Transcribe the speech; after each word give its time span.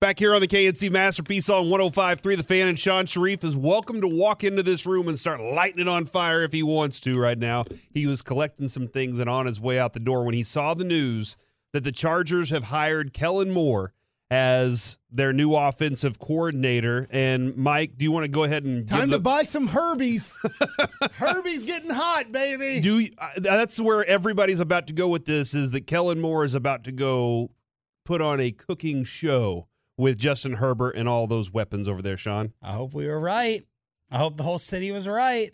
Back 0.00 0.18
here 0.18 0.34
on 0.34 0.40
the 0.40 0.46
K&C 0.46 0.88
Masterpiece 0.88 1.50
on 1.50 1.66
105.3 1.66 2.38
The 2.38 2.42
Fan 2.42 2.68
and 2.68 2.78
Shan 2.78 3.04
Shariff 3.04 3.44
is 3.44 3.54
welcome 3.54 4.00
to 4.00 4.08
walk 4.08 4.44
into 4.44 4.62
this 4.62 4.86
room 4.86 5.08
and 5.08 5.18
start 5.18 5.40
lighting 5.42 5.80
it 5.80 5.88
on 5.88 6.06
fire 6.06 6.42
if 6.42 6.52
he 6.52 6.62
wants 6.62 7.00
to 7.00 7.20
right 7.20 7.38
now. 7.38 7.66
He 7.92 8.06
was 8.06 8.22
collecting 8.22 8.68
some 8.68 8.88
things 8.88 9.18
and 9.18 9.28
on 9.28 9.44
his 9.44 9.60
way 9.60 9.78
out 9.78 9.92
the 9.92 10.00
door 10.00 10.24
when 10.24 10.34
he 10.34 10.42
saw 10.42 10.72
the 10.72 10.84
news 10.84 11.36
that 11.74 11.84
the 11.84 11.92
Chargers 11.92 12.48
have 12.48 12.64
hired 12.64 13.12
Kellen 13.12 13.50
Moore 13.50 13.92
as 14.30 14.98
their 15.10 15.34
new 15.34 15.54
offensive 15.54 16.18
coordinator. 16.18 17.06
And 17.10 17.54
Mike, 17.58 17.98
do 17.98 18.06
you 18.06 18.10
want 18.10 18.24
to 18.24 18.30
go 18.30 18.44
ahead 18.44 18.64
and 18.64 18.88
Time 18.88 19.10
to 19.10 19.18
the, 19.18 19.22
buy 19.22 19.42
some 19.42 19.68
Herbies. 19.68 20.32
Herbies 21.18 21.66
getting 21.66 21.90
hot, 21.90 22.32
baby. 22.32 22.80
do 22.80 23.00
you, 23.00 23.10
uh, 23.18 23.32
that's 23.36 23.78
where 23.78 24.02
everybody's 24.06 24.60
about 24.60 24.86
to 24.86 24.94
go 24.94 25.08
with 25.08 25.26
this 25.26 25.52
is 25.52 25.72
that 25.72 25.86
Kellen 25.86 26.22
Moore 26.22 26.46
is 26.46 26.54
about 26.54 26.84
to 26.84 26.92
go 26.92 27.50
put 28.06 28.22
on 28.22 28.40
a 28.40 28.50
cooking 28.50 29.04
show 29.04 29.66
with 30.00 30.18
Justin 30.18 30.54
Herbert 30.54 30.96
and 30.96 31.08
all 31.08 31.26
those 31.26 31.52
weapons 31.52 31.86
over 31.86 32.00
there, 32.00 32.16
Sean. 32.16 32.54
I 32.62 32.72
hope 32.72 32.94
we 32.94 33.06
were 33.06 33.20
right. 33.20 33.62
I 34.10 34.16
hope 34.16 34.36
the 34.36 34.42
whole 34.42 34.58
city 34.58 34.90
was 34.90 35.06
right. 35.06 35.50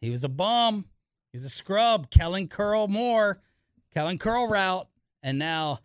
He 0.00 0.10
was 0.10 0.24
a 0.24 0.28
bum. 0.28 0.86
He 1.32 1.36
was 1.36 1.44
a 1.44 1.50
scrub. 1.50 2.10
Kellen 2.10 2.48
Curl 2.48 2.88
Moore, 2.88 3.40
Kellen 3.92 4.18
Curl 4.18 4.48
route. 4.48 4.88
And 5.22 5.38
now 5.38 5.80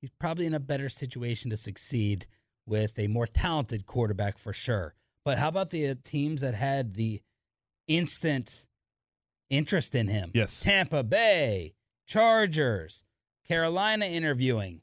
he's 0.00 0.10
probably 0.10 0.46
in 0.46 0.54
a 0.54 0.60
better 0.60 0.88
situation 0.88 1.50
to 1.50 1.56
succeed 1.56 2.26
with 2.66 2.98
a 2.98 3.08
more 3.08 3.26
talented 3.26 3.84
quarterback 3.84 4.38
for 4.38 4.52
sure. 4.52 4.94
But 5.24 5.38
how 5.38 5.48
about 5.48 5.70
the 5.70 5.96
teams 5.96 6.40
that 6.42 6.54
had 6.54 6.94
the 6.94 7.20
instant 7.88 8.68
interest 9.50 9.94
in 9.94 10.06
him? 10.06 10.30
Yes. 10.34 10.60
Tampa 10.60 11.02
Bay, 11.02 11.74
Chargers, 12.06 13.04
Carolina 13.46 14.06
interviewing. 14.06 14.82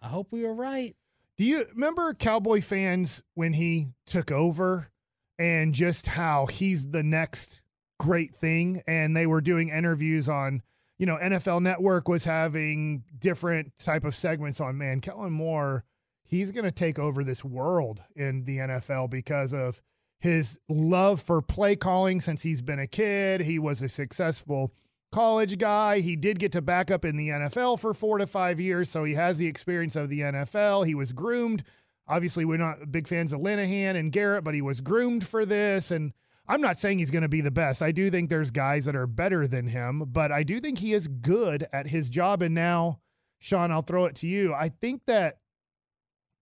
I 0.00 0.08
hope 0.08 0.28
we 0.30 0.44
were 0.44 0.54
right. 0.54 0.94
Do 1.36 1.44
you 1.44 1.64
remember 1.74 2.14
Cowboy 2.14 2.60
fans 2.60 3.22
when 3.34 3.52
he 3.52 3.94
took 4.06 4.30
over 4.30 4.90
and 5.38 5.74
just 5.74 6.06
how 6.06 6.46
he's 6.46 6.88
the 6.88 7.02
next 7.02 7.62
great 7.98 8.34
thing? 8.34 8.82
And 8.86 9.16
they 9.16 9.26
were 9.26 9.40
doing 9.40 9.68
interviews 9.70 10.28
on, 10.28 10.62
you 10.98 11.06
know, 11.06 11.16
NFL 11.16 11.60
Network 11.62 12.08
was 12.08 12.24
having 12.24 13.02
different 13.18 13.72
type 13.78 14.04
of 14.04 14.14
segments 14.14 14.60
on, 14.60 14.78
man, 14.78 15.00
Kellen 15.00 15.32
Moore, 15.32 15.84
he's 16.24 16.52
going 16.52 16.64
to 16.64 16.72
take 16.72 17.00
over 17.00 17.24
this 17.24 17.44
world 17.44 18.00
in 18.14 18.44
the 18.44 18.58
NFL 18.58 19.10
because 19.10 19.52
of 19.52 19.82
his 20.20 20.58
love 20.68 21.20
for 21.20 21.42
play 21.42 21.74
calling 21.74 22.20
since 22.20 22.42
he's 22.42 22.62
been 22.62 22.78
a 22.78 22.86
kid. 22.86 23.40
He 23.40 23.58
was 23.58 23.82
a 23.82 23.88
successful 23.88 24.72
college 25.14 25.58
guy. 25.58 26.00
He 26.00 26.16
did 26.16 26.40
get 26.40 26.50
to 26.52 26.60
back 26.60 26.90
up 26.90 27.04
in 27.04 27.16
the 27.16 27.28
NFL 27.28 27.78
for 27.78 27.94
four 27.94 28.18
to 28.18 28.26
five 28.26 28.60
years, 28.60 28.90
so 28.90 29.04
he 29.04 29.14
has 29.14 29.38
the 29.38 29.46
experience 29.46 29.94
of 29.94 30.08
the 30.08 30.20
NFL. 30.20 30.84
He 30.84 30.96
was 30.96 31.12
groomed. 31.12 31.62
Obviously, 32.08 32.44
we're 32.44 32.58
not 32.58 32.90
big 32.90 33.06
fans 33.06 33.32
of 33.32 33.40
Linehan 33.40 33.94
and 33.94 34.10
Garrett, 34.10 34.42
but 34.42 34.54
he 34.54 34.60
was 34.60 34.80
groomed 34.80 35.24
for 35.24 35.46
this. 35.46 35.92
And 35.92 36.12
I'm 36.48 36.60
not 36.60 36.78
saying 36.78 36.98
he's 36.98 37.12
going 37.12 37.22
to 37.22 37.28
be 37.28 37.40
the 37.40 37.52
best. 37.52 37.80
I 37.80 37.92
do 37.92 38.10
think 38.10 38.28
there's 38.28 38.50
guys 38.50 38.84
that 38.86 38.96
are 38.96 39.06
better 39.06 39.46
than 39.46 39.68
him, 39.68 40.02
but 40.08 40.32
I 40.32 40.42
do 40.42 40.58
think 40.58 40.78
he 40.78 40.92
is 40.92 41.06
good 41.06 41.64
at 41.72 41.86
his 41.86 42.10
job. 42.10 42.42
And 42.42 42.54
now, 42.54 42.98
Sean, 43.38 43.70
I'll 43.70 43.82
throw 43.82 44.06
it 44.06 44.16
to 44.16 44.26
you. 44.26 44.52
I 44.52 44.68
think 44.68 45.02
that 45.06 45.38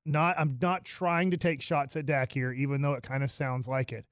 not 0.06 0.34
I'm 0.38 0.58
not 0.62 0.86
trying 0.86 1.30
to 1.32 1.36
take 1.36 1.60
shots 1.60 1.94
at 1.96 2.06
Dak 2.06 2.32
here, 2.32 2.52
even 2.52 2.80
though 2.80 2.94
it 2.94 3.02
kind 3.02 3.22
of 3.22 3.30
sounds 3.30 3.68
like 3.68 3.92
it. 3.92 4.06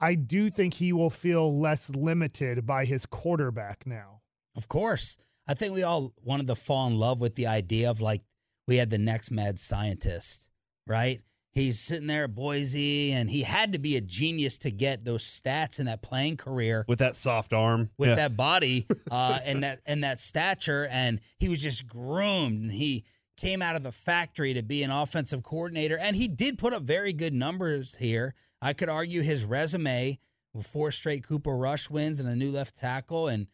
I 0.00 0.14
do 0.14 0.50
think 0.50 0.74
he 0.74 0.92
will 0.92 1.10
feel 1.10 1.58
less 1.60 1.90
limited 1.90 2.64
by 2.66 2.84
his 2.84 3.04
quarterback 3.06 3.86
now. 3.86 4.20
Of 4.56 4.68
course. 4.68 5.18
I 5.46 5.54
think 5.54 5.74
we 5.74 5.82
all 5.82 6.12
wanted 6.22 6.46
to 6.48 6.54
fall 6.54 6.86
in 6.86 6.96
love 6.98 7.20
with 7.20 7.34
the 7.34 7.46
idea 7.48 7.90
of 7.90 8.00
like 8.00 8.22
we 8.68 8.76
had 8.76 8.90
the 8.90 8.98
next 8.98 9.30
mad 9.30 9.58
scientist, 9.58 10.50
right? 10.86 11.18
He's 11.52 11.80
sitting 11.80 12.06
there 12.06 12.24
at 12.24 12.34
Boise 12.34 13.10
and 13.12 13.28
he 13.28 13.42
had 13.42 13.72
to 13.72 13.80
be 13.80 13.96
a 13.96 14.00
genius 14.00 14.58
to 14.60 14.70
get 14.70 15.04
those 15.04 15.24
stats 15.24 15.80
in 15.80 15.86
that 15.86 16.00
playing 16.02 16.36
career 16.36 16.84
With 16.86 17.00
that 17.00 17.16
soft 17.16 17.52
arm. 17.52 17.90
with 17.98 18.10
Yeah. 18.10 18.14
that 18.14 18.36
body 18.36 18.86
uh, 19.10 19.38
and 19.44 19.64
that 19.64 19.80
and 19.84 20.04
that 20.04 20.20
stature 20.20 20.86
and 20.92 21.18
he 21.40 21.48
was 21.48 21.60
just 21.60 21.88
groomed 21.88 22.62
and 22.62 22.70
he 22.72 23.04
came 23.36 23.62
out 23.62 23.74
of 23.74 23.82
the 23.82 23.90
factory 23.90 24.54
to 24.54 24.62
be 24.62 24.82
an 24.84 24.90
offensive 24.92 25.42
coordinator 25.42 25.98
and 25.98 26.14
he 26.14 26.28
did 26.28 26.56
put 26.58 26.72
up 26.72 26.84
very 26.84 27.12
good 27.12 27.34
numbers 27.34 27.96
here. 27.96 28.34
I 28.62 28.72
could 28.72 28.88
argue 28.88 29.22
his 29.22 29.44
resume 29.44 30.18
with 30.52 30.66
four 30.66 30.90
straight 30.90 31.24
Cooper 31.24 31.56
Rush 31.56 31.88
wins 31.88 32.20
and 32.20 32.28
a 32.28 32.36
new 32.36 32.50
left 32.50 32.76
tackle 32.76 33.28
and 33.28 33.46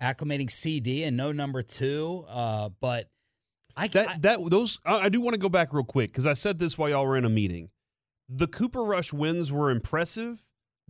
acclimating 0.00 0.48
CeeDee 0.48 1.06
and 1.06 1.16
no 1.16 1.32
number 1.32 1.62
two. 1.62 2.24
Uh, 2.28 2.70
but 2.80 3.06
I, 3.76 3.88
That 3.88 4.08
I- 4.08 4.18
that 4.18 4.38
those 4.50 4.80
I 4.84 5.08
do 5.08 5.20
want 5.20 5.34
to 5.34 5.40
go 5.40 5.48
back 5.48 5.72
real 5.72 5.84
quick 5.84 6.10
because 6.10 6.26
I 6.26 6.32
said 6.34 6.58
this 6.58 6.78
while 6.78 6.88
y'all 6.88 7.06
were 7.06 7.16
in 7.16 7.24
a 7.24 7.28
meeting. 7.30 7.70
The 8.28 8.46
Cooper 8.46 8.82
Rush 8.84 9.12
wins 9.12 9.52
were 9.52 9.70
impressive 9.70 10.40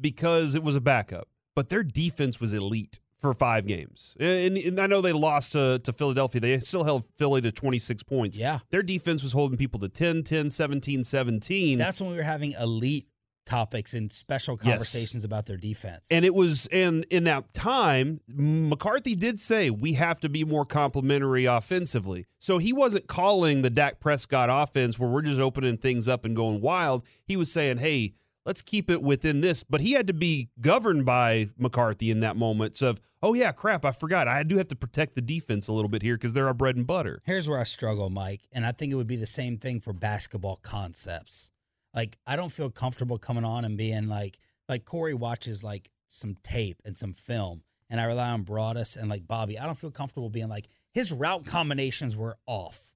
because 0.00 0.54
it 0.54 0.62
was 0.62 0.76
a 0.76 0.80
backup, 0.80 1.28
but 1.56 1.68
their 1.68 1.82
defense 1.82 2.40
was 2.40 2.52
elite 2.52 3.00
for 3.18 3.32
five 3.34 3.66
games. 3.66 4.16
And, 4.20 4.56
and 4.58 4.78
I 4.78 4.86
know 4.86 5.00
they 5.00 5.12
lost 5.12 5.52
to, 5.52 5.80
to 5.82 5.92
Philadelphia. 5.92 6.40
They 6.40 6.58
still 6.58 6.84
held 6.84 7.04
Philly 7.16 7.40
to 7.40 7.50
26 7.50 8.02
points. 8.04 8.38
yeah, 8.38 8.58
Their 8.70 8.82
defense 8.82 9.22
was 9.22 9.32
holding 9.32 9.56
people 9.58 9.80
to 9.80 9.88
10, 9.88 10.22
10, 10.24 10.50
17, 10.50 11.04
17. 11.04 11.78
that's 11.78 12.00
when 12.00 12.10
we 12.10 12.16
were 12.16 12.22
having 12.22 12.52
elite 12.52 13.06
topics 13.44 13.94
and 13.94 14.10
special 14.10 14.58
Yes. 14.62 14.72
conversations 14.72 15.24
about 15.24 15.46
their 15.46 15.56
defense. 15.56 16.08
And 16.10 16.24
it 16.24 16.34
was, 16.34 16.66
and 16.72 17.04
in 17.10 17.24
that 17.24 17.52
time, 17.52 18.20
McCarthy 18.28 19.14
did 19.14 19.40
say 19.40 19.70
we 19.70 19.94
have 19.94 20.20
to 20.20 20.28
be 20.28 20.44
more 20.44 20.64
complimentary 20.64 21.44
offensively. 21.44 22.26
So 22.38 22.58
he 22.58 22.72
wasn't 22.72 23.06
calling 23.06 23.62
the 23.62 23.70
Dak 23.70 24.00
Prescott 24.00 24.48
offense 24.50 24.98
where 24.98 25.08
we're 25.08 25.22
just 25.22 25.40
opening 25.40 25.76
things 25.76 26.08
up 26.08 26.24
and 26.24 26.34
going 26.36 26.60
wild. 26.60 27.06
He 27.26 27.36
was 27.36 27.50
saying, 27.52 27.78
hey, 27.78 28.14
let's 28.46 28.60
keep 28.62 28.90
it 28.90 29.02
within 29.02 29.40
this. 29.40 29.64
But 29.64 29.80
he 29.80 29.92
had 29.92 30.06
to 30.08 30.12
be 30.12 30.50
governed 30.60 31.06
by 31.06 31.48
McCarthy 31.56 32.10
in 32.10 32.20
that 32.20 32.36
moment 32.36 32.82
of, 32.82 33.00
oh, 33.22 33.32
yeah, 33.32 33.52
crap, 33.52 33.84
I 33.86 33.92
forgot. 33.92 34.28
I 34.28 34.42
do 34.42 34.58
have 34.58 34.68
to 34.68 34.76
protect 34.76 35.14
the 35.14 35.22
defense 35.22 35.68
a 35.68 35.72
little 35.72 35.88
bit 35.88 36.02
here 36.02 36.14
because 36.16 36.34
they're 36.34 36.46
our 36.48 36.52
bread 36.54 36.76
and 36.76 36.86
butter. 36.86 37.22
Here's 37.24 37.48
where 37.48 37.58
I 37.58 37.64
struggle, 37.64 38.10
Mike, 38.10 38.42
and 38.52 38.66
I 38.66 38.72
think 38.72 38.92
it 38.92 38.96
would 38.96 39.06
be 39.06 39.16
the 39.16 39.26
same 39.26 39.56
thing 39.56 39.80
for 39.80 39.94
basketball 39.94 40.56
concepts. 40.56 41.50
Like, 41.94 42.16
I 42.26 42.36
don't 42.36 42.50
feel 42.52 42.70
comfortable 42.70 43.18
coming 43.18 43.44
on 43.44 43.64
and 43.64 43.78
being 43.78 44.08
like, 44.08 44.38
like 44.68 44.84
Corey 44.84 45.14
watches 45.14 45.62
like 45.62 45.90
some 46.08 46.34
tape 46.42 46.80
and 46.84 46.96
some 46.96 47.12
film, 47.12 47.62
and 47.90 48.00
I 48.00 48.04
rely 48.04 48.30
on 48.30 48.42
Broadus 48.42 48.96
and 48.96 49.08
like 49.08 49.26
Bobby. 49.26 49.58
I 49.58 49.66
don't 49.66 49.78
feel 49.78 49.90
comfortable 49.90 50.30
being 50.30 50.48
like 50.48 50.68
his 50.92 51.12
route 51.12 51.46
combinations 51.46 52.16
were 52.16 52.36
off. 52.46 52.92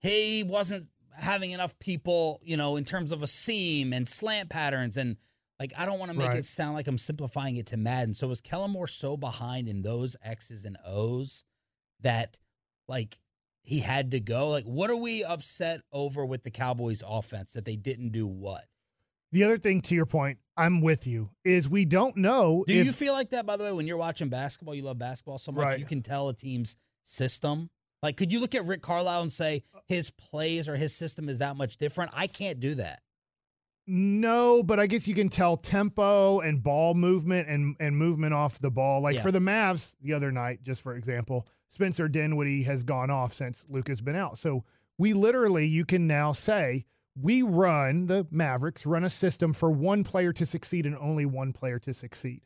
He 0.00 0.44
wasn't 0.46 0.88
having 1.14 1.50
enough 1.50 1.78
people, 1.78 2.40
you 2.42 2.56
know, 2.56 2.76
in 2.76 2.84
terms 2.84 3.12
of 3.12 3.22
a 3.22 3.26
seam 3.26 3.92
and 3.92 4.08
slant 4.08 4.50
patterns 4.50 4.96
and. 4.96 5.16
Like 5.58 5.74
I 5.76 5.84
don't 5.84 5.98
want 5.98 6.10
to 6.10 6.16
make 6.16 6.28
Right. 6.28 6.38
it 6.38 6.46
sound 6.46 6.72
like 6.72 6.88
I'm 6.88 6.96
simplifying 6.96 7.58
it 7.58 7.66
to 7.66 7.76
Madden. 7.76 8.14
So 8.14 8.26
was 8.26 8.40
Kellen 8.40 8.70
Moore 8.70 8.86
so 8.86 9.18
behind 9.18 9.68
in 9.68 9.82
those 9.82 10.16
X's 10.24 10.64
and 10.64 10.78
O's 10.86 11.44
that 12.00 12.38
like 12.88 13.18
he 13.62 13.80
had 13.80 14.10
to 14.12 14.20
go? 14.20 14.48
Like, 14.48 14.64
what 14.64 14.90
are 14.90 14.96
we 14.96 15.22
upset 15.24 15.80
over 15.92 16.24
with 16.26 16.42
the 16.42 16.50
Cowboys 16.50 17.02
offense 17.06 17.52
that 17.54 17.64
they 17.64 17.76
didn't 17.76 18.10
do 18.10 18.26
what? 18.26 18.62
The 19.32 19.44
other 19.44 19.58
thing 19.58 19.80
to 19.82 19.94
your 19.94 20.06
point, 20.06 20.38
I'm 20.56 20.80
with 20.80 21.06
you, 21.06 21.30
is 21.44 21.68
we 21.68 21.84
don't 21.84 22.16
know 22.16 22.64
Do 22.66 22.74
if 22.74 22.84
you 22.84 22.92
feel 22.92 23.12
like 23.12 23.30
that, 23.30 23.46
by 23.46 23.56
the 23.56 23.64
way, 23.64 23.72
when 23.72 23.86
you're 23.86 23.96
watching 23.96 24.28
basketball? 24.28 24.74
You 24.74 24.82
love 24.82 24.98
basketball 24.98 25.38
so 25.38 25.52
much, 25.52 25.62
Right. 25.64 25.78
you 25.78 25.84
can 25.86 26.02
tell 26.02 26.28
a 26.28 26.34
team's 26.34 26.76
system. 27.04 27.70
Like, 28.02 28.16
could 28.16 28.32
you 28.32 28.40
look 28.40 28.54
at 28.54 28.64
Rick 28.64 28.82
Carlisle 28.82 29.22
and 29.22 29.30
say 29.30 29.62
uh, 29.74 29.80
his 29.86 30.10
plays 30.10 30.68
or 30.68 30.74
his 30.76 30.94
system 30.94 31.28
is 31.28 31.38
that 31.38 31.56
much 31.56 31.76
different? 31.76 32.10
I 32.14 32.26
can't 32.26 32.58
do 32.58 32.74
that. 32.76 33.00
No, 33.92 34.62
but 34.62 34.78
I 34.78 34.86
guess 34.86 35.08
you 35.08 35.16
can 35.16 35.28
tell 35.28 35.56
tempo 35.56 36.38
and 36.40 36.62
ball 36.62 36.94
movement 36.94 37.48
and 37.48 37.74
and 37.80 37.96
movement 37.96 38.32
off 38.34 38.60
the 38.60 38.70
ball. 38.70 39.00
Like 39.00 39.16
Yeah. 39.16 39.22
for 39.22 39.32
the 39.32 39.40
Mavs 39.40 39.96
the 40.00 40.12
other 40.12 40.30
night, 40.30 40.62
just 40.62 40.80
for 40.82 40.94
example, 40.94 41.48
Spencer 41.70 42.06
Dinwiddie 42.06 42.62
has 42.62 42.84
gone 42.84 43.10
off 43.10 43.32
since 43.32 43.66
Luke 43.68 43.88
has 43.88 44.00
been 44.00 44.14
out. 44.14 44.38
So 44.38 44.64
we 44.98 45.12
literally, 45.12 45.66
you 45.66 45.84
can 45.84 46.06
now 46.06 46.30
say 46.30 46.84
we 47.20 47.42
run 47.42 48.06
the 48.06 48.28
Mavericks 48.30 48.86
run 48.86 49.02
a 49.02 49.10
system 49.10 49.52
for 49.52 49.72
one 49.72 50.04
player 50.04 50.32
to 50.34 50.46
succeed 50.46 50.86
and 50.86 50.96
only 50.96 51.26
one 51.26 51.52
player 51.52 51.80
to 51.80 51.92
succeed. 51.92 52.42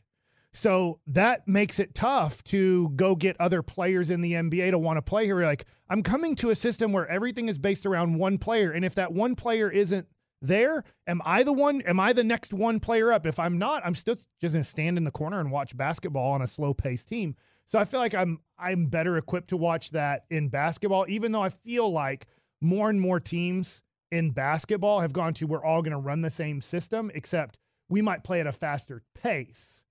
So 0.52 0.98
that 1.08 1.46
makes 1.46 1.78
it 1.78 1.94
tough 1.94 2.42
to 2.44 2.88
go 2.90 3.14
get 3.16 3.36
other 3.38 3.60
players 3.60 4.10
in 4.10 4.22
the 4.22 4.32
NBA 4.32 4.70
to 4.70 4.78
want 4.78 4.96
to 4.96 5.02
play 5.02 5.26
here. 5.26 5.40
You're 5.40 5.46
like, 5.46 5.66
I'm 5.90 6.02
coming 6.02 6.34
to 6.36 6.50
a 6.50 6.56
system 6.56 6.92
where 6.92 7.06
everything 7.08 7.48
is 7.50 7.58
based 7.58 7.84
around 7.86 8.14
one 8.14 8.38
player. 8.38 8.70
And 8.70 8.84
if 8.84 8.94
that 8.94 9.12
one 9.12 9.34
player 9.34 9.68
isn't 9.70 10.06
there, 10.42 10.84
am 11.06 11.22
I 11.24 11.42
the 11.42 11.52
one? 11.52 11.80
Am 11.82 11.98
I 11.98 12.12
the 12.12 12.24
next 12.24 12.52
one 12.52 12.80
player 12.80 13.12
up? 13.12 13.26
If 13.26 13.38
I'm 13.38 13.58
not, 13.58 13.84
I'm 13.84 13.94
still 13.94 14.16
just 14.40 14.54
to 14.54 14.64
stand 14.64 14.98
in 14.98 15.04
the 15.04 15.10
corner 15.10 15.40
and 15.40 15.50
watch 15.50 15.76
basketball 15.76 16.32
on 16.32 16.42
a 16.42 16.46
slow 16.46 16.74
paced 16.74 17.08
team. 17.08 17.34
So 17.66 17.78
I 17.78 17.84
feel 17.84 18.00
like 18.00 18.14
I'm 18.14 18.38
I'm 18.58 18.86
better 18.86 19.16
equipped 19.16 19.48
to 19.48 19.56
watch 19.56 19.90
that 19.90 20.24
in 20.30 20.48
basketball, 20.48 21.06
even 21.08 21.32
though 21.32 21.42
I 21.42 21.48
feel 21.48 21.90
like 21.90 22.26
more 22.60 22.90
and 22.90 23.00
more 23.00 23.20
teams 23.20 23.82
in 24.10 24.30
basketball 24.30 25.00
have 25.00 25.12
gone 25.12 25.34
to 25.34 25.46
we're 25.46 25.64
all 25.64 25.82
to 25.92 25.98
run 25.98 26.20
the 26.20 26.30
same 26.30 26.60
system, 26.60 27.10
except 27.14 27.58
we 27.88 28.02
might 28.02 28.24
play 28.24 28.40
at 28.40 28.46
a 28.46 28.52
faster 28.52 29.02
pace. 29.14 29.84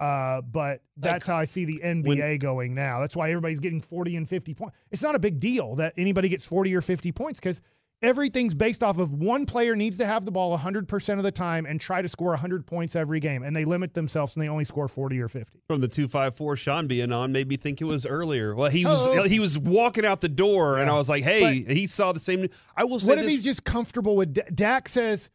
Uh, 0.00 0.40
but 0.42 0.82
that's 0.96 1.26
how 1.26 1.36
I 1.36 1.44
see 1.44 1.64
the 1.64 1.80
NBA 1.82 2.06
when, 2.06 2.38
going 2.38 2.74
now. 2.74 3.00
That's 3.00 3.16
why 3.16 3.30
everybody's 3.30 3.58
getting 3.58 3.80
40 3.80 4.16
and 4.16 4.28
50 4.28 4.54
points. 4.54 4.76
It's 4.92 5.02
not 5.02 5.16
a 5.16 5.18
big 5.18 5.40
deal 5.40 5.74
that 5.76 5.94
anybody 5.96 6.28
gets 6.28 6.44
40 6.44 6.74
or 6.76 6.80
50 6.80 7.10
points 7.12 7.40
because 7.40 7.62
everything's 8.02 8.54
based 8.54 8.82
off 8.82 8.98
of 8.98 9.12
one 9.12 9.46
player 9.46 9.74
needs 9.74 9.98
to 9.98 10.06
have 10.06 10.24
the 10.24 10.30
ball 10.30 10.56
100% 10.56 11.16
of 11.16 11.22
the 11.22 11.32
time 11.32 11.66
and 11.66 11.80
try 11.80 12.00
to 12.00 12.08
score 12.08 12.30
100 12.30 12.66
points 12.66 12.94
every 12.94 13.20
game. 13.20 13.42
And 13.42 13.54
they 13.54 13.64
limit 13.64 13.94
themselves 13.94 14.36
and 14.36 14.42
they 14.42 14.48
only 14.48 14.64
score 14.64 14.88
40 14.88 15.20
or 15.20 15.28
50. 15.28 15.60
From 15.68 15.80
the 15.80 15.88
254, 15.88 16.56
Sean 16.56 16.86
being 16.86 17.12
on 17.12 17.32
made 17.32 17.48
me 17.48 17.56
think 17.56 17.80
it 17.80 17.84
was 17.84 18.06
earlier. 18.06 18.54
Well, 18.54 18.70
he 18.70 18.86
was 18.86 19.08
oh. 19.08 19.22
he 19.24 19.40
was 19.40 19.58
walking 19.58 20.04
out 20.04 20.20
the 20.20 20.28
door 20.28 20.76
yeah. 20.76 20.82
and 20.82 20.90
I 20.90 20.94
was 20.94 21.08
like, 21.08 21.24
hey, 21.24 21.64
but 21.66 21.76
he 21.76 21.86
saw 21.86 22.12
the 22.12 22.20
same. 22.20 22.46
I 22.76 22.84
will 22.84 22.98
say 22.98 23.12
What 23.12 23.18
if 23.18 23.24
this, 23.24 23.32
he's 23.32 23.44
just 23.44 23.64
comfortable 23.64 24.16
with 24.16 24.34
D- 24.34 24.42
Dak 24.54 24.88
says, 24.88 25.30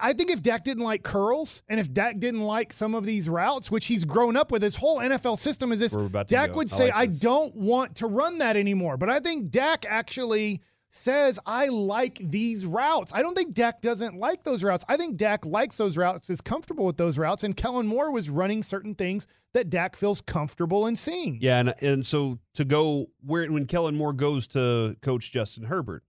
I 0.00 0.12
think 0.12 0.30
if 0.30 0.42
Dak 0.42 0.64
didn't 0.64 0.82
like 0.82 1.04
curls 1.04 1.62
and 1.68 1.78
if 1.78 1.92
Dak 1.92 2.18
didn't 2.18 2.40
like 2.40 2.72
some 2.72 2.94
of 2.94 3.04
these 3.04 3.28
routes, 3.28 3.70
which 3.70 3.86
he's 3.86 4.04
grown 4.04 4.36
up 4.36 4.50
with, 4.50 4.62
his 4.62 4.74
whole 4.74 4.98
NFL 4.98 5.38
system 5.38 5.70
is 5.70 5.78
this. 5.78 5.96
Dak 6.26 6.56
would 6.56 6.68
say, 6.68 6.90
I, 6.90 7.00
like 7.00 7.10
I 7.10 7.12
don't 7.18 7.54
want 7.54 7.96
to 7.96 8.08
run 8.08 8.38
that 8.38 8.56
anymore. 8.56 8.96
But 8.96 9.08
I 9.08 9.20
think 9.20 9.50
Dak 9.50 9.84
actually 9.88 10.62
says, 10.90 11.38
I 11.44 11.66
like 11.66 12.18
these 12.18 12.64
routes. 12.64 13.12
I 13.14 13.22
don't 13.22 13.36
think 13.36 13.54
Dak 13.54 13.80
doesn't 13.80 14.18
like 14.18 14.42
those 14.42 14.62
routes. 14.62 14.84
I 14.88 14.96
think 14.96 15.16
Dak 15.16 15.44
likes 15.44 15.76
those 15.76 15.96
routes, 15.96 16.30
is 16.30 16.40
comfortable 16.40 16.86
with 16.86 16.96
those 16.96 17.18
routes. 17.18 17.44
And 17.44 17.56
Kellen 17.56 17.86
Moore 17.86 18.10
was 18.10 18.30
running 18.30 18.62
certain 18.62 18.94
things 18.94 19.26
that 19.54 19.70
Dak 19.70 19.96
feels 19.96 20.20
comfortable 20.20 20.86
in 20.86 20.96
seeing. 20.96 21.38
Yeah. 21.40 21.60
And, 21.60 21.74
and 21.82 22.06
so 22.06 22.38
to 22.54 22.64
go 22.64 23.06
where, 23.24 23.50
when 23.50 23.66
Kellen 23.66 23.96
Moore 23.96 24.12
goes 24.12 24.46
to 24.48 24.96
coach 25.02 25.30
Justin 25.30 25.64
Herbert, 25.64 26.04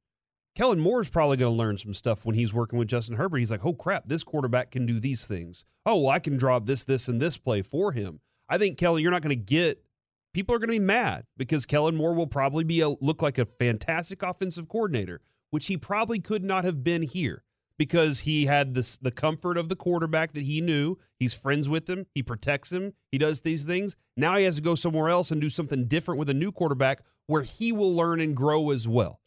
Kellen 0.55 0.79
Moore 0.79 1.01
is 1.01 1.09
probably 1.09 1.37
going 1.37 1.51
to 1.51 1.57
learn 1.57 1.77
some 1.77 1.93
stuff 1.93 2.25
when 2.25 2.35
he's 2.35 2.53
working 2.53 2.79
with 2.79 2.87
Justin 2.87 3.15
Herbert. 3.15 3.37
He's 3.37 3.51
like, 3.51 3.65
oh 3.65 3.73
crap, 3.73 4.05
this 4.05 4.23
quarterback 4.23 4.71
can 4.71 4.85
do 4.85 4.99
these 4.99 5.27
things. 5.27 5.65
Oh, 5.85 6.01
well, 6.01 6.09
I 6.09 6.19
can 6.19 6.37
draw 6.37 6.59
this, 6.59 6.83
this, 6.83 7.07
and 7.07 7.21
this 7.21 7.37
play 7.37 7.61
for 7.61 7.91
him. 7.91 8.19
I 8.49 8.57
think 8.57 8.77
Kellen, 8.77 9.01
you're 9.01 9.11
not 9.11 9.21
going 9.21 9.37
to 9.37 9.43
get 9.43 9.81
people 10.33 10.55
are 10.55 10.59
going 10.59 10.69
to 10.69 10.79
be 10.79 10.79
mad 10.79 11.25
because 11.37 11.65
Kellen 11.65 11.95
Moore 11.95 12.13
will 12.13 12.27
probably 12.27 12.63
be 12.63 12.81
a, 12.81 12.89
look 12.89 13.21
like 13.21 13.37
a 13.37 13.45
fantastic 13.45 14.23
offensive 14.23 14.67
coordinator, 14.67 15.21
which 15.49 15.67
he 15.67 15.77
probably 15.77 16.19
could 16.19 16.43
not 16.43 16.63
have 16.63 16.83
been 16.83 17.01
here 17.01 17.43
because 17.77 18.19
he 18.19 18.45
had 18.45 18.73
this 18.73 18.97
the 18.97 19.11
comfort 19.11 19.57
of 19.57 19.69
the 19.69 19.75
quarterback 19.75 20.33
that 20.33 20.43
he 20.43 20.61
knew. 20.61 20.97
He's 21.17 21.33
friends 21.33 21.69
with 21.69 21.89
him. 21.89 22.05
He 22.13 22.21
protects 22.21 22.71
him. 22.71 22.93
He 23.11 23.17
does 23.17 23.41
these 23.41 23.63
things. 23.63 23.95
Now 24.17 24.35
he 24.35 24.43
has 24.43 24.57
to 24.57 24.61
go 24.61 24.75
somewhere 24.75 25.09
else 25.09 25.31
and 25.31 25.41
do 25.41 25.49
something 25.49 25.87
different 25.87 26.19
with 26.19 26.29
a 26.29 26.33
new 26.33 26.51
quarterback 26.51 27.01
where 27.27 27.43
he 27.43 27.71
will 27.71 27.95
learn 27.95 28.19
and 28.19 28.35
grow 28.35 28.71
as 28.71 28.87
well 28.87 29.18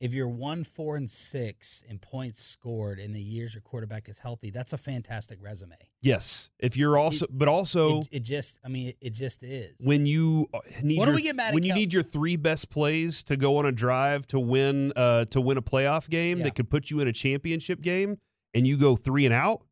if 0.00 0.14
you're 0.14 0.28
one, 0.28 0.64
four, 0.64 0.96
and 0.96 1.10
six 1.10 1.82
in 1.88 1.98
points 1.98 2.42
scored 2.42 2.98
in 2.98 3.12
the 3.12 3.20
years 3.20 3.54
your 3.54 3.62
quarterback 3.62 4.08
is 4.08 4.18
healthy, 4.18 4.50
that's 4.50 4.72
a 4.72 4.78
fantastic 4.78 5.38
resume. 5.42 5.76
Yes, 6.02 6.50
if 6.58 6.76
you're 6.76 6.96
also, 6.96 7.24
it, 7.24 7.30
but 7.36 7.48
also, 7.48 8.00
it, 8.00 8.08
it, 8.12 8.22
just, 8.22 8.60
I 8.64 8.68
mean, 8.68 8.88
it, 8.88 8.96
it, 9.00 9.12
just 9.12 9.42
is. 9.42 9.76
When 9.84 10.06
you 10.06 10.46
uh, 10.54 10.60
need, 10.82 10.98
what 10.98 11.06
your, 11.06 11.14
do 11.14 11.16
we 11.16 11.22
get 11.22 11.36
mad 11.36 11.54
when 11.54 11.64
you 11.64 11.70
Cal- 11.70 11.78
need 11.78 11.92
your 11.92 12.04
three 12.04 12.36
best 12.36 12.70
plays 12.70 13.24
to 13.24 13.36
go 13.36 13.56
on 13.58 13.66
a 13.66 13.72
drive 13.72 14.26
to 14.28 14.38
win, 14.38 14.92
uh, 14.94 15.24
to 15.26 15.40
win 15.40 15.58
a 15.58 15.62
playoff 15.62 16.08
game 16.08 16.38
yeah. 16.38 16.44
that 16.44 16.54
could 16.54 16.70
put 16.70 16.90
you 16.90 17.00
in 17.00 17.08
a 17.08 17.12
championship 17.12 17.80
game, 17.80 18.16
and 18.54 18.66
you 18.66 18.76
go 18.76 18.94
three 18.94 19.26
and 19.26 19.34
out. 19.34 19.62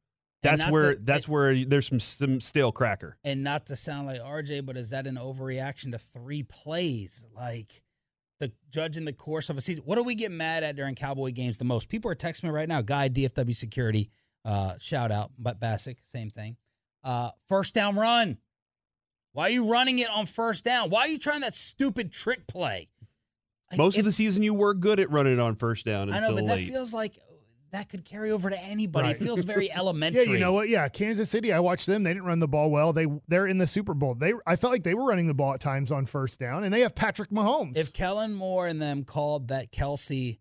That's 0.42 0.64
and 0.64 0.72
where 0.72 0.94
to, 0.94 1.00
that's 1.02 1.28
where 1.28 1.64
there's 1.64 1.88
some 1.88 1.98
some 1.98 2.40
stale 2.40 2.70
cracker. 2.70 3.16
And 3.24 3.42
not 3.42 3.66
to 3.66 3.76
sound 3.76 4.06
like 4.06 4.20
RJ, 4.20 4.66
but 4.66 4.76
is 4.76 4.90
that 4.90 5.06
an 5.06 5.16
overreaction 5.16 5.92
to 5.92 5.98
three 5.98 6.42
plays? 6.42 7.28
Like 7.34 7.82
the 8.38 8.52
judge 8.70 8.96
in 8.96 9.04
the 9.04 9.12
course 9.12 9.50
of 9.50 9.56
a 9.56 9.60
season. 9.60 9.84
What 9.84 9.96
do 9.96 10.02
we 10.02 10.14
get 10.14 10.30
mad 10.30 10.62
at 10.62 10.76
during 10.76 10.94
Cowboy 10.94 11.32
games 11.32 11.58
the 11.58 11.64
most? 11.64 11.88
People 11.88 12.10
are 12.10 12.14
texting 12.16 12.44
me 12.44 12.50
right 12.50 12.68
now. 12.68 12.82
Guy 12.82 13.08
DFW 13.08 13.54
Security, 13.54 14.10
uh, 14.44 14.72
shout 14.78 15.10
out, 15.10 15.30
but 15.38 15.60
Bacsik, 15.60 15.96
same 16.02 16.30
thing. 16.30 16.56
Uh, 17.02 17.30
first 17.48 17.74
down 17.74 17.96
run. 17.96 18.38
Why 19.32 19.44
are 19.44 19.50
you 19.50 19.70
running 19.70 19.98
it 19.98 20.08
on 20.10 20.26
first 20.26 20.64
down? 20.64 20.90
Why 20.90 21.00
are 21.02 21.08
you 21.08 21.18
trying 21.18 21.42
that 21.42 21.54
stupid 21.54 22.12
trick 22.12 22.46
play? 22.46 22.88
Like, 23.70 23.78
Most 23.78 23.94
if, 23.96 24.00
of 24.00 24.04
the 24.06 24.12
season, 24.12 24.42
you 24.42 24.54
were 24.54 24.74
good 24.74 25.00
at 25.00 25.10
running 25.10 25.34
it 25.34 25.40
on 25.40 25.56
first 25.56 25.84
down. 25.84 26.12
I 26.12 26.20
know, 26.20 26.34
but 26.34 26.44
late. 26.44 26.66
that 26.66 26.72
feels 26.72 26.94
like 26.94 27.18
that 27.76 27.90
could 27.90 28.04
carry 28.04 28.30
over 28.30 28.48
to 28.48 28.58
anybody. 28.64 29.08
Right. 29.08 29.16
It 29.16 29.22
feels 29.22 29.44
very 29.44 29.70
elementary. 29.70 30.24
yeah, 30.26 30.32
you 30.32 30.38
know 30.38 30.52
what? 30.52 30.68
Yeah, 30.68 30.88
Kansas 30.88 31.28
City. 31.28 31.52
I 31.52 31.60
watched 31.60 31.86
them. 31.86 32.02
They 32.02 32.10
didn't 32.10 32.24
run 32.24 32.38
the 32.38 32.48
ball 32.48 32.70
well. 32.70 32.92
They 32.92 33.06
they're 33.28 33.46
in 33.46 33.58
the 33.58 33.66
Super 33.66 33.92
Bowl. 33.94 34.14
They 34.14 34.32
I 34.46 34.56
felt 34.56 34.72
like 34.72 34.82
they 34.82 34.94
were 34.94 35.06
running 35.06 35.26
the 35.26 35.34
ball 35.34 35.52
at 35.52 35.60
times 35.60 35.92
on 35.92 36.06
first 36.06 36.40
down, 36.40 36.64
and 36.64 36.72
they 36.72 36.80
have 36.80 36.94
Patrick 36.94 37.28
Mahomes. 37.28 37.76
If 37.76 37.92
Kellen 37.92 38.34
Moore 38.34 38.66
and 38.66 38.80
them 38.80 39.04
called 39.04 39.48
that 39.48 39.70
Kelsey 39.70 40.40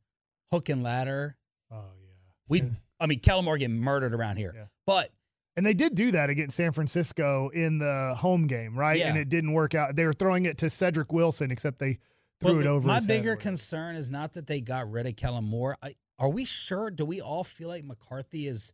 hook 0.52 0.70
and 0.70 0.82
ladder, 0.82 1.36
oh 1.72 1.76
yeah, 1.76 2.14
we. 2.48 2.64
I 3.00 3.08
mean, 3.08 3.20
Kellen 3.20 3.44
Moore 3.44 3.58
getting 3.58 3.78
murdered 3.78 4.14
around 4.14 4.38
here, 4.38 4.54
yeah. 4.56 4.66
but. 4.86 5.10
And 5.58 5.66
they 5.66 5.74
did 5.74 5.96
do 5.96 6.12
that 6.12 6.30
against 6.30 6.58
San 6.58 6.74
Francisco 6.74 7.48
in 7.54 7.78
the 7.78 8.14
home 8.18 8.46
game, 8.46 8.78
right? 8.78 9.00
Yeah. 9.00 9.08
And 9.08 9.18
it 9.18 9.30
didn't 9.30 9.54
work 9.54 9.74
out. 9.74 9.96
They 9.96 10.06
were 10.06 10.12
throwing 10.12 10.46
it 10.46 10.58
to 10.58 10.70
Cedric 10.70 11.14
Wilson, 11.14 11.50
except 11.50 11.80
they 11.80 11.98
threw 12.42 12.60
it 12.60 12.68
over. 12.68 12.86
My 12.86 13.00
bigger 13.00 13.38
concern 13.38 13.96
is 13.96 14.12
not 14.12 14.34
that 14.34 14.48
they 14.48 14.60
got 14.60 14.90
rid 14.92 15.08
of 15.08 15.16
Kellen 15.16 15.46
Moore. 15.46 15.78
I, 15.82 15.94
are 16.20 16.30
we 16.30 16.46
sure? 16.46 16.90
Do 16.92 17.06
we 17.06 17.22
all 17.22 17.44
feel 17.44 17.70
like 17.70 17.84
McCarthy 17.84 18.48
is 18.48 18.74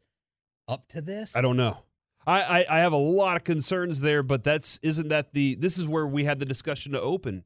up 0.67 0.87
to 0.87 1.01
this? 1.01 1.35
I 1.35 1.41
don't 1.41 1.57
know. 1.57 1.77
I, 2.25 2.41
I, 2.41 2.77
I 2.77 2.79
have 2.79 2.93
a 2.93 2.97
lot 2.97 3.37
of 3.37 3.43
concerns 3.43 4.01
there, 4.01 4.23
but 4.23 4.43
that's 4.43 4.79
isn't 4.83 5.09
that 5.09 5.33
the 5.33 5.55
this 5.55 5.77
is 5.77 5.87
where 5.87 6.05
we 6.05 6.23
had 6.23 6.39
the 6.39 6.45
discussion 6.45 6.93
to 6.93 7.01
open. 7.01 7.43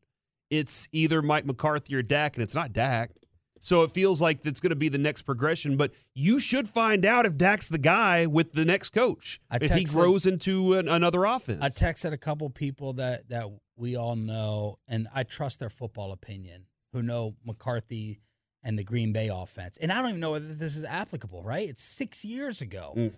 It's 0.50 0.89
either 0.92 1.21
Mike 1.21 1.45
McCarthy 1.45 1.95
or 1.95 2.01
Dak, 2.01 2.36
and 2.36 2.44
it's 2.44 2.56
not 2.56 2.74
Dak. 2.74 3.12
So 3.59 3.83
it 3.83 3.92
feels 3.92 4.21
like 4.21 4.45
it's 4.45 4.59
going 4.59 4.71
to 4.71 4.75
be 4.75 4.89
the 4.89 4.97
next 5.00 5.24
progression, 5.24 5.75
but 5.77 5.94
you 6.13 6.39
should 6.39 6.68
find 6.68 7.03
out 7.06 7.25
if 7.25 7.38
Dak's 7.38 7.69
the 7.69 7.80
guy 7.80 8.28
with 8.28 8.52
the 8.52 8.66
next 8.66 8.90
coach. 8.90 9.40
I 9.49 9.57
if 9.59 9.71
he 9.71 9.85
grows 9.85 10.28
into 10.28 10.73
an, 10.73 10.87
another 10.87 11.23
offense. 11.23 11.61
I 11.61 11.69
texted 11.69 12.14
a 12.14 12.18
couple 12.18 12.49
people 12.49 12.94
that 12.94 13.30
that 13.30 13.45
we 13.78 13.95
all 13.95 14.16
know, 14.16 14.78
and 14.87 15.07
I 15.16 15.23
trust 15.23 15.61
their 15.61 15.69
football 15.69 16.11
opinion, 16.11 16.66
who 16.92 17.02
know 17.02 17.35
McCarthy 17.45 18.19
and 18.66 18.78
the 18.78 18.84
Green 18.84 19.14
Bay 19.14 19.30
offense. 19.31 19.78
And 19.78 19.92
I 19.92 20.02
don't 20.02 20.10
even 20.10 20.19
know 20.19 20.31
whether 20.31 20.54
this 20.54 20.76
is 20.76 20.84
applicable, 20.84 21.44
right? 21.44 21.69
It's 21.69 21.84
six 21.84 22.26
years 22.26 22.62
ago. 22.62 22.94
Mm. 22.98 23.16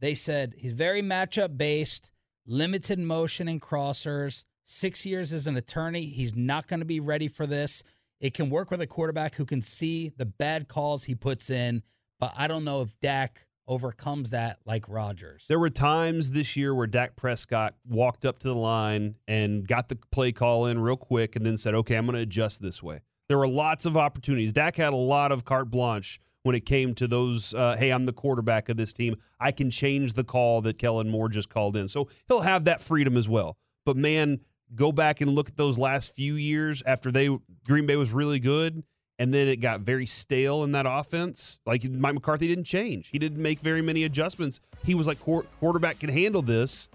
They 0.00 0.14
said 0.14 0.54
he's 0.58 0.72
very 0.72 1.00
matchup 1.00 1.56
based, 1.56 2.12
limited 2.46 2.98
motion 2.98 3.48
and 3.48 3.62
crossers. 3.62 4.44
Six 4.64 5.06
years 5.06 5.32
as 5.32 5.46
an 5.46 5.56
attorney, 5.56 6.04
he's 6.04 6.36
not 6.36 6.66
going 6.66 6.80
to 6.80 6.86
be 6.86 7.00
ready 7.00 7.28
for 7.28 7.46
this. 7.46 7.82
It 8.20 8.34
can 8.34 8.50
work 8.50 8.70
with 8.70 8.82
a 8.82 8.86
quarterback 8.86 9.34
who 9.34 9.44
can 9.44 9.62
see 9.62 10.10
the 10.16 10.26
bad 10.26 10.68
calls 10.68 11.04
he 11.04 11.14
puts 11.14 11.50
in, 11.50 11.82
but 12.18 12.32
I 12.36 12.48
don't 12.48 12.64
know 12.64 12.82
if 12.82 12.98
Dak 13.00 13.46
overcomes 13.66 14.30
that 14.30 14.58
like 14.66 14.88
Rodgers. 14.88 15.46
There 15.48 15.58
were 15.58 15.70
times 15.70 16.32
this 16.32 16.56
year 16.56 16.74
where 16.74 16.86
Dak 16.86 17.16
Prescott 17.16 17.74
walked 17.88 18.24
up 18.24 18.40
to 18.40 18.48
the 18.48 18.54
line 18.54 19.14
and 19.26 19.66
got 19.66 19.88
the 19.88 19.96
play 20.10 20.32
call 20.32 20.66
in 20.66 20.78
real 20.78 20.96
quick 20.96 21.36
and 21.36 21.46
then 21.46 21.56
said, 21.56 21.74
okay, 21.74 21.96
I'm 21.96 22.04
going 22.04 22.16
to 22.16 22.22
adjust 22.22 22.60
this 22.62 22.82
way. 22.82 23.00
There 23.30 23.38
were 23.38 23.46
lots 23.46 23.86
of 23.86 23.96
opportunities. 23.96 24.52
Dak 24.52 24.74
had 24.74 24.92
a 24.92 24.96
lot 24.96 25.30
of 25.30 25.44
carte 25.44 25.70
blanche 25.70 26.18
when 26.42 26.56
it 26.56 26.66
came 26.66 26.94
to 26.96 27.06
those. 27.06 27.54
Uh, 27.54 27.76
hey, 27.78 27.92
I'm 27.92 28.04
the 28.04 28.12
quarterback 28.12 28.68
of 28.68 28.76
this 28.76 28.92
team. 28.92 29.14
I 29.38 29.52
can 29.52 29.70
change 29.70 30.14
the 30.14 30.24
call 30.24 30.62
that 30.62 30.78
Kellen 30.78 31.08
Moore 31.08 31.28
just 31.28 31.48
called 31.48 31.76
in. 31.76 31.86
So 31.86 32.08
he'll 32.26 32.40
have 32.40 32.64
that 32.64 32.80
freedom 32.80 33.16
as 33.16 33.28
well. 33.28 33.56
But 33.86 33.96
man, 33.96 34.40
go 34.74 34.90
back 34.90 35.20
and 35.20 35.30
look 35.30 35.46
at 35.46 35.56
those 35.56 35.78
last 35.78 36.16
few 36.16 36.34
years 36.34 36.82
after 36.84 37.12
they 37.12 37.28
Green 37.68 37.86
Bay 37.86 37.94
was 37.94 38.12
really 38.12 38.40
good, 38.40 38.82
and 39.20 39.32
then 39.32 39.46
it 39.46 39.60
got 39.60 39.78
very 39.82 40.06
stale 40.06 40.64
in 40.64 40.72
that 40.72 40.86
offense. 40.88 41.60
Like 41.64 41.88
Mike 41.88 42.14
McCarthy 42.14 42.48
didn't 42.48 42.64
change. 42.64 43.10
He 43.10 43.20
didn't 43.20 43.40
make 43.40 43.60
very 43.60 43.80
many 43.80 44.02
adjustments. 44.02 44.58
He 44.82 44.96
was 44.96 45.06
like 45.06 45.20
quarterback 45.20 46.00
can 46.00 46.10
handle 46.10 46.42
this, 46.42 46.88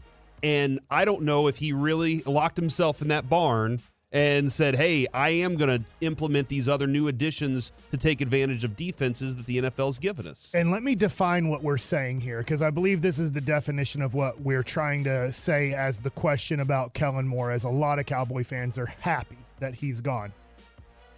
and 0.43 0.81
I 0.91 1.05
don't 1.05 1.21
know 1.21 1.47
if 1.47 1.55
he 1.55 1.71
really 1.71 2.23
locked 2.25 2.57
himself 2.57 3.01
in 3.01 3.07
that 3.07 3.29
barn 3.29 3.79
and 4.15 4.49
said, 4.49 4.77
"Hey, 4.77 5.05
I 5.13 5.29
am 5.29 5.57
going 5.57 5.83
to 5.83 5.85
implement 5.99 6.47
these 6.47 6.69
other 6.69 6.87
new 6.87 7.09
additions 7.09 7.73
to 7.89 7.97
take 7.97 8.21
advantage 8.21 8.63
of 8.63 8.77
defenses 8.77 9.35
that 9.35 9.45
the 9.45 9.57
NFL's 9.57 9.99
given 9.99 10.25
us." 10.25 10.55
And 10.55 10.71
let 10.71 10.83
me 10.83 10.95
define 10.95 11.49
what 11.49 11.61
we're 11.61 11.77
saying 11.77 12.21
here 12.21 12.39
because 12.39 12.61
I 12.61 12.69
believe 12.69 13.01
this 13.01 13.19
is 13.19 13.33
the 13.33 13.41
definition 13.41 14.01
of 14.01 14.13
what 14.13 14.39
we're 14.39 14.63
trying 14.63 15.03
to 15.03 15.31
say 15.33 15.73
as 15.73 15.99
the 15.99 16.09
question 16.11 16.61
about 16.61 16.93
Kellen 16.93 17.27
Moore 17.27 17.51
as 17.51 17.65
a 17.65 17.69
lot 17.69 17.99
of 17.99 18.05
Cowboy 18.05 18.45
fans 18.45 18.77
are 18.77 18.85
happy 18.85 19.37
that 19.59 19.75
he's 19.75 19.99
gone. 19.99 20.31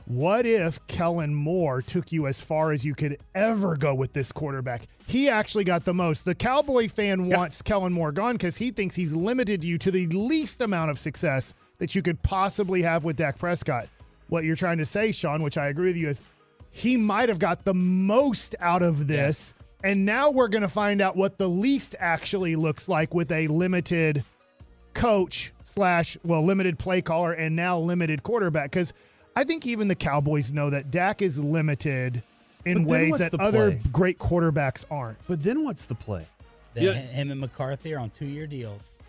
What 0.06 0.46
if 0.46 0.86
Kellen 0.88 1.36
Moore 1.36 1.82
took 1.82 2.12
you 2.12 2.28
as 2.28 2.42
far 2.42 2.72
as 2.72 2.84
you 2.84 2.96
could 2.96 3.20
ever 3.36 3.76
go 3.76 3.94
with 3.94 4.14
this 4.14 4.32
quarterback? 4.32 4.88
He 5.06 5.30
actually 5.30 5.66
got 5.66 5.84
the 5.84 5.94
most. 5.94 6.24
The 6.24 6.34
Cowboy 6.34 6.88
fan 6.88 7.30
wants 7.30 7.62
Kellen 7.62 7.92
Moore 7.94 8.14
gone 8.14 8.36
because 8.36 8.58
he 8.58 8.72
thinks 8.72 8.96
he's 8.96 9.14
limited 9.14 9.64
you 9.64 9.78
to 9.78 9.92
the 9.92 10.08
least 10.08 10.62
amount 10.62 10.92
of 10.92 10.98
success 10.98 11.54
that 11.80 11.96
you 11.96 12.02
could 12.02 12.22
possibly 12.24 12.82
have 12.82 13.04
with 13.04 13.18
Dak 13.18 13.38
Prescott. 13.38 13.88
What 14.30 14.44
you're 14.44 14.56
trying 14.56 14.78
to 14.80 14.86
say, 14.86 15.12
Sean, 15.12 15.42
which 15.42 15.58
I 15.58 15.68
agree 15.68 15.88
with 15.88 15.98
you, 15.98 16.10
is 16.10 16.22
he 16.72 16.98
might 16.98 17.30
have 17.30 17.40
got 17.40 17.64
the 17.64 17.74
most 17.74 18.56
out 18.60 18.82
of 18.82 19.08
this. 19.08 19.54
And 19.84 20.06
now 20.06 20.32
we're 20.32 20.48
going 20.48 20.64
to 20.64 20.68
find 20.68 21.02
out 21.02 21.16
what 21.16 21.38
the 21.38 21.48
least 21.48 21.96
actually 22.00 22.56
looks 22.56 22.90
like 22.90 23.14
with 23.14 23.32
a 23.32 23.48
limited 23.48 24.24
coach 24.94 25.54
slash, 25.64 26.18
well, 26.24 26.44
limited 26.44 26.80
play 26.80 27.02
caller 27.02 27.34
and 27.34 27.56
now 27.56 27.78
limited 27.78 28.24
quarterback. 28.24 28.72
Because 28.72 28.94
I 29.36 29.44
think 29.44 29.66
even 29.68 29.88
the 29.88 29.96
Cowboys 29.96 30.52
know 30.52 30.70
that 30.72 30.90
Dak 30.90 31.22
is 31.22 31.42
limited 31.42 32.22
in 32.66 32.86
ways 32.86 33.20
that 33.20 33.34
other 33.40 33.72
play? 33.72 33.82
great 33.92 34.20
quarterbacks 34.20 34.84
aren't. 34.90 35.18
But 35.28 35.44
then 35.44 35.64
what's 35.64 35.86
the 35.86 35.96
play? 35.96 36.26
The, 36.74 36.86
Yeah. 36.86 36.94
Him 36.94 37.32
and 37.32 37.40
McCarthy 37.40 37.94
are 37.94 38.00
on 38.00 38.10
two 38.10 38.26
year 38.26 38.48
deals. 38.48 39.00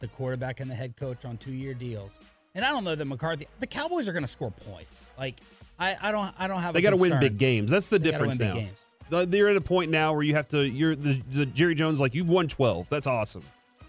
The 0.00 0.08
quarterback 0.08 0.60
and 0.60 0.70
the 0.70 0.74
head 0.74 0.96
coach 0.96 1.24
on 1.24 1.36
two 1.36 1.52
year 1.52 1.74
deals. 1.74 2.20
And 2.54 2.64
I 2.64 2.70
don't 2.70 2.84
know 2.84 2.94
that 2.94 3.04
McCarthy. 3.04 3.46
The 3.60 3.66
Cowboys 3.66 4.08
are 4.08 4.12
going 4.12 4.24
to 4.24 4.28
score 4.28 4.50
points. 4.50 5.12
Like 5.18 5.40
I, 5.78 5.96
I 6.00 6.12
don't, 6.12 6.32
I 6.38 6.48
don't 6.48 6.60
have. 6.60 6.74
They 6.74 6.80
got 6.82 6.94
to 6.94 7.00
win 7.00 7.18
big 7.20 7.38
games. 7.38 7.70
That's 7.70 7.88
the 7.88 7.98
They 7.98 8.10
difference 8.10 8.38
now. 8.40 8.54
big 8.54 8.64
games. 8.64 8.86
The- 9.10 9.26
They're 9.26 9.48
at 9.48 9.56
a 9.56 9.60
point 9.60 9.90
now 9.90 10.12
where 10.14 10.22
you 10.22 10.34
have 10.34 10.48
to. 10.48 10.68
You're 10.68 10.94
the, 10.96 11.20
the 11.30 11.46
Jerry 11.46 11.74
Jones 11.74 12.00
like 12.00 12.14
you've 12.14 12.28
won 12.28 12.48
twelve. 12.48 12.88
That's 12.88 13.06
awesome. 13.06 13.42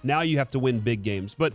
Now 0.04 0.22
you 0.22 0.38
have 0.38 0.50
to 0.52 0.60
win 0.60 0.80
big 0.80 1.04
games. 1.04 1.36
But 1.36 1.54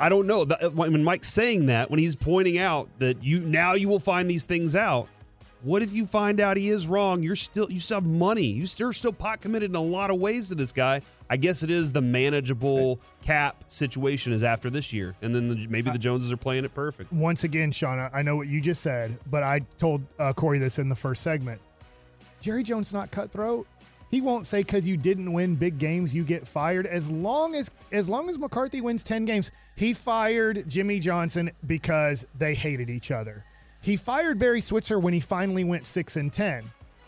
I 0.00 0.08
don't 0.08 0.26
know. 0.26 0.44
That- 0.44 0.62
uh, 0.62 0.70
When 0.70 1.02
Mike's 1.04 1.28
saying 1.28 1.66
that, 1.66 1.90
when 1.90 1.98
he's 1.98 2.16
pointing 2.16 2.58
out 2.58 2.88
that 2.98 3.22
you 3.22 3.40
now 3.46 3.74
you 3.74 3.88
will 3.88 4.00
find 4.00 4.28
these 4.30 4.44
things 4.44 4.74
out. 4.76 5.08
What 5.62 5.82
if 5.82 5.92
you 5.92 6.06
find 6.06 6.38
out 6.40 6.56
he 6.56 6.68
is 6.68 6.86
wrong? 6.86 7.20
You're 7.20 7.34
still 7.34 7.68
you 7.68 7.80
still 7.80 7.96
have 7.96 8.06
money. 8.06 8.44
You 8.44 8.64
still 8.66 8.92
still 8.92 9.12
pot 9.12 9.40
committed 9.40 9.70
in 9.70 9.74
a 9.74 9.82
lot 9.82 10.10
of 10.10 10.20
ways 10.20 10.48
to 10.50 10.54
this 10.54 10.70
guy. 10.70 11.02
I 11.28 11.36
guess 11.36 11.64
it 11.64 11.70
is 11.70 11.90
the 11.92 12.00
manageable 12.00 13.00
cap 13.22 13.64
situation 13.66 14.32
is 14.32 14.44
after 14.44 14.70
this 14.70 14.92
year, 14.92 15.16
and 15.20 15.34
then 15.34 15.48
the, 15.48 15.66
maybe 15.68 15.90
the 15.90 15.98
Joneses 15.98 16.32
are 16.32 16.36
playing 16.36 16.64
it 16.64 16.72
perfect. 16.74 17.12
Once 17.12 17.42
again, 17.42 17.72
Shauna, 17.72 18.08
I 18.14 18.22
know 18.22 18.36
what 18.36 18.46
you 18.46 18.60
just 18.60 18.82
said, 18.82 19.18
but 19.30 19.42
I 19.42 19.60
told 19.78 20.02
uh, 20.20 20.32
Corey 20.32 20.60
this 20.60 20.78
in 20.78 20.88
the 20.88 20.94
first 20.94 21.24
segment. 21.24 21.60
Jerry 22.40 22.62
Jones 22.62 22.92
not 22.92 23.10
cutthroat. 23.10 23.66
He 24.12 24.20
won't 24.20 24.46
say 24.46 24.60
because 24.60 24.86
you 24.86 24.96
didn't 24.96 25.32
win 25.32 25.56
big 25.56 25.76
games 25.78 26.14
you 26.14 26.22
get 26.22 26.46
fired. 26.46 26.86
As 26.86 27.10
long 27.10 27.56
as 27.56 27.70
as 27.90 28.08
long 28.08 28.30
as 28.30 28.38
McCarthy 28.38 28.80
wins 28.80 29.02
ten 29.02 29.24
games, 29.24 29.50
he 29.74 29.92
fired 29.92 30.68
Jimmy 30.68 31.00
Johnson 31.00 31.50
because 31.66 32.28
they 32.38 32.54
hated 32.54 32.90
each 32.90 33.10
other. 33.10 33.44
He 33.80 33.96
fired 33.96 34.38
Barry 34.38 34.60
Switzer 34.60 34.98
when 34.98 35.14
he 35.14 35.20
finally 35.20 35.64
went 35.64 35.86
six 35.86 36.16
and 36.16 36.32
ten. 36.32 36.64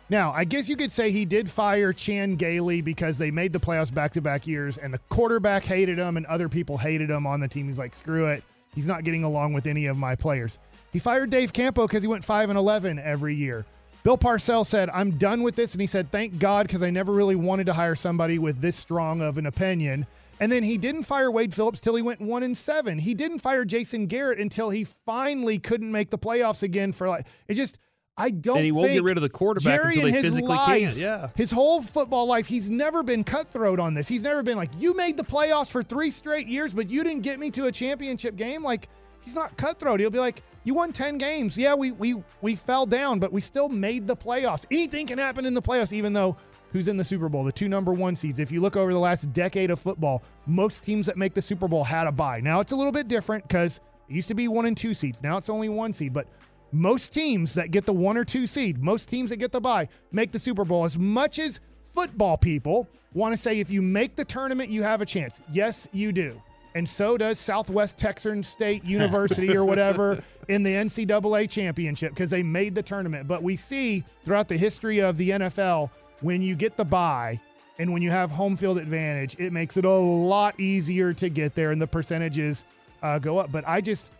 Now, 0.08 0.32
I 0.32 0.44
guess 0.44 0.68
you 0.68 0.74
could 0.74 0.90
say 0.90 1.10
he 1.12 1.24
did 1.24 1.48
fire 1.48 1.92
Chan 1.92 2.34
Gailey 2.34 2.80
because 2.80 3.16
they 3.16 3.30
made 3.30 3.52
the 3.52 3.60
playoffs 3.60 3.94
back 3.94 4.12
to 4.14 4.20
back 4.20 4.44
years 4.44 4.76
and 4.76 4.92
the 4.92 4.98
quarterback 5.08 5.64
hated 5.64 5.98
him 5.98 6.16
and 6.16 6.26
other 6.26 6.48
people 6.48 6.76
hated 6.76 7.08
him 7.08 7.28
on 7.28 7.38
the 7.38 7.46
team. 7.46 7.66
He's 7.66 7.78
like, 7.78 7.94
screw 7.94 8.26
it. 8.26 8.42
He's 8.74 8.88
not 8.88 9.04
getting 9.04 9.22
along 9.22 9.52
with 9.52 9.66
any 9.66 9.86
of 9.86 9.96
my 9.96 10.16
players. 10.16 10.58
He 10.92 10.98
fired 10.98 11.30
Dave 11.30 11.52
Campo 11.52 11.86
because 11.86 12.02
he 12.02 12.08
went 12.08 12.24
5 12.24 12.50
and 12.50 12.58
11 12.58 12.98
every 12.98 13.36
year. 13.36 13.64
Bill 14.02 14.18
Parcells 14.18 14.66
said, 14.66 14.90
I'm 14.90 15.12
done 15.12 15.42
with 15.42 15.54
this. 15.54 15.74
And 15.74 15.80
he 15.80 15.86
said, 15.86 16.10
thank 16.10 16.38
God, 16.38 16.66
because 16.66 16.82
I 16.82 16.90
never 16.90 17.12
really 17.12 17.36
wanted 17.36 17.66
to 17.66 17.72
hire 17.72 17.94
somebody 17.94 18.40
with 18.40 18.60
this 18.60 18.74
strong 18.74 19.20
of 19.20 19.38
an 19.38 19.46
opinion. 19.46 20.06
And 20.40 20.50
then 20.50 20.62
he 20.62 20.78
didn't 20.78 21.02
fire 21.02 21.30
Wade 21.30 21.54
Phillips 21.54 21.80
till 21.80 21.94
he 21.94 22.02
went 22.02 22.20
one 22.20 22.42
and 22.42 22.56
seven. 22.56 22.98
He 22.98 23.14
didn't 23.14 23.40
fire 23.40 23.64
Jason 23.64 24.06
Garrett 24.06 24.40
until 24.40 24.70
he 24.70 24.84
finally 24.84 25.58
couldn't 25.58 25.92
make 25.92 26.10
the 26.10 26.18
playoffs 26.18 26.62
again 26.62 26.92
for 26.92 27.08
like 27.08 27.26
it 27.46 27.54
just 27.54 27.78
I 28.16 28.30
don't 28.30 28.56
And 28.56 28.66
he 28.66 28.72
won't 28.72 28.92
get 28.92 29.02
rid 29.02 29.16
of 29.16 29.22
the 29.22 29.30
quarterback 29.30 29.80
Jerry 29.80 29.88
until 29.88 30.02
they 30.04 30.10
his 30.10 30.22
physically 30.22 30.48
life, 30.48 30.66
can't. 30.66 30.96
Yeah. 30.96 31.28
His 31.36 31.50
whole 31.50 31.80
football 31.80 32.26
life, 32.26 32.46
he's 32.46 32.68
never 32.68 33.02
been 33.02 33.24
cutthroat 33.24 33.80
on 33.80 33.94
this. 33.94 34.08
He's 34.08 34.24
never 34.24 34.42
been 34.42 34.58
like, 34.58 34.70
you 34.78 34.94
made 34.94 35.16
the 35.16 35.24
playoffs 35.24 35.70
for 35.70 35.82
three 35.82 36.10
straight 36.10 36.46
years, 36.46 36.74
but 36.74 36.90
you 36.90 37.02
didn't 37.02 37.22
get 37.22 37.38
me 37.38 37.50
to 37.52 37.66
a 37.66 37.72
championship 37.72 38.36
game. 38.36 38.62
Like, 38.62 38.88
he's 39.22 39.34
not 39.34 39.56
cutthroat. 39.56 40.00
He'll 40.00 40.10
be 40.10 40.18
like, 40.18 40.42
you 40.64 40.74
won 40.74 40.92
10 40.92 41.16
games. 41.16 41.56
Yeah, 41.56 41.74
we 41.74 41.92
we 41.92 42.22
we 42.42 42.54
fell 42.54 42.84
down, 42.84 43.20
but 43.20 43.32
we 43.32 43.40
still 43.40 43.70
made 43.70 44.06
the 44.06 44.16
playoffs. 44.16 44.66
Anything 44.70 45.06
can 45.06 45.18
happen 45.18 45.46
in 45.46 45.54
the 45.54 45.62
playoffs, 45.62 45.92
even 45.92 46.12
though 46.12 46.36
who's 46.72 46.88
in 46.88 46.96
the 46.96 47.04
Super 47.04 47.28
Bowl? 47.28 47.44
The 47.44 47.52
two 47.52 47.68
number 47.68 47.92
one 47.92 48.16
seeds. 48.16 48.38
If 48.38 48.50
you 48.52 48.60
look 48.60 48.76
over 48.76 48.92
the 48.92 48.98
last 48.98 49.32
decade 49.32 49.70
of 49.70 49.80
football, 49.80 50.22
most 50.46 50.82
teams 50.82 51.06
that 51.06 51.16
make 51.16 51.34
the 51.34 51.42
Super 51.42 51.68
Bowl 51.68 51.84
had 51.84 52.06
a 52.06 52.12
bye. 52.12 52.40
Now 52.40 52.60
it's 52.60 52.72
a 52.72 52.76
little 52.76 52.92
bit 52.92 53.08
different 53.08 53.46
because 53.46 53.80
it 54.08 54.14
used 54.14 54.28
to 54.28 54.34
be 54.34 54.48
one 54.48 54.66
and 54.66 54.76
two 54.76 54.94
seeds. 54.94 55.22
Now 55.22 55.36
it's 55.36 55.50
only 55.50 55.68
one 55.68 55.92
seed, 55.92 56.12
but 56.12 56.26
most 56.72 57.12
teams 57.12 57.54
that 57.54 57.70
get 57.70 57.84
the 57.84 57.92
one 57.92 58.16
or 58.16 58.24
two 58.24 58.46
seed, 58.46 58.82
most 58.82 59.08
teams 59.08 59.30
that 59.30 59.36
get 59.36 59.52
the 59.52 59.60
bye, 59.60 59.88
make 60.12 60.32
the 60.32 60.38
Super 60.38 60.64
Bowl. 60.64 60.84
As 60.84 60.96
much 60.96 61.38
as 61.38 61.60
football 61.82 62.36
people 62.36 62.88
want 63.12 63.32
to 63.32 63.36
say 63.36 63.58
if 63.58 63.70
you 63.70 63.82
make 63.82 64.14
the 64.14 64.24
tournament, 64.24 64.70
you 64.70 64.82
have 64.82 65.00
a 65.00 65.06
chance. 65.06 65.42
Yes, 65.50 65.88
you 65.92 66.12
do. 66.12 66.40
And 66.74 66.88
so 66.88 67.18
does 67.18 67.38
Southwest 67.38 67.98
Texan 67.98 68.42
State 68.42 68.84
University 68.84 69.56
or 69.56 69.64
whatever 69.64 70.18
in 70.48 70.62
the 70.62 70.72
NCAA 70.72 71.50
championship 71.50 72.10
because 72.10 72.30
they 72.30 72.42
made 72.42 72.74
the 72.74 72.82
tournament. 72.82 73.26
But 73.26 73.42
we 73.42 73.56
see 73.56 74.04
throughout 74.24 74.48
the 74.48 74.56
history 74.56 75.00
of 75.00 75.16
the 75.16 75.30
NFL, 75.30 75.90
when 76.20 76.42
you 76.42 76.54
get 76.54 76.76
the 76.76 76.84
buy 76.84 77.40
and 77.78 77.92
when 77.92 78.02
you 78.02 78.10
have 78.10 78.30
home 78.30 78.56
field 78.56 78.78
advantage, 78.78 79.36
it 79.38 79.52
makes 79.52 79.76
it 79.76 79.84
a 79.84 79.90
lot 79.90 80.58
easier 80.60 81.12
to 81.14 81.28
get 81.28 81.54
there 81.54 81.70
and 81.70 81.80
the 81.80 81.86
percentages 81.86 82.64
uh, 83.02 83.18
go 83.18 83.38
up. 83.38 83.50
But 83.50 83.64
I 83.66 83.80
just, 83.80 84.10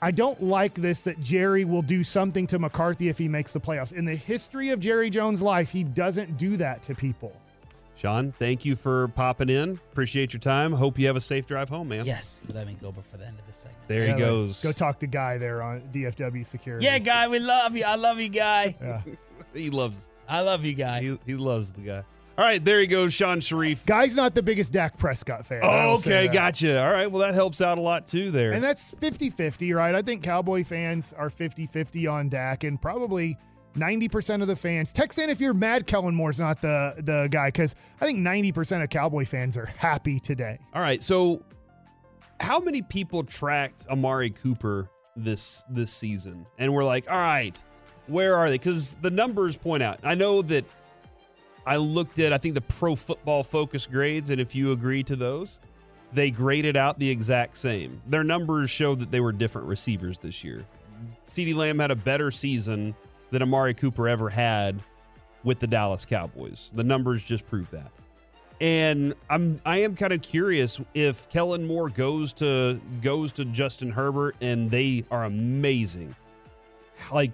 I 0.00 0.10
don't 0.10 0.40
like 0.42 0.74
this 0.74 1.02
that 1.04 1.20
Jerry 1.20 1.64
will 1.64 1.82
do 1.82 2.04
something 2.04 2.46
to 2.48 2.58
McCarthy 2.58 3.08
if 3.08 3.18
he 3.18 3.28
makes 3.28 3.52
the 3.52 3.60
playoffs. 3.60 3.92
In 3.92 4.04
the 4.04 4.14
history 4.14 4.70
of 4.70 4.80
Jerry 4.80 5.10
Jones' 5.10 5.42
life, 5.42 5.70
he 5.70 5.84
doesn't 5.84 6.36
do 6.36 6.56
that 6.58 6.82
to 6.84 6.94
people. 6.94 7.32
Sean, 7.94 8.32
thank 8.32 8.64
you 8.64 8.74
for 8.74 9.08
popping 9.08 9.48
in. 9.48 9.72
Appreciate 9.92 10.32
your 10.32 10.40
time. 10.40 10.72
Hope 10.72 10.98
you 10.98 11.06
have 11.06 11.16
a 11.16 11.20
safe 11.20 11.46
drive 11.46 11.68
home, 11.68 11.88
man. 11.88 12.04
Yes, 12.04 12.42
let 12.52 12.66
me 12.66 12.76
go 12.80 12.90
before 12.90 13.18
the 13.18 13.26
end 13.26 13.38
of 13.38 13.46
this 13.46 13.56
segment. 13.56 13.86
There 13.86 14.06
Yeah, 14.06 14.14
he 14.14 14.18
goes. 14.18 14.62
Go 14.62 14.72
talk 14.72 14.98
to 15.00 15.06
Guy 15.06 15.38
there 15.38 15.62
on 15.62 15.82
DFW 15.92 16.44
Security. 16.44 16.84
Yeah, 16.86 16.98
guy, 16.98 17.28
we 17.28 17.38
love 17.38 17.76
you. 17.76 17.84
I 17.86 17.96
love 17.96 18.18
you, 18.18 18.28
guy. 18.28 18.76
Yeah. 18.80 19.02
He 19.54 19.70
loves. 19.70 20.10
I 20.28 20.40
love 20.40 20.64
you, 20.64 20.74
guy. 20.74 21.00
He, 21.00 21.18
he 21.26 21.34
loves 21.34 21.72
the 21.72 21.82
guy. 21.82 22.04
All 22.38 22.44
right, 22.46 22.64
there 22.64 22.80
he 22.80 22.86
goes, 22.86 23.12
Shan 23.12 23.40
Shariff. 23.40 23.84
Guy's 23.84 24.16
not 24.16 24.34
the 24.34 24.42
biggest 24.42 24.72
Dak 24.72 24.96
Prescott 24.96 25.44
fan. 25.44 25.60
Oh, 25.62 25.96
okay, 25.96 26.28
gotcha. 26.28 26.82
All 26.82 26.90
right, 26.90 27.06
well 27.06 27.20
that 27.20 27.34
helps 27.34 27.60
out 27.60 27.76
a 27.76 27.80
lot 27.82 28.06
too 28.06 28.30
there. 28.30 28.52
And 28.52 28.64
that's 28.64 28.92
50 28.94 29.28
50, 29.28 29.74
right? 29.74 29.94
I 29.94 30.00
think 30.00 30.22
Cowboy 30.22 30.64
fans 30.64 31.12
are 31.12 31.28
50 31.28 31.66
50 31.66 32.06
on 32.06 32.30
Dak, 32.30 32.64
and 32.64 32.80
probably 32.80 33.36
90% 33.74 34.40
of 34.40 34.48
the 34.48 34.56
fans. 34.56 34.94
Text 34.94 35.18
in 35.18 35.28
if 35.28 35.40
you're 35.40 35.54
mad 35.54 35.86
Kellen 35.86 36.14
Moore's 36.14 36.40
not 36.40 36.60
the, 36.62 36.94
the 36.98 37.28
guy, 37.30 37.48
because 37.48 37.74
I 38.00 38.06
think 38.06 38.18
90% 38.18 38.82
of 38.82 38.88
Cowboy 38.88 39.26
fans 39.26 39.56
are 39.58 39.66
happy 39.66 40.18
today. 40.18 40.58
All 40.72 40.82
right, 40.82 41.02
so 41.02 41.42
how 42.40 42.60
many 42.60 42.80
people 42.80 43.24
tracked 43.24 43.86
Amari 43.88 44.30
Cooper 44.30 44.88
this 45.16 45.66
this 45.68 45.92
season, 45.92 46.46
and 46.58 46.72
we're 46.72 46.84
like, 46.84 47.10
all 47.10 47.18
right, 47.18 47.62
where 48.06 48.34
are 48.36 48.48
they? 48.48 48.56
Because 48.56 48.96
the 48.96 49.10
numbers 49.10 49.56
point 49.56 49.82
out. 49.82 49.98
I 50.02 50.14
know 50.14 50.42
that 50.42 50.64
I 51.66 51.76
looked 51.76 52.18
at 52.18 52.32
I 52.32 52.38
think 52.38 52.54
the 52.54 52.60
Pro 52.60 52.94
Football 52.94 53.42
Focus 53.42 53.86
grades, 53.86 54.30
and 54.30 54.40
if 54.40 54.54
you 54.54 54.72
agree 54.72 55.02
to 55.04 55.16
those, 55.16 55.60
they 56.12 56.30
graded 56.30 56.76
out 56.76 56.98
the 56.98 57.08
exact 57.08 57.56
same. 57.56 58.00
Their 58.06 58.24
numbers 58.24 58.70
show 58.70 58.94
that 58.94 59.10
they 59.10 59.20
were 59.20 59.32
different 59.32 59.68
receivers 59.68 60.18
this 60.18 60.44
year. 60.44 60.64
CeeDee 61.26 61.54
Lamb 61.54 61.78
had 61.78 61.90
a 61.90 61.96
better 61.96 62.30
season 62.30 62.94
than 63.30 63.42
Amari 63.42 63.74
Cooper 63.74 64.08
ever 64.08 64.28
had 64.28 64.78
with 65.44 65.58
the 65.58 65.66
Dallas 65.66 66.04
Cowboys. 66.04 66.72
The 66.74 66.84
numbers 66.84 67.24
just 67.24 67.46
prove 67.46 67.70
that. 67.70 67.90
And 68.60 69.14
I'm 69.28 69.58
I 69.66 69.78
am 69.78 69.96
kind 69.96 70.12
of 70.12 70.22
curious 70.22 70.80
if 70.94 71.28
Kellen 71.28 71.66
Moore 71.66 71.88
goes 71.88 72.32
to 72.34 72.80
goes 73.00 73.32
to 73.32 73.44
Justin 73.46 73.90
Herbert 73.90 74.36
and 74.40 74.70
they 74.70 75.04
are 75.10 75.24
amazing. 75.24 76.14
Like 77.12 77.32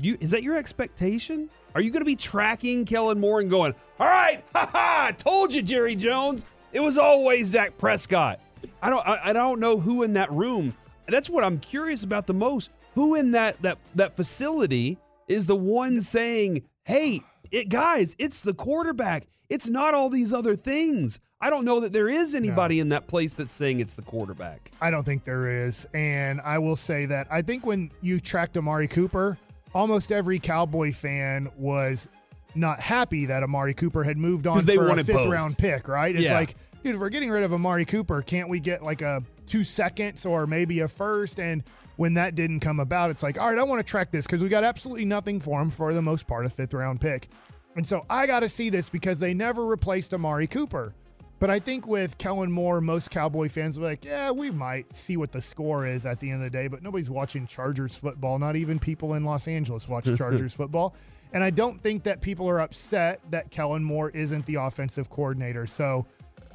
you 0.00 0.16
is 0.20 0.30
that 0.30 0.42
your 0.42 0.56
expectation? 0.56 1.48
Are 1.74 1.80
you 1.80 1.90
going 1.90 2.00
to 2.00 2.06
be 2.06 2.16
tracking 2.16 2.84
Kellen 2.84 3.20
Moore 3.20 3.40
and 3.40 3.50
going, 3.50 3.74
"All 3.98 4.06
right, 4.06 4.42
ha 4.54 4.68
ha, 4.70 5.06
I 5.08 5.12
told 5.12 5.52
you 5.52 5.62
Jerry 5.62 5.94
Jones, 5.94 6.44
it 6.72 6.80
was 6.80 6.98
always 6.98 7.50
Dak 7.50 7.76
Prescott." 7.78 8.40
I 8.82 8.90
don't 8.90 9.06
I, 9.06 9.20
I 9.24 9.32
don't 9.32 9.60
know 9.60 9.78
who 9.78 10.02
in 10.02 10.12
that 10.14 10.30
room. 10.30 10.74
That's 11.06 11.30
what 11.30 11.44
I'm 11.44 11.58
curious 11.58 12.04
about 12.04 12.26
the 12.26 12.34
most. 12.34 12.70
Who 12.94 13.14
in 13.14 13.32
that 13.32 13.60
that 13.62 13.78
that 13.94 14.14
facility 14.14 14.98
is 15.28 15.46
the 15.46 15.56
one 15.56 16.00
saying, 16.00 16.62
"Hey, 16.84 17.20
it, 17.50 17.68
guys, 17.68 18.16
it's 18.18 18.42
the 18.42 18.54
quarterback. 18.54 19.26
It's 19.48 19.68
not 19.68 19.94
all 19.94 20.10
these 20.10 20.32
other 20.32 20.56
things." 20.56 21.20
I 21.42 21.48
don't 21.48 21.64
know 21.64 21.80
that 21.80 21.94
there 21.94 22.10
is 22.10 22.34
anybody 22.34 22.80
in 22.80 22.90
that 22.90 23.06
place 23.06 23.32
that's 23.32 23.54
saying 23.54 23.80
it's 23.80 23.94
the 23.94 24.02
quarterback. 24.02 24.70
I 24.82 24.90
don't 24.90 25.04
think 25.04 25.24
there 25.24 25.48
is. 25.48 25.88
And 25.94 26.38
I 26.42 26.58
will 26.58 26.76
say 26.76 27.06
that 27.06 27.28
I 27.30 27.40
think 27.40 27.64
when 27.64 27.90
you 28.02 28.20
tracked 28.20 28.58
Amari 28.58 28.86
Cooper, 28.86 29.38
almost 29.74 30.12
every 30.12 30.38
Cowboy 30.38 30.92
fan 30.92 31.48
was 31.56 32.08
not 32.54 32.80
happy 32.80 33.26
that 33.26 33.42
Amari 33.42 33.74
Cooper 33.74 34.02
had 34.02 34.16
moved 34.18 34.46
on 34.46 34.58
they 34.64 34.74
for 34.76 34.86
a 34.86 34.88
wanted 34.88 35.06
fifth 35.06 35.16
both. 35.16 35.30
round 35.32 35.56
pick, 35.56 35.86
right? 35.88 36.14
It's 36.14 36.24
Yeah. 36.24 36.34
like, 36.34 36.56
dude, 36.82 36.94
if 36.96 37.00
we're 37.00 37.08
getting 37.10 37.30
rid 37.30 37.44
of 37.44 37.52
Amari 37.52 37.84
Cooper, 37.84 38.22
can't 38.22 38.48
we 38.48 38.58
get 38.60 38.82
like 38.82 39.02
a 39.02 39.22
two 39.46 39.62
seconds 39.64 40.26
or 40.26 40.46
maybe 40.46 40.80
a 40.80 40.88
first? 40.88 41.38
And 41.38 41.62
when 41.96 42.14
that 42.14 42.34
didn't 42.34 42.60
come 42.60 42.80
about, 42.80 43.10
it's 43.10 43.22
like, 43.22 43.40
all 43.40 43.48
right, 43.50 43.58
I 43.58 43.62
want 43.62 43.78
to 43.78 43.88
track 43.88 44.10
this 44.10 44.26
because 44.26 44.42
we 44.42 44.48
got 44.48 44.64
absolutely 44.64 45.04
nothing 45.04 45.38
for 45.38 45.60
him 45.60 45.70
for 45.70 45.92
the 45.94 46.02
most 46.02 46.26
part, 46.26 46.44
a 46.46 46.48
fifth 46.48 46.74
round 46.74 47.00
pick. 47.00 47.28
And 47.76 47.86
so 47.86 48.04
I 48.10 48.26
got 48.26 48.40
to 48.40 48.48
see 48.48 48.68
this 48.68 48.88
because 48.88 49.20
they 49.20 49.32
never 49.32 49.64
replaced 49.64 50.12
Amari 50.12 50.48
Cooper. 50.48 50.92
But 51.40 51.48
I 51.48 51.58
think 51.58 51.86
with 51.86 52.18
Kellen 52.18 52.52
Moore, 52.52 52.82
most 52.82 53.10
Cowboy 53.10 53.48
fans 53.48 53.78
will 53.78 53.86
be 53.86 53.92
like, 53.92 54.04
yeah, 54.04 54.30
we 54.30 54.50
might 54.50 54.94
see 54.94 55.16
what 55.16 55.32
the 55.32 55.40
score 55.40 55.86
is 55.86 56.04
at 56.04 56.20
the 56.20 56.30
end 56.30 56.44
of 56.44 56.44
the 56.44 56.50
day, 56.50 56.68
but 56.68 56.82
nobody's 56.82 57.08
watching 57.08 57.46
Chargers 57.46 57.96
football. 57.96 58.38
Not 58.38 58.56
even 58.56 58.78
people 58.78 59.14
in 59.14 59.24
Los 59.24 59.48
Angeles 59.48 59.88
watch 59.88 60.04
Chargers 60.18 60.52
football. 60.52 60.94
And 61.32 61.42
I 61.42 61.48
don't 61.48 61.80
think 61.80 62.02
that 62.02 62.20
people 62.20 62.46
are 62.46 62.60
upset 62.60 63.22
that 63.30 63.50
Kellen 63.50 63.82
Moore 63.82 64.10
isn't 64.10 64.44
the 64.44 64.56
offensive 64.56 65.08
coordinator. 65.08 65.66
So 65.66 66.04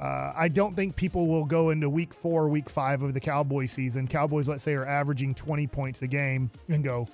uh, 0.00 0.32
I 0.36 0.46
don't 0.46 0.76
think 0.76 0.94
people 0.94 1.26
will 1.26 1.46
go 1.46 1.70
into 1.70 1.90
week 1.90 2.14
four, 2.14 2.48
week 2.48 2.70
five 2.70 3.02
of 3.02 3.12
the 3.12 3.20
Cowboy 3.20 3.64
season. 3.64 4.06
Cowboys, 4.06 4.48
let's 4.48 4.62
say, 4.62 4.74
are 4.74 4.86
averaging 4.86 5.34
20 5.34 5.66
points 5.66 6.02
a 6.02 6.06
game 6.06 6.48
and 6.68 6.84
go, 6.84 7.08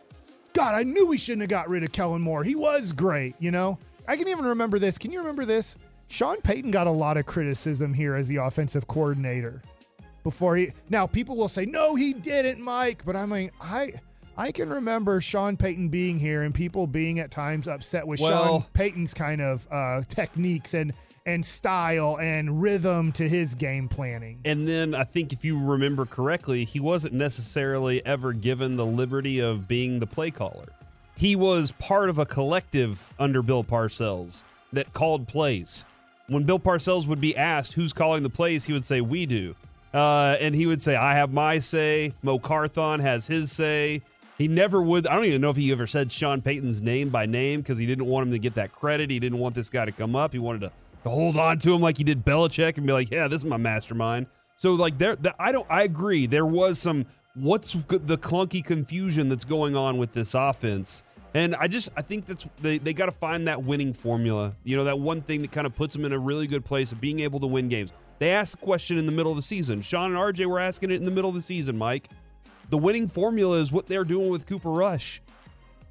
God, 0.52 0.74
I 0.74 0.82
knew 0.82 1.06
we 1.06 1.16
shouldn't 1.16 1.42
have 1.42 1.50
got 1.50 1.70
rid 1.70 1.84
of 1.84 1.92
Kellen 1.92 2.20
Moore. 2.20 2.44
He 2.44 2.54
was 2.54 2.92
great, 2.92 3.34
you 3.38 3.50
know? 3.50 3.78
I 4.06 4.16
can 4.16 4.28
even 4.28 4.44
remember 4.44 4.78
this. 4.78 4.98
Can 4.98 5.10
you 5.10 5.20
remember 5.20 5.46
this? 5.46 5.78
Sean 6.12 6.42
Payton 6.42 6.70
got 6.70 6.86
a 6.86 6.90
lot 6.90 7.16
of 7.16 7.24
criticism 7.24 7.94
here 7.94 8.14
as 8.16 8.28
the 8.28 8.36
offensive 8.36 8.86
coordinator 8.86 9.62
before 10.24 10.56
he. 10.56 10.70
Now, 10.90 11.06
people 11.06 11.38
will 11.38 11.48
say, 11.48 11.64
no, 11.64 11.94
he 11.94 12.12
didn't, 12.12 12.62
Mike. 12.62 13.02
But 13.06 13.16
i 13.16 13.24
mean 13.24 13.50
I. 13.62 13.94
I 14.36 14.50
can 14.50 14.68
remember 14.70 15.20
Sean 15.20 15.58
Payton 15.58 15.90
being 15.90 16.18
here 16.18 16.42
and 16.42 16.54
people 16.54 16.86
being 16.86 17.18
at 17.18 17.30
times 17.30 17.68
upset 17.68 18.06
with 18.06 18.20
Well- 18.20 18.60
Sean 18.60 18.70
Payton's 18.74 19.14
kind 19.14 19.40
of 19.40 19.66
uh, 19.70 20.02
techniques 20.02 20.74
and 20.74 20.92
and 21.24 21.44
style 21.44 22.18
and 22.18 22.60
rhythm 22.60 23.12
to 23.12 23.26
his 23.26 23.54
game 23.54 23.88
planning. 23.88 24.38
And 24.44 24.68
then 24.68 24.94
I 24.94 25.04
think 25.04 25.32
if 25.32 25.46
you 25.46 25.58
remember 25.58 26.04
correctly, 26.04 26.64
he 26.64 26.80
wasn't 26.80 27.14
necessarily 27.14 28.04
ever 28.04 28.32
given 28.34 28.76
the 28.76 28.86
liberty 28.86 29.40
of 29.40 29.66
being 29.66 29.98
the 29.98 30.06
play 30.06 30.30
caller. 30.30 30.68
He 31.16 31.36
was 31.36 31.72
part 31.72 32.10
of 32.10 32.18
a 32.18 32.26
collective 32.26 33.14
under 33.18 33.42
Bill 33.42 33.64
Parcells 33.64 34.44
that 34.72 34.92
called 34.92 35.28
plays. 35.28 35.86
When 36.28 36.44
Bill 36.44 36.58
Parcells 36.58 37.06
would 37.06 37.20
be 37.20 37.36
asked 37.36 37.74
who's 37.74 37.92
calling 37.92 38.22
the 38.22 38.30
plays, 38.30 38.64
he 38.64 38.72
would 38.72 38.84
say, 38.84 39.00
We 39.00 39.26
do. 39.26 39.54
Uh, 39.92 40.36
and 40.40 40.54
he 40.54 40.66
would 40.66 40.80
say, 40.80 40.96
I 40.96 41.14
have 41.14 41.32
my 41.32 41.58
say. 41.58 42.14
Mo 42.22 42.38
Carthon 42.38 43.00
has 43.00 43.26
his 43.26 43.52
say. 43.52 44.02
He 44.38 44.48
never 44.48 44.82
would. 44.82 45.06
I 45.06 45.14
don't 45.14 45.26
even 45.26 45.40
know 45.40 45.50
if 45.50 45.56
he 45.56 45.70
ever 45.70 45.86
said 45.86 46.10
Sean 46.10 46.40
Payton's 46.40 46.82
name 46.82 47.10
by 47.10 47.26
name 47.26 47.60
because 47.60 47.78
he 47.78 47.86
didn't 47.86 48.06
want 48.06 48.26
him 48.26 48.32
to 48.32 48.38
get 48.38 48.54
that 48.54 48.72
credit. 48.72 49.10
He 49.10 49.18
didn't 49.18 49.38
want 49.38 49.54
this 49.54 49.68
guy 49.68 49.84
to 49.84 49.92
come 49.92 50.16
up. 50.16 50.32
He 50.32 50.38
wanted 50.38 50.62
to, 50.62 50.72
to 51.02 51.08
hold 51.10 51.36
on 51.36 51.58
to 51.58 51.74
him 51.74 51.80
like 51.82 51.98
he 51.98 52.04
did 52.04 52.24
Belichick 52.24 52.78
and 52.78 52.86
be 52.86 52.92
like, 52.92 53.10
yeah, 53.10 53.28
this 53.28 53.38
is 53.38 53.44
my 53.44 53.58
mastermind. 53.58 54.26
So 54.56 54.72
like 54.74 54.96
there, 54.96 55.16
the, 55.16 55.34
I 55.38 55.52
don't. 55.52 55.66
I 55.68 55.82
agree. 55.82 56.26
There 56.26 56.46
was 56.46 56.78
some 56.78 57.04
what's 57.34 57.72
the 57.72 58.18
clunky 58.18 58.64
confusion 58.64 59.28
that's 59.28 59.44
going 59.44 59.76
on 59.76 59.98
with 59.98 60.12
this 60.12 60.34
offense, 60.34 61.02
and 61.34 61.54
I 61.56 61.68
just 61.68 61.90
I 61.96 62.02
think 62.02 62.26
that's 62.26 62.44
they 62.60 62.78
they 62.78 62.92
got 62.92 63.06
to 63.06 63.12
find 63.12 63.48
that 63.48 63.62
winning 63.62 63.92
formula. 63.92 64.54
You 64.64 64.76
know 64.76 64.84
that 64.84 64.98
one 64.98 65.20
thing 65.20 65.42
that 65.42 65.52
kind 65.52 65.66
of 65.66 65.74
puts 65.74 65.94
them 65.94 66.04
in 66.04 66.12
a 66.12 66.18
really 66.18 66.46
good 66.46 66.64
place 66.64 66.92
of 66.92 67.00
being 67.00 67.20
able 67.20 67.40
to 67.40 67.46
win 67.46 67.68
games. 67.68 67.92
They 68.18 68.30
asked 68.30 68.60
the 68.60 68.64
question 68.64 68.98
in 68.98 69.06
the 69.06 69.12
middle 69.12 69.32
of 69.32 69.36
the 69.36 69.42
season. 69.42 69.80
Sean 69.80 70.14
and 70.14 70.20
RJ 70.20 70.46
were 70.46 70.60
asking 70.60 70.90
it 70.90 70.96
in 70.96 71.04
the 71.04 71.10
middle 71.10 71.30
of 71.30 71.34
the 71.34 71.42
season. 71.42 71.76
Mike, 71.76 72.08
the 72.70 72.78
winning 72.78 73.08
formula 73.08 73.58
is 73.58 73.72
what 73.72 73.86
they're 73.86 74.04
doing 74.04 74.30
with 74.30 74.46
Cooper 74.46 74.70
Rush 74.70 75.20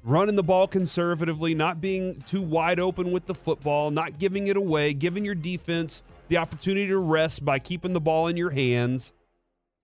running 0.04 0.36
the 0.36 0.42
ball 0.42 0.66
conservatively, 0.66 1.54
not 1.54 1.80
being 1.80 2.20
too 2.22 2.42
wide 2.42 2.80
open 2.80 3.12
with 3.12 3.26
the 3.26 3.34
football, 3.34 3.90
not 3.90 4.18
giving 4.18 4.48
it 4.48 4.56
away, 4.56 4.92
giving 4.92 5.24
your 5.24 5.34
defense 5.34 6.02
the 6.28 6.36
opportunity 6.36 6.88
to 6.88 6.98
rest 6.98 7.44
by 7.44 7.58
keeping 7.58 7.92
the 7.92 8.00
ball 8.00 8.28
in 8.28 8.36
your 8.36 8.50
hands, 8.50 9.12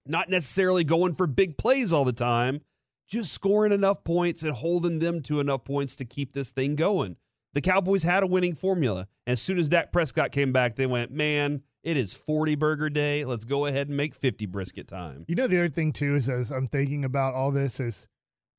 not 0.07 0.29
necessarily 0.29 0.85
going 0.85 1.15
for 1.15 1.27
big 1.27 1.57
plays 1.57 1.93
all 1.93 2.05
the 2.05 2.12
time, 2.12 2.61
just 3.09 3.33
scoring 3.33 3.73
enough 3.73 4.05
points 4.05 4.43
and 4.43 4.53
holding 4.53 4.99
them 4.99 5.21
to 5.23 5.41
enough 5.41 5.65
points 5.65 5.97
to 5.97 6.05
keep 6.05 6.33
this 6.33 6.53
thing 6.53 6.77
going. 6.77 7.17
The 7.55 7.61
Cowboys 7.61 8.03
had 8.03 8.23
a 8.23 8.27
winning 8.27 8.55
formula. 8.55 9.09
As 9.27 9.41
soon 9.41 9.59
as 9.59 9.69
Dak 9.69 9.91
Prescott 9.91 10.31
came 10.31 10.53
back, 10.53 10.77
they 10.77 10.87
went, 10.87 11.11
man, 11.11 11.62
it 11.83 11.97
is 11.97 12.15
40 12.15 12.55
burger 12.57 12.91
day. 12.91 13.25
Let's 13.25 13.47
go 13.47 13.66
ahead 13.66 13.88
and 13.88 13.97
make 13.97 14.14
50 14.14 14.47
brisket 14.47 14.87
time. 14.87 15.25
You 15.27 15.35
know, 15.35 15.47
the 15.47 15.59
other 15.59 15.68
thing 15.68 15.92
too 15.92 16.16
is 16.16 16.29
as 16.29 16.51
I'm 16.51 16.66
thinking 16.66 17.05
about 17.05 17.35
all 17.35 17.51
this 17.51 17.81
is 17.81 18.07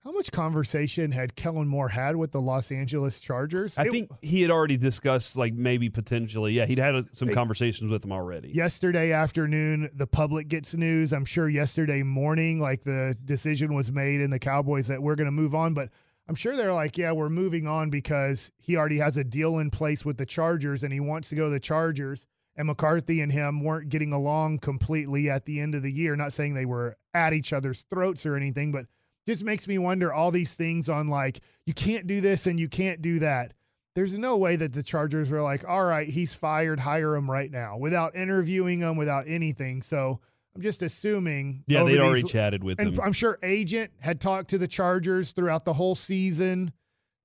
how 0.03 0.11
much 0.11 0.31
conversation 0.31 1.11
had 1.11 1.35
Kellen 1.35 1.67
Moore 1.67 1.89
had 1.89 2.15
with 2.15 2.31
the 2.31 2.39
Los 2.39 2.71
Angeles 2.71 3.19
Chargers? 3.19 3.77
I 3.77 3.83
It- 3.83 3.91
think 3.91 4.09
he 4.21 4.41
had 4.41 4.49
already 4.49 4.77
discussed, 4.77 5.35
like 5.37 5.53
maybe 5.53 5.89
potentially, 5.89 6.53
yeah, 6.53 6.65
he'd 6.65 6.77
had 6.79 6.95
uh, 6.95 7.03
some 7.11 7.29
conversations 7.29 7.91
with 7.91 8.01
them 8.01 8.11
already. 8.11 8.49
yesterday 8.49 9.11
afternoon 9.11 9.89
the 9.93 10.07
public 10.07 10.47
gets 10.47 10.73
news. 10.75 11.11
I'm 11.11 11.25
sure 11.25 11.49
yesterday 11.49 12.01
morning, 12.03 12.59
like 12.61 12.81
the 12.81 13.15
decision 13.25 13.73
was 13.73 13.91
made 13.91 14.21
in 14.21 14.29
the 14.29 14.39
Cowboys 14.39 14.87
that 14.87 15.01
we're 15.01 15.15
going 15.15 15.25
to 15.25 15.31
move 15.31 15.53
on, 15.53 15.73
but 15.73 15.89
I'm 16.29 16.35
sure 16.35 16.55
they're 16.55 16.73
like, 16.73 16.97
yeah, 16.97 17.11
we're 17.11 17.29
moving 17.29 17.67
on 17.67 17.89
because 17.89 18.51
he 18.57 18.77
already 18.77 18.99
has 18.99 19.17
a 19.17 19.23
deal 19.23 19.57
in 19.59 19.69
place 19.69 20.05
with 20.05 20.17
the 20.17 20.25
Chargers 20.25 20.83
and 20.83 20.93
he 20.93 20.99
wants 20.99 21.29
to 21.29 21.35
go 21.35 21.45
to 21.45 21.49
the 21.51 21.59
Chargers. 21.59 22.25
And 22.55 22.67
McCarthy 22.67 23.21
and 23.21 23.31
him 23.31 23.63
weren't 23.63 23.87
getting 23.87 24.11
along 24.11 24.59
completely 24.59 25.29
at 25.29 25.45
the 25.45 25.61
end 25.61 25.75
of 25.75 25.81
the 25.81 25.91
year. 25.91 26.15
Not 26.17 26.33
saying 26.33 26.53
they 26.53 26.65
were 26.65 26.97
at 27.13 27.31
each 27.33 27.53
other's 27.53 27.83
throats 27.83 28.25
or 28.25 28.35
anything, 28.35 28.71
but 28.73 28.85
just 29.29 29.43
makes 29.43 29.67
me 29.67 29.77
wonder 29.77 30.11
all 30.11 30.31
these 30.31 30.55
things 30.55 30.89
on 30.89 31.07
like, 31.07 31.41
you 31.67 31.73
can't 31.73 32.07
do 32.07 32.19
this 32.19 32.47
and 32.47 32.59
you 32.59 32.67
can't 32.67 32.99
do 32.99 33.19
that. 33.19 33.53
There's 33.95 34.17
no 34.17 34.37
way 34.37 34.55
that 34.55 34.73
the 34.73 34.81
Chargers 34.81 35.29
were 35.29 35.43
like, 35.43 35.67
all 35.69 35.85
right, 35.85 36.09
he's 36.09 36.33
fired, 36.33 36.79
hire 36.79 37.15
him 37.15 37.29
right 37.29 37.51
now 37.51 37.77
without 37.77 38.15
interviewing 38.15 38.79
him, 38.79 38.97
without 38.97 39.25
anything. 39.27 39.83
So 39.83 40.19
I'm 40.55 40.61
just 40.63 40.81
assuming. 40.81 41.63
Yeah, 41.67 41.83
they'd 41.83 41.99
already 41.99 42.23
chatted 42.23 42.63
with 42.63 42.79
and 42.79 42.95
him. 42.95 43.01
I'm 43.01 43.13
sure 43.13 43.37
agent 43.43 43.91
had 43.99 44.19
talked 44.19 44.49
to 44.49 44.57
the 44.57 44.67
Chargers 44.67 45.31
throughout 45.31 45.63
the 45.63 45.73
whole 45.73 45.93
season 45.93 46.71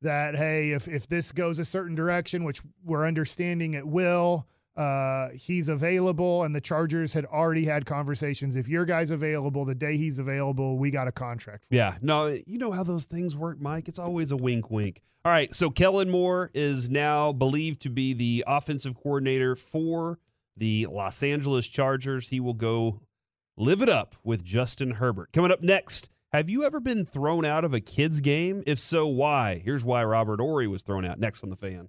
that 0.03 0.37
hey, 0.37 0.73
if 0.73 0.89
if 0.89 1.09
this 1.09 1.33
goes 1.33 1.59
a 1.59 1.65
certain 1.65 1.95
direction, 1.95 2.45
which 2.45 2.61
we're 2.85 3.07
understanding 3.07 3.73
it 3.73 3.87
will, 3.87 4.47
uh, 4.77 5.29
he's 5.35 5.69
available, 5.69 6.43
and 6.43 6.55
the 6.55 6.61
Chargers 6.61 7.13
had 7.13 7.25
already 7.27 7.65
had 7.65 7.87
conversations. 7.87 8.57
If 8.57 8.69
your 8.69 8.85
guy's 8.85 9.11
available, 9.11 9.65
the 9.65 9.75
day 9.75 9.97
he's 9.97 10.19
available, 10.19 10.79
we 10.79 10.91
got 10.91 11.07
a 11.07 11.13
contract. 11.13 11.67
Yeah, 11.71 11.97
no, 12.03 12.27
you 12.47 12.59
know 12.59 12.73
how 12.73 12.83
those 12.83 13.05
things 13.05 13.37
work, 13.37 13.61
Mike. 13.61 13.89
It's 13.89 13.99
always 13.99 14.31
a 14.33 14.37
wink, 14.37 14.71
wink. 14.71 15.01
All 15.25 15.33
right, 15.33 15.55
so 15.55 15.71
Kellen 15.71 16.11
Moore 16.11 16.51
is 16.55 16.91
now 16.91 17.33
believed 17.33 17.81
to 17.83 17.91
be 17.91 18.15
the 18.15 18.45
offensive 18.47 18.95
coordinator 18.95 19.57
for 19.57 20.19
the 20.57 20.87
Los 20.91 21.23
Angeles 21.23 21.67
Chargers. 21.67 22.29
He 22.29 22.41
will 22.41 22.55
go 22.55 23.01
live 23.57 23.81
it 23.81 23.89
up 23.89 24.17
with 24.25 24.45
Justin 24.45 24.93
Herbert. 24.93 25.33
Coming 25.33 25.53
up 25.53 25.63
next, 25.63 26.11
have 26.33 26.51
you 26.51 26.65
ever 26.65 26.81
been 26.81 27.07
thrown 27.07 27.45
out 27.45 27.65
of 27.65 27.73
a 27.73 27.81
kid's 27.81 28.21
game? 28.21 28.65
If 28.67 28.81
so, 28.81 29.07
why? 29.07 29.63
Here's 29.65 29.85
why 29.85 30.05
Robert 30.05 30.41
Horry 30.41 30.67
was 30.67 30.83
thrown 30.83 31.05
out. 31.05 31.21
Next 31.21 31.45
on 31.45 31.51
the 31.51 31.57
fan. 31.57 31.89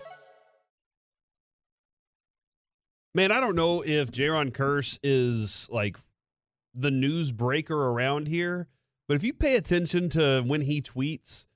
Man, 3.13 3.31
I 3.31 3.41
don't 3.41 3.55
know 3.55 3.83
if 3.85 4.09
Jayron 4.09 4.51
Kearse 4.51 4.97
is 5.03 5.67
like 5.69 5.97
the 6.73 6.91
news 6.91 7.33
breaker 7.33 7.89
around 7.89 8.29
here, 8.29 8.69
but 9.07 9.15
if 9.15 9.23
you 9.23 9.33
pay 9.33 9.57
attention 9.57 10.07
to 10.09 10.43
when 10.47 10.61
he 10.61 10.81
tweets, 10.81 11.47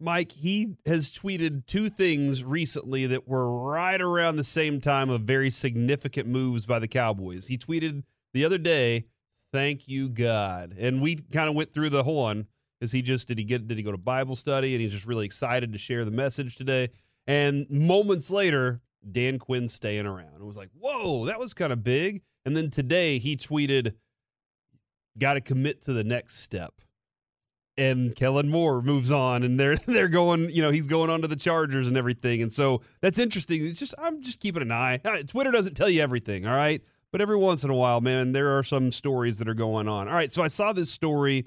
Mike, 0.00 0.32
he 0.32 0.76
has 0.86 1.10
tweeted 1.10 1.66
two 1.66 1.90
things 1.90 2.44
recently 2.44 3.06
that 3.06 3.28
were 3.28 3.70
right 3.70 4.00
around 4.00 4.36
the 4.36 4.44
same 4.44 4.80
time 4.80 5.10
of 5.10 5.22
very 5.22 5.50
significant 5.50 6.28
moves 6.28 6.64
by 6.64 6.78
the 6.78 6.88
Cowboys. 6.88 7.46
He 7.46 7.58
tweeted 7.58 8.02
the 8.32 8.46
other 8.46 8.58
day, 8.58 9.04
"Thank 9.52 9.88
you 9.88 10.08
God," 10.08 10.74
and 10.78 11.02
we 11.02 11.16
kind 11.16 11.50
of 11.50 11.54
went 11.54 11.72
through 11.74 11.90
the 11.90 12.04
whole 12.04 12.22
one. 12.22 12.46
Is 12.80 12.92
he 12.92 13.02
just 13.02 13.28
did 13.28 13.38
he 13.38 13.44
get 13.44 13.68
did 13.68 13.76
he 13.76 13.82
go 13.82 13.92
to 13.92 13.98
Bible 13.98 14.36
study 14.36 14.74
and 14.74 14.80
he's 14.80 14.92
just 14.92 15.06
really 15.06 15.26
excited 15.26 15.72
to 15.72 15.78
share 15.78 16.06
the 16.06 16.10
message 16.10 16.56
today? 16.56 16.88
And 17.26 17.68
moments 17.70 18.30
later, 18.30 18.80
Dan 19.10 19.38
Quinn 19.38 19.68
staying 19.68 20.06
around. 20.06 20.40
It 20.40 20.44
was 20.44 20.56
like, 20.56 20.70
whoa, 20.78 21.26
that 21.26 21.38
was 21.38 21.54
kind 21.54 21.72
of 21.72 21.82
big. 21.84 22.22
And 22.44 22.56
then 22.56 22.70
today 22.70 23.18
he 23.18 23.36
tweeted, 23.36 23.92
got 25.18 25.34
to 25.34 25.40
commit 25.40 25.82
to 25.82 25.92
the 25.92 26.04
next 26.04 26.40
step. 26.40 26.72
And 27.78 28.16
Kellen 28.16 28.48
Moore 28.48 28.80
moves 28.80 29.12
on, 29.12 29.42
and 29.42 29.60
they're 29.60 29.76
they're 29.86 30.08
going, 30.08 30.48
you 30.50 30.62
know, 30.62 30.70
he's 30.70 30.86
going 30.86 31.10
on 31.10 31.22
to 31.22 31.28
the 31.28 31.36
Chargers 31.36 31.88
and 31.88 31.96
everything. 31.96 32.40
And 32.42 32.52
so 32.52 32.80
that's 33.02 33.18
interesting. 33.18 33.66
It's 33.66 33.78
just 33.78 33.94
I'm 33.98 34.22
just 34.22 34.40
keeping 34.40 34.62
an 34.62 34.72
eye. 34.72 35.00
Uh, 35.04 35.18
Twitter 35.26 35.50
doesn't 35.50 35.74
tell 35.74 35.90
you 35.90 36.00
everything, 36.02 36.46
all 36.46 36.56
right? 36.56 36.82
But 37.12 37.20
every 37.20 37.36
once 37.36 37.64
in 37.64 37.70
a 37.70 37.74
while, 37.74 38.00
man, 38.00 38.32
there 38.32 38.58
are 38.58 38.62
some 38.62 38.90
stories 38.90 39.38
that 39.38 39.48
are 39.48 39.54
going 39.54 39.88
on. 39.88 40.08
All 40.08 40.14
right, 40.14 40.30
so 40.30 40.42
I 40.42 40.48
saw 40.48 40.72
this 40.72 40.90
story 40.90 41.44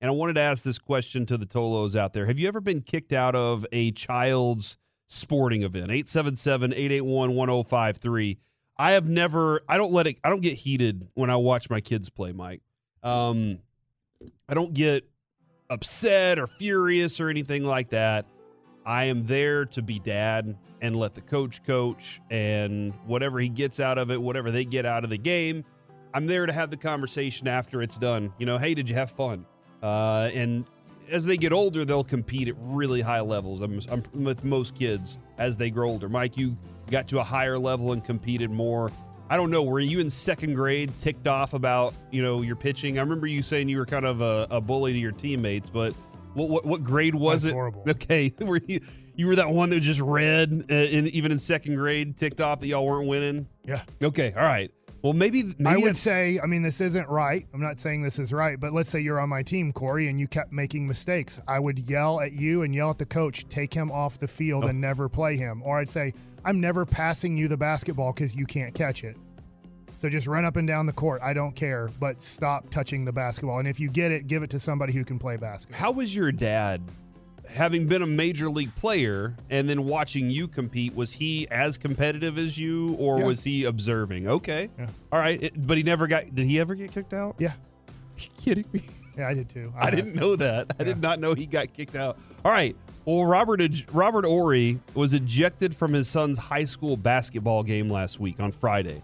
and 0.00 0.10
I 0.10 0.12
wanted 0.12 0.34
to 0.34 0.40
ask 0.40 0.62
this 0.64 0.78
question 0.78 1.24
to 1.26 1.36
the 1.36 1.46
Tolos 1.46 1.96
out 1.96 2.12
there. 2.12 2.26
Have 2.26 2.38
you 2.38 2.48
ever 2.48 2.60
been 2.60 2.80
kicked 2.80 3.12
out 3.12 3.34
of 3.34 3.64
a 3.72 3.92
child's 3.92 4.78
sporting 5.06 5.62
event? 5.62 5.90
877-881-1053. 5.90 8.38
I 8.78 8.92
have 8.92 9.08
never 9.08 9.62
I 9.68 9.78
don't 9.78 9.92
let 9.92 10.06
it 10.06 10.18
I 10.22 10.28
don't 10.28 10.42
get 10.42 10.54
heated 10.54 11.08
when 11.14 11.30
I 11.30 11.36
watch 11.36 11.70
my 11.70 11.80
kids 11.80 12.10
play, 12.10 12.32
Mike. 12.32 12.62
Um 13.02 13.60
I 14.48 14.54
don't 14.54 14.74
get 14.74 15.08
upset 15.70 16.38
or 16.38 16.46
furious 16.46 17.20
or 17.20 17.28
anything 17.28 17.64
like 17.64 17.90
that. 17.90 18.26
I 18.84 19.06
am 19.06 19.24
there 19.24 19.64
to 19.66 19.82
be 19.82 19.98
dad 19.98 20.56
and 20.80 20.94
let 20.94 21.14
the 21.14 21.20
coach 21.20 21.64
coach 21.64 22.20
and 22.30 22.92
whatever 23.06 23.40
he 23.40 23.48
gets 23.48 23.80
out 23.80 23.98
of 23.98 24.10
it, 24.10 24.20
whatever 24.20 24.50
they 24.50 24.64
get 24.64 24.86
out 24.86 25.02
of 25.02 25.10
the 25.10 25.18
game, 25.18 25.64
I'm 26.14 26.26
there 26.26 26.46
to 26.46 26.52
have 26.52 26.70
the 26.70 26.76
conversation 26.76 27.48
after 27.48 27.82
it's 27.82 27.98
done. 27.98 28.32
You 28.38 28.46
know, 28.46 28.58
hey, 28.58 28.74
did 28.74 28.88
you 28.88 28.94
have 28.94 29.10
fun? 29.10 29.44
Uh, 29.82 30.30
and 30.34 30.66
as 31.10 31.24
they 31.24 31.36
get 31.36 31.52
older, 31.52 31.84
they'll 31.84 32.04
compete 32.04 32.48
at 32.48 32.54
really 32.58 33.00
high 33.00 33.20
levels. 33.20 33.60
I'm, 33.62 33.80
I'm 33.90 34.02
with 34.24 34.44
most 34.44 34.74
kids 34.74 35.18
as 35.38 35.56
they 35.56 35.70
grow 35.70 35.88
older. 35.88 36.08
Mike, 36.08 36.36
you 36.36 36.56
got 36.90 37.08
to 37.08 37.18
a 37.18 37.22
higher 37.22 37.58
level 37.58 37.92
and 37.92 38.04
competed 38.04 38.50
more. 38.50 38.90
I 39.28 39.36
don't 39.36 39.50
know. 39.50 39.62
Were 39.62 39.80
you 39.80 39.98
in 40.00 40.08
second 40.08 40.54
grade 40.54 40.96
ticked 40.98 41.26
off 41.26 41.52
about 41.54 41.94
you 42.12 42.22
know 42.22 42.42
your 42.42 42.56
pitching? 42.56 42.98
I 42.98 43.02
remember 43.02 43.26
you 43.26 43.42
saying 43.42 43.68
you 43.68 43.78
were 43.78 43.86
kind 43.86 44.06
of 44.06 44.20
a, 44.20 44.46
a 44.50 44.60
bully 44.60 44.92
to 44.92 44.98
your 44.98 45.12
teammates, 45.12 45.68
but 45.68 45.94
what 46.34 46.48
what, 46.48 46.64
what 46.64 46.84
grade 46.84 47.14
was 47.14 47.42
That's 47.42 47.52
it? 47.52 47.54
horrible. 47.54 47.82
Okay, 47.88 48.32
were 48.40 48.60
you 48.68 48.80
you 49.16 49.26
were 49.26 49.36
that 49.36 49.48
one 49.48 49.70
that 49.70 49.76
was 49.76 49.84
just 49.84 50.00
red, 50.00 50.66
uh, 50.70 50.74
in, 50.74 51.08
even 51.08 51.32
in 51.32 51.38
second 51.38 51.74
grade, 51.76 52.16
ticked 52.16 52.40
off 52.40 52.60
that 52.60 52.66
y'all 52.66 52.86
weren't 52.86 53.08
winning? 53.08 53.48
Yeah. 53.64 53.82
Okay, 54.02 54.32
all 54.36 54.42
right. 54.44 54.70
Well, 55.06 55.12
maybe 55.12 55.44
maybe 55.60 55.66
I 55.66 55.76
would 55.76 55.96
say, 55.96 56.40
I 56.42 56.46
mean, 56.46 56.62
this 56.62 56.80
isn't 56.80 57.08
right. 57.08 57.46
I'm 57.54 57.60
not 57.60 57.78
saying 57.78 58.02
this 58.02 58.18
is 58.18 58.32
right, 58.32 58.58
but 58.58 58.72
let's 58.72 58.90
say 58.90 58.98
you're 58.98 59.20
on 59.20 59.28
my 59.28 59.40
team, 59.40 59.72
Corey, 59.72 60.08
and 60.08 60.18
you 60.18 60.26
kept 60.26 60.50
making 60.52 60.84
mistakes. 60.84 61.40
I 61.46 61.60
would 61.60 61.78
yell 61.78 62.20
at 62.20 62.32
you 62.32 62.62
and 62.62 62.74
yell 62.74 62.90
at 62.90 62.98
the 62.98 63.06
coach, 63.06 63.46
take 63.48 63.72
him 63.72 63.92
off 63.92 64.18
the 64.18 64.26
field 64.26 64.64
Oh. 64.64 64.66
and 64.66 64.80
never 64.80 65.08
play 65.08 65.36
him. 65.36 65.62
Or 65.64 65.78
I'd 65.78 65.88
say, 65.88 66.12
I'm 66.44 66.60
never 66.60 66.84
passing 66.84 67.36
you 67.36 67.46
the 67.46 67.56
basketball 67.56 68.12
because 68.14 68.34
you 68.34 68.46
can't 68.46 68.74
catch 68.74 69.04
it. 69.04 69.16
So 69.96 70.08
just 70.08 70.26
run 70.26 70.44
up 70.44 70.56
and 70.56 70.66
down 70.66 70.86
the 70.86 70.92
court. 70.92 71.22
I 71.22 71.32
don't 71.32 71.54
care, 71.54 71.88
but 72.00 72.20
stop 72.20 72.68
touching 72.70 73.04
the 73.04 73.12
basketball. 73.12 73.60
And 73.60 73.68
if 73.68 73.78
you 73.78 73.88
get 73.88 74.10
it, 74.10 74.26
give 74.26 74.42
it 74.42 74.50
to 74.50 74.58
somebody 74.58 74.92
who 74.92 75.04
can 75.04 75.20
play 75.20 75.36
basketball. 75.36 75.78
How 75.78 75.92
was 75.92 76.16
your 76.16 76.32
dad, 76.32 76.82
having 77.48 77.86
been 77.86 78.02
a 78.02 78.06
major 78.06 78.48
league 78.48 78.74
player 78.74 79.34
and 79.50 79.68
then 79.68 79.84
watching 79.84 80.30
you 80.30 80.48
compete? 80.48 80.94
Was 80.94 81.12
he 81.12 81.46
as 81.50 81.78
competitive 81.78 82.38
as 82.38 82.58
you, 82.58 82.94
or 82.98 83.18
Yeah. 83.20 83.26
was 83.26 83.44
he 83.44 83.64
observing? 83.64 84.28
Okay, 84.28 84.68
Yeah. 84.78 84.86
all 85.12 85.18
right. 85.18 85.42
It- 85.42 85.66
but 85.66 85.76
he 85.76 85.82
never 85.82 86.06
got. 86.06 86.34
Did 86.34 86.46
he 86.46 86.58
ever 86.60 86.74
get 86.74 86.90
kicked 86.92 87.12
out? 87.14 87.36
Yeah. 87.38 87.52
you 88.18 88.28
kidding 88.42 88.64
me? 88.72 88.80
Yeah, 89.16 89.28
I 89.28 89.34
did 89.34 89.48
too. 89.48 89.72
I 89.76 89.90
didn't 89.90 90.14
know 90.14 90.36
that. 90.36 90.74
I 90.78 90.84
did 90.84 91.00
not 91.00 91.20
know 91.20 91.34
he 91.34 91.46
got 91.46 91.72
kicked 91.72 91.96
out. 91.96 92.18
All 92.44 92.52
right. 92.52 92.76
Well, 93.06 93.24
Robert 93.24 93.60
Robert 93.92 94.24
Horry 94.26 94.80
was 94.94 95.14
ejected 95.14 95.74
from 95.74 95.92
his 95.92 96.08
son's 96.08 96.38
high 96.38 96.64
school 96.64 96.96
basketball 96.96 97.62
game 97.62 97.88
last 97.88 98.18
week 98.20 98.40
on 98.40 98.50
Friday. 98.52 99.00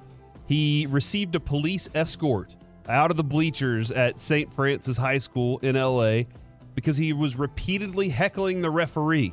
He 0.49 0.87
received 0.91 1.35
a 1.37 1.41
police 1.41 1.89
escort 1.95 2.57
out 2.89 3.11
of 3.13 3.17
the 3.17 3.23
bleachers 3.25 3.93
at 3.93 4.19
St. 4.19 4.51
Francis 4.53 4.97
High 4.97 5.19
School 5.19 5.59
in 5.61 5.77
LA 5.77 6.25
because 6.75 6.97
he 6.97 7.13
was 7.13 7.37
repeatedly 7.37 8.09
heckling 8.09 8.61
the 8.61 8.71
referee. 8.71 9.33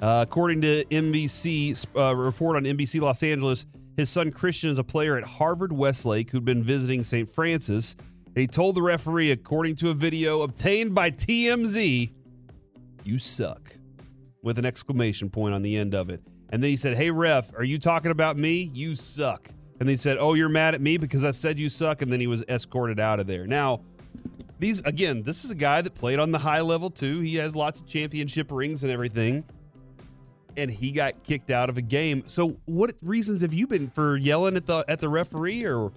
Uh, 0.00 0.24
according 0.26 0.60
to 0.60 0.84
NBC 0.86 1.86
uh, 1.96 2.14
report 2.14 2.56
on 2.56 2.64
NBC 2.64 3.00
Los 3.00 3.22
Angeles, 3.22 3.66
his 3.96 4.10
son 4.10 4.30
Christian 4.30 4.70
is 4.70 4.78
a 4.78 4.84
player 4.84 5.16
at 5.16 5.24
Harvard 5.24 5.72
Westlake 5.72 6.30
who'd 6.30 6.44
been 6.44 6.62
visiting 6.62 7.02
St. 7.02 7.28
Francis. 7.28 7.96
And 8.26 8.36
he 8.36 8.46
told 8.46 8.74
the 8.74 8.82
referee, 8.82 9.30
according 9.30 9.76
to 9.76 9.90
a 9.90 9.94
video 9.94 10.42
obtained 10.42 10.94
by 10.94 11.10
TMZ, 11.10 12.12
"You 13.04 13.18
suck," 13.18 13.74
with 14.42 14.58
an 14.58 14.66
exclamation 14.66 15.30
point 15.30 15.54
on 15.54 15.62
the 15.62 15.74
end 15.76 15.94
of 15.94 16.10
it. 16.10 16.20
And 16.50 16.62
then 16.62 16.68
he 16.68 16.76
said, 16.76 16.94
"Hey 16.94 17.10
ref, 17.10 17.54
are 17.54 17.64
you 17.64 17.78
talking 17.78 18.10
about 18.10 18.36
me? 18.36 18.70
You 18.74 18.94
suck." 18.94 19.48
And 19.80 19.88
they 19.88 19.96
said, 19.96 20.18
"Oh, 20.20 20.34
you're 20.34 20.50
mad 20.50 20.74
at 20.74 20.82
me 20.82 20.98
because 20.98 21.24
I 21.24 21.30
said 21.30 21.58
you 21.58 21.70
suck." 21.70 22.02
And 22.02 22.12
then 22.12 22.20
he 22.20 22.26
was 22.26 22.44
escorted 22.48 23.00
out 23.00 23.18
of 23.18 23.26
there. 23.26 23.46
Now, 23.46 23.80
these 24.58 24.80
again, 24.80 25.22
this 25.22 25.44
is 25.44 25.50
a 25.50 25.54
guy 25.54 25.82
that 25.82 25.94
played 25.94 26.18
on 26.18 26.30
the 26.30 26.38
high 26.38 26.60
level 26.60 26.90
too. 26.90 27.20
He 27.20 27.36
has 27.36 27.54
lots 27.54 27.80
of 27.80 27.86
championship 27.86 28.50
rings 28.50 28.82
and 28.82 28.92
everything. 28.92 29.44
And 30.58 30.70
he 30.70 30.90
got 30.90 31.22
kicked 31.22 31.50
out 31.50 31.68
of 31.68 31.76
a 31.76 31.82
game. 31.82 32.22
So, 32.26 32.56
what 32.64 32.94
reasons 33.02 33.42
have 33.42 33.52
you 33.52 33.66
been 33.66 33.88
for 33.88 34.16
yelling 34.16 34.56
at 34.56 34.64
the 34.64 34.84
at 34.88 35.00
the 35.00 35.08
referee? 35.08 35.66
Or 35.66 35.92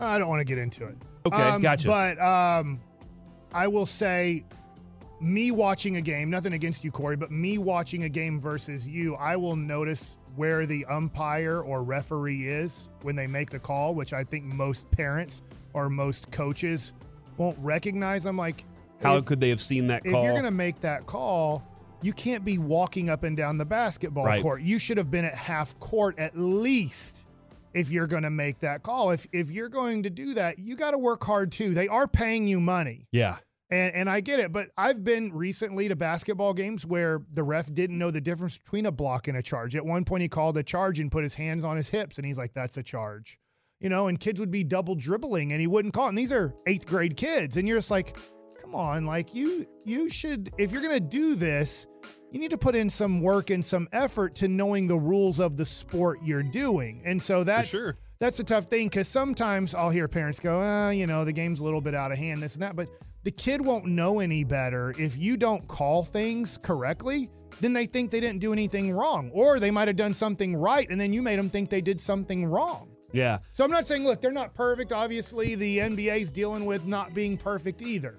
I 0.00 0.18
don't 0.18 0.28
want 0.28 0.40
to 0.40 0.46
get 0.46 0.56
into 0.56 0.86
it. 0.86 0.96
Okay, 1.26 1.42
Um, 1.42 1.60
gotcha. 1.60 1.86
But 1.88 2.18
um, 2.18 2.80
I 3.52 3.66
will 3.68 3.84
say, 3.84 4.44
me 5.20 5.50
watching 5.50 5.96
a 5.96 6.00
game, 6.00 6.30
nothing 6.30 6.54
against 6.54 6.84
you, 6.84 6.90
Corey, 6.90 7.16
but 7.16 7.30
me 7.30 7.58
watching 7.58 8.04
a 8.04 8.08
game 8.08 8.40
versus 8.40 8.88
you, 8.88 9.14
I 9.16 9.36
will 9.36 9.56
notice 9.56 10.16
where 10.36 10.64
the 10.64 10.86
umpire 10.86 11.60
or 11.60 11.82
referee 11.82 12.48
is 12.48 12.88
when 13.02 13.14
they 13.16 13.26
make 13.26 13.50
the 13.50 13.58
call, 13.58 13.94
which 13.94 14.14
I 14.14 14.24
think 14.24 14.44
most 14.44 14.90
parents 14.90 15.42
or 15.74 15.90
most 15.90 16.30
coaches 16.30 16.92
won't 17.38 17.58
recognize. 17.60 18.26
I'm 18.26 18.36
like, 18.36 18.64
how 19.00 19.16
if- 19.16 19.24
could 19.24 19.40
they 19.40 19.48
have 19.50 19.60
seen 19.62 19.86
that 19.88 20.02
if 20.04 20.12
you're 20.12 20.32
going 20.32 20.42
to 20.44 20.50
make 20.50 20.80
that 20.80 21.06
call, 21.06 21.62
you 22.02 22.12
can't 22.12 22.44
be 22.44 22.58
walking 22.58 23.08
up 23.10 23.24
and 23.24 23.36
down 23.36 23.58
the 23.58 23.64
basketball 23.64 24.24
Right. 24.24 24.42
court. 24.42 24.62
You 24.62 24.78
should 24.78 24.98
have 24.98 25.10
been 25.10 25.24
at 25.24 25.34
half 25.34 25.78
court 25.80 26.18
at 26.18 26.36
least 26.38 27.24
if 27.74 27.90
you're 27.90 28.06
going 28.06 28.22
to 28.22 28.30
make 28.30 28.58
that 28.60 28.82
call. 28.82 29.10
If 29.10 29.26
if 29.32 29.50
you're 29.50 29.68
going 29.68 30.02
to 30.04 30.10
do 30.10 30.34
that, 30.34 30.58
you 30.58 30.76
got 30.76 30.92
to 30.92 30.98
work 30.98 31.24
hard 31.24 31.50
too. 31.52 31.74
They 31.74 31.88
are 31.88 32.06
paying 32.08 32.46
you 32.48 32.60
money. 32.60 33.06
yeah. 33.12 33.36
And 33.70 33.94
and 33.94 34.08
I 34.08 34.20
get 34.20 34.40
it, 34.40 34.50
but 34.50 34.70
I've 34.78 35.04
been 35.04 35.30
recently 35.30 35.88
to 35.88 35.94
basketball 35.96 36.54
games 36.54 36.86
where 36.86 37.20
the 37.34 37.42
ref 37.42 37.70
didn't 37.74 37.98
know 37.98 38.10
the 38.10 38.20
difference 38.20 38.56
between 38.56 38.86
a 38.86 38.90
block 38.90 39.28
and 39.28 39.36
a 39.36 39.42
charge. 39.42 39.76
At 39.76 39.84
one 39.84 40.06
point 40.06 40.22
he 40.22 40.28
called 40.28 40.56
a 40.56 40.62
charge 40.62 41.00
and 41.00 41.12
put 41.12 41.22
his 41.22 41.34
hands 41.34 41.64
on 41.64 41.76
his 41.76 41.90
hips 41.90 42.16
and 42.16 42.24
he's 42.26 42.38
like 42.38 42.54
that's 42.54 42.78
a 42.78 42.82
charge. 42.82 43.38
You 43.80 43.88
know, 43.88 44.08
and 44.08 44.18
kids 44.18 44.40
would 44.40 44.50
be 44.50 44.64
double 44.64 44.94
dribbling 44.94 45.52
and 45.52 45.60
he 45.60 45.66
wouldn't 45.66 45.94
call. 45.94 46.06
it. 46.06 46.10
And 46.10 46.18
these 46.18 46.32
are 46.32 46.54
8th 46.66 46.86
grade 46.86 47.16
kids 47.16 47.56
and 47.56 47.68
you're 47.68 47.78
just 47.78 47.90
like 47.90 48.16
come 48.68 48.74
on, 48.74 49.06
like 49.06 49.34
you 49.34 49.66
you 49.84 50.10
should 50.10 50.50
if 50.58 50.72
you're 50.72 50.82
going 50.82 50.94
to 50.94 51.00
do 51.00 51.34
this, 51.34 51.86
you 52.32 52.40
need 52.40 52.50
to 52.50 52.58
put 52.58 52.74
in 52.74 52.90
some 52.90 53.20
work 53.20 53.50
and 53.50 53.64
some 53.64 53.88
effort 53.92 54.34
to 54.36 54.48
knowing 54.48 54.86
the 54.86 54.96
rules 54.96 55.40
of 55.40 55.56
the 55.56 55.64
sport 55.64 56.18
you're 56.22 56.42
doing. 56.42 57.02
And 57.04 57.20
so 57.20 57.44
that's 57.44 57.70
sure. 57.70 57.96
that's 58.18 58.40
a 58.40 58.44
tough 58.44 58.66
thing 58.66 58.88
because 58.88 59.08
sometimes 59.08 59.74
I'll 59.74 59.90
hear 59.90 60.06
parents 60.08 60.38
go, 60.38 60.60
uh, 60.60 60.90
you 60.90 61.06
know, 61.06 61.24
the 61.24 61.32
game's 61.32 61.60
a 61.60 61.64
little 61.64 61.80
bit 61.80 61.94
out 61.94 62.12
of 62.12 62.18
hand, 62.18 62.42
this 62.42 62.54
and 62.54 62.62
that. 62.62 62.76
But 62.76 62.88
the 63.24 63.30
kid 63.30 63.60
won't 63.60 63.86
know 63.86 64.20
any 64.20 64.44
better 64.44 64.94
if 64.98 65.16
you 65.16 65.36
don't 65.36 65.66
call 65.66 66.04
things 66.04 66.58
correctly. 66.58 67.30
Then 67.60 67.72
they 67.72 67.86
think 67.86 68.10
they 68.10 68.20
didn't 68.20 68.38
do 68.38 68.52
anything 68.52 68.92
wrong, 68.92 69.30
or 69.32 69.58
they 69.58 69.70
might 69.70 69.88
have 69.88 69.96
done 69.96 70.14
something 70.14 70.54
right, 70.54 70.88
and 70.90 71.00
then 71.00 71.12
you 71.12 71.22
made 71.22 71.38
them 71.38 71.50
think 71.50 71.70
they 71.70 71.80
did 71.80 72.00
something 72.00 72.46
wrong. 72.46 72.88
Yeah. 73.12 73.38
So 73.50 73.64
I'm 73.64 73.70
not 73.70 73.86
saying, 73.86 74.04
look, 74.04 74.20
they're 74.20 74.32
not 74.32 74.54
perfect. 74.54 74.92
Obviously, 74.92 75.54
the 75.54 75.78
NBA's 75.78 76.30
dealing 76.30 76.66
with 76.66 76.84
not 76.86 77.14
being 77.14 77.36
perfect 77.36 77.82
either. 77.82 78.18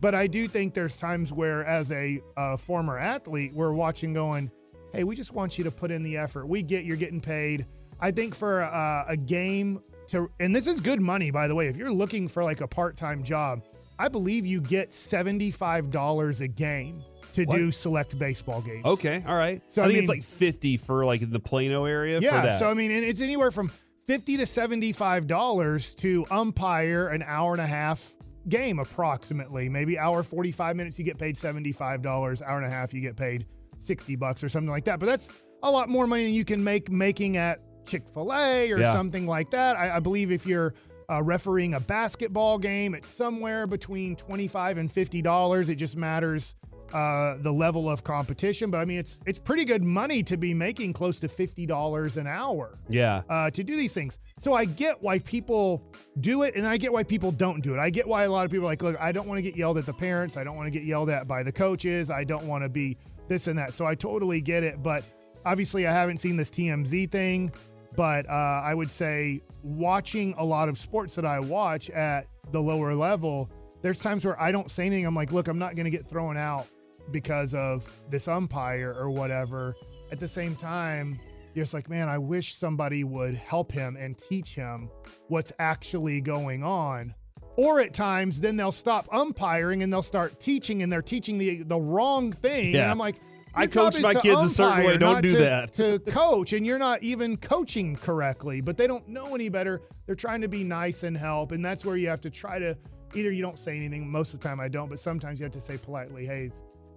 But 0.00 0.14
I 0.14 0.26
do 0.26 0.48
think 0.48 0.72
there's 0.72 0.96
times 0.96 1.32
where, 1.32 1.64
as 1.64 1.92
a 1.92 2.20
uh, 2.36 2.56
former 2.56 2.98
athlete, 2.98 3.52
we're 3.52 3.74
watching 3.74 4.14
going, 4.14 4.50
hey, 4.94 5.04
we 5.04 5.14
just 5.14 5.34
want 5.34 5.58
you 5.58 5.64
to 5.64 5.70
put 5.70 5.90
in 5.90 6.02
the 6.02 6.16
effort. 6.16 6.46
We 6.46 6.62
get 6.62 6.84
you're 6.84 6.96
getting 6.96 7.20
paid. 7.20 7.66
I 8.00 8.10
think 8.10 8.34
for 8.34 8.62
uh, 8.62 9.04
a 9.08 9.16
game 9.16 9.82
to, 10.08 10.30
and 10.40 10.56
this 10.56 10.66
is 10.66 10.80
good 10.80 11.00
money, 11.00 11.30
by 11.30 11.48
the 11.48 11.54
way. 11.54 11.68
If 11.68 11.76
you're 11.76 11.92
looking 11.92 12.28
for 12.28 12.42
like 12.42 12.62
a 12.62 12.66
part 12.66 12.96
time 12.96 13.22
job, 13.22 13.62
I 13.98 14.08
believe 14.08 14.46
you 14.46 14.62
get 14.62 14.90
$75 14.90 16.40
a 16.40 16.48
game 16.48 17.04
to 17.34 17.44
What? 17.44 17.56
do 17.56 17.70
select 17.70 18.18
baseball 18.18 18.62
games. 18.62 18.84
Okay. 18.84 19.22
All 19.26 19.36
right. 19.36 19.62
So, 19.68 19.82
I 19.82 19.84
I 19.84 19.88
think 19.88 20.00
it's 20.00 20.08
like 20.08 20.24
50 20.24 20.78
for 20.78 21.04
like 21.04 21.22
in 21.22 21.30
the 21.30 21.40
Plano 21.40 21.84
area 21.84 22.18
for 22.18 22.24
Yeah, 22.24 22.56
so 22.56 22.68
I 22.68 22.74
mean, 22.74 22.90
and 22.90 23.04
it's 23.04 23.20
anywhere 23.20 23.50
from 23.50 23.70
fifty 24.06 24.36
to 24.36 24.46
seventy-five 24.46 25.26
dollars 25.26 25.94
to 25.96 26.26
umpire 26.30 27.08
an 27.08 27.22
hour 27.26 27.52
and 27.52 27.60
a 27.60 27.66
half 27.66 28.14
game, 28.48 28.78
approximately. 28.78 29.68
Maybe 29.68 29.98
hour 29.98 30.22
forty-five 30.22 30.76
minutes, 30.76 30.98
you 30.98 31.04
get 31.04 31.18
paid 31.18 31.36
seventy-five 31.36 32.02
dollars. 32.02 32.42
Hour 32.42 32.58
and 32.58 32.66
a 32.66 32.70
half, 32.70 32.92
you 32.94 33.00
get 33.00 33.16
paid 33.16 33.46
sixty 33.78 34.16
bucks 34.16 34.42
or 34.44 34.48
something 34.48 34.70
like 34.70 34.84
that. 34.84 34.98
But 35.00 35.06
that's 35.06 35.30
a 35.62 35.70
lot 35.70 35.88
more 35.88 36.06
money 36.06 36.24
than 36.24 36.34
you 36.34 36.44
can 36.44 36.62
make 36.62 36.90
making 36.90 37.36
at 37.36 37.60
Chick 37.86 38.08
Fil 38.08 38.32
A 38.32 38.70
or 38.72 38.78
Yeah. 38.78 38.92
something 38.92 39.26
like 39.26 39.50
that. 39.50 39.76
I, 39.76 39.96
I 39.96 40.00
believe 40.00 40.30
if 40.32 40.46
you're 40.46 40.74
uh, 41.10 41.22
refereeing 41.22 41.74
a 41.74 41.80
basketball 41.80 42.58
game, 42.58 42.94
it's 42.94 43.08
somewhere 43.08 43.66
between 43.66 44.16
twenty-five 44.16 44.78
and 44.78 44.90
fifty 44.90 45.20
dollars. 45.22 45.68
It 45.68 45.74
just 45.76 45.96
matters 45.96 46.54
uh, 46.92 47.36
the 47.40 47.52
level 47.52 47.88
of 47.88 48.04
competition. 48.04 48.70
But 48.70 48.78
I 48.78 48.84
mean, 48.84 48.98
it's 48.98 49.20
it's 49.26 49.38
pretty 49.38 49.64
good 49.64 49.82
money 49.82 50.22
to 50.24 50.36
be 50.36 50.54
making 50.54 50.92
close 50.92 51.20
to 51.20 51.28
fifty 51.28 51.66
dollars 51.66 52.16
an 52.16 52.26
hour 52.26 52.72
yeah. 52.88 53.22
uh, 53.28 53.50
to 53.50 53.62
do 53.64 53.76
these 53.76 53.94
things. 53.94 54.18
So 54.38 54.54
I 54.54 54.64
get 54.64 55.00
why 55.02 55.18
people 55.20 55.82
do 56.20 56.42
it, 56.42 56.56
and 56.56 56.66
I 56.66 56.76
get 56.76 56.92
why 56.92 57.02
people 57.02 57.32
don't 57.32 57.62
do 57.62 57.74
it. 57.74 57.78
I 57.78 57.90
get 57.90 58.06
why 58.06 58.24
a 58.24 58.30
lot 58.30 58.44
of 58.44 58.50
people 58.50 58.66
are 58.66 58.70
like, 58.70 58.82
look, 58.82 59.00
I 59.00 59.12
don't 59.12 59.28
want 59.28 59.38
to 59.38 59.42
get 59.42 59.56
yelled 59.56 59.78
at 59.78 59.86
the 59.86 59.92
parents. 59.92 60.36
I 60.36 60.44
don't 60.44 60.56
want 60.56 60.66
to 60.66 60.70
get 60.70 60.84
yelled 60.84 61.10
at 61.10 61.28
by 61.28 61.42
the 61.42 61.52
coaches. 61.52 62.10
I 62.10 62.24
don't 62.24 62.46
want 62.46 62.64
to 62.64 62.68
be 62.68 62.96
this 63.28 63.46
and 63.46 63.58
that. 63.58 63.74
So 63.74 63.86
I 63.86 63.94
totally 63.94 64.40
get 64.40 64.64
it. 64.64 64.82
But 64.82 65.04
obviously, 65.44 65.86
I 65.86 65.92
haven't 65.92 66.18
seen 66.18 66.36
this 66.36 66.50
TMZ 66.50 67.10
thing. 67.10 67.52
But 67.96 68.28
uh, 68.28 68.62
I 68.64 68.74
would 68.74 68.90
say 68.90 69.42
watching 69.62 70.34
a 70.38 70.44
lot 70.44 70.68
of 70.68 70.78
sports 70.78 71.14
that 71.16 71.24
I 71.24 71.40
watch 71.40 71.90
at 71.90 72.26
the 72.52 72.60
lower 72.60 72.94
level, 72.94 73.50
there's 73.82 74.00
times 74.00 74.24
where 74.24 74.40
I 74.40 74.52
don't 74.52 74.70
say 74.70 74.86
anything. 74.86 75.06
I'm 75.06 75.14
like, 75.14 75.32
look, 75.32 75.48
I'm 75.48 75.58
not 75.58 75.74
going 75.74 75.84
to 75.84 75.90
get 75.90 76.06
thrown 76.06 76.36
out 76.36 76.66
because 77.10 77.54
of 77.54 77.90
this 78.10 78.28
umpire 78.28 78.94
or 78.98 79.10
whatever. 79.10 79.74
At 80.12 80.20
the 80.20 80.28
same 80.28 80.56
time, 80.56 81.18
you're 81.54 81.64
just 81.64 81.74
like, 81.74 81.88
man, 81.88 82.08
I 82.08 82.18
wish 82.18 82.54
somebody 82.54 83.04
would 83.04 83.34
help 83.34 83.72
him 83.72 83.96
and 83.96 84.16
teach 84.16 84.54
him 84.54 84.88
what's 85.28 85.52
actually 85.58 86.20
going 86.20 86.62
on. 86.64 87.14
Or 87.56 87.80
at 87.80 87.92
times, 87.92 88.40
then 88.40 88.56
they'll 88.56 88.72
stop 88.72 89.08
umpiring 89.12 89.82
and 89.82 89.92
they'll 89.92 90.02
start 90.02 90.40
teaching, 90.40 90.82
and 90.82 90.90
they're 90.90 91.02
teaching 91.02 91.36
the 91.36 91.62
the 91.64 91.78
wrong 91.78 92.32
thing. 92.32 92.72
Yeah. 92.74 92.82
And 92.82 92.90
I'm 92.92 92.98
like, 92.98 93.16
I 93.54 93.66
coach 93.66 94.00
my 94.00 94.14
kids 94.14 94.44
a 94.44 94.48
certain 94.48 94.84
way. 94.84 94.96
Don't 94.96 95.20
do 95.20 95.32
to- 95.32 95.38
that. 95.38 95.72
to 95.74 95.98
coach, 95.98 96.52
and 96.52 96.64
you're 96.64 96.78
not 96.78 97.02
even 97.02 97.36
coaching 97.36 97.96
correctly. 97.96 98.60
But 98.60 98.76
they 98.76 98.86
don't 98.86 99.06
know 99.08 99.34
any 99.34 99.48
better. 99.48 99.82
They're 100.06 100.14
trying 100.14 100.40
to 100.42 100.48
be 100.48 100.62
nice 100.62 101.02
and 101.02 101.16
help, 101.16 101.52
and 101.52 101.64
that's 101.64 101.84
where 101.84 101.96
you 101.96 102.08
have 102.08 102.20
to 102.22 102.30
try 102.30 102.58
to. 102.58 102.76
Either 103.14 103.32
you 103.32 103.42
don't 103.42 103.58
say 103.58 103.76
anything. 103.76 104.08
Most 104.08 104.32
of 104.34 104.40
the 104.40 104.48
time, 104.48 104.60
I 104.60 104.68
don't. 104.68 104.88
But 104.88 105.00
sometimes 105.00 105.40
you 105.40 105.44
have 105.44 105.52
to 105.52 105.60
say 105.60 105.76
politely, 105.76 106.24
"Hey, 106.26 106.50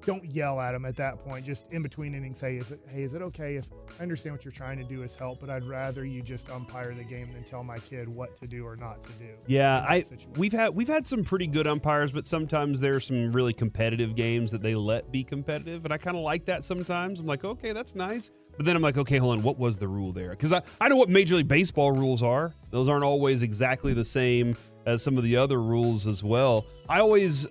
don't 0.05 0.25
yell 0.25 0.59
at 0.59 0.71
them 0.73 0.85
at 0.85 0.95
that 0.97 1.19
point. 1.19 1.45
Just 1.45 1.71
in 1.71 1.81
between 1.81 2.15
innings, 2.15 2.39
say, 2.39 2.57
"Is 2.57 2.71
it? 2.71 2.79
Hey, 2.89 3.03
is 3.03 3.13
it 3.13 3.21
okay 3.21 3.55
if 3.55 3.67
I 3.99 4.03
understand 4.03 4.35
what 4.35 4.45
you're 4.45 4.51
trying 4.51 4.77
to 4.77 4.83
do 4.83 5.03
is 5.03 5.15
help, 5.15 5.39
but 5.39 5.49
I'd 5.49 5.63
rather 5.63 6.05
you 6.05 6.21
just 6.21 6.49
umpire 6.49 6.93
the 6.93 7.03
game 7.03 7.31
than 7.33 7.43
tell 7.43 7.63
my 7.63 7.79
kid 7.79 8.13
what 8.13 8.35
to 8.41 8.47
do 8.47 8.65
or 8.65 8.75
not 8.75 9.01
to 9.03 9.13
do." 9.13 9.29
Yeah, 9.47 9.85
I 9.87 10.01
situation. 10.01 10.33
we've 10.35 10.51
had 10.51 10.75
we've 10.75 10.87
had 10.87 11.07
some 11.07 11.23
pretty 11.23 11.47
good 11.47 11.67
umpires, 11.67 12.11
but 12.11 12.27
sometimes 12.27 12.79
there 12.79 12.95
are 12.95 12.99
some 12.99 13.31
really 13.31 13.53
competitive 13.53 14.15
games 14.15 14.51
that 14.51 14.61
they 14.61 14.75
let 14.75 15.11
be 15.11 15.23
competitive, 15.23 15.85
and 15.85 15.93
I 15.93 15.97
kind 15.97 16.17
of 16.17 16.23
like 16.23 16.45
that 16.45 16.63
sometimes. 16.63 17.19
I'm 17.19 17.25
like, 17.25 17.45
okay, 17.45 17.71
that's 17.71 17.95
nice, 17.95 18.31
but 18.57 18.65
then 18.65 18.75
I'm 18.75 18.81
like, 18.81 18.97
okay, 18.97 19.17
hold 19.17 19.37
on, 19.37 19.43
what 19.43 19.57
was 19.57 19.79
the 19.79 19.87
rule 19.87 20.11
there? 20.11 20.31
Because 20.31 20.53
I 20.53 20.61
I 20.81 20.89
know 20.89 20.97
what 20.97 21.09
Major 21.09 21.35
League 21.35 21.47
Baseball 21.47 21.91
rules 21.91 22.23
are. 22.23 22.53
Those 22.71 22.89
aren't 22.89 23.03
always 23.03 23.41
exactly 23.41 23.93
the 23.93 24.05
same 24.05 24.55
as 24.85 25.01
some 25.01 25.17
of 25.17 25.23
the 25.23 25.37
other 25.37 25.61
rules 25.61 26.07
as 26.07 26.23
well. 26.23 26.65
I 26.89 26.99
always 26.99 27.47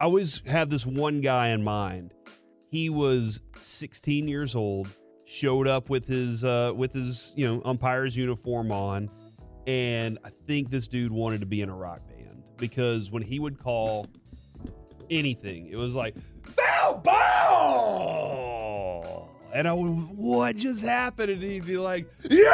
I 0.00 0.04
always 0.04 0.42
have 0.48 0.70
this 0.70 0.86
one 0.86 1.20
guy 1.20 1.48
in 1.48 1.62
mind. 1.62 2.14
He 2.70 2.88
was 2.88 3.42
16 3.60 4.26
years 4.28 4.56
old, 4.56 4.88
showed 5.26 5.68
up 5.68 5.90
with 5.90 6.08
his 6.08 6.42
uh, 6.42 6.72
with 6.74 6.94
his 6.94 7.34
you 7.36 7.46
know 7.46 7.60
umpire's 7.66 8.16
uniform 8.16 8.72
on, 8.72 9.10
and 9.66 10.18
I 10.24 10.30
think 10.30 10.70
this 10.70 10.88
dude 10.88 11.12
wanted 11.12 11.40
to 11.40 11.46
be 11.46 11.60
in 11.60 11.68
a 11.68 11.76
rock 11.76 12.00
band 12.08 12.44
because 12.56 13.10
when 13.10 13.22
he 13.22 13.38
would 13.38 13.62
call 13.62 14.06
anything, 15.10 15.66
it 15.66 15.76
was 15.76 15.94
like 15.94 16.16
foul 16.46 16.94
ball, 16.94 18.08
and 19.54 19.68
I 19.68 19.74
would 19.74 19.92
what 20.16 20.56
just 20.56 20.82
happened, 20.86 21.30
and 21.30 21.42
he'd 21.42 21.66
be 21.66 21.76
like 21.76 22.10
you're 22.30 22.50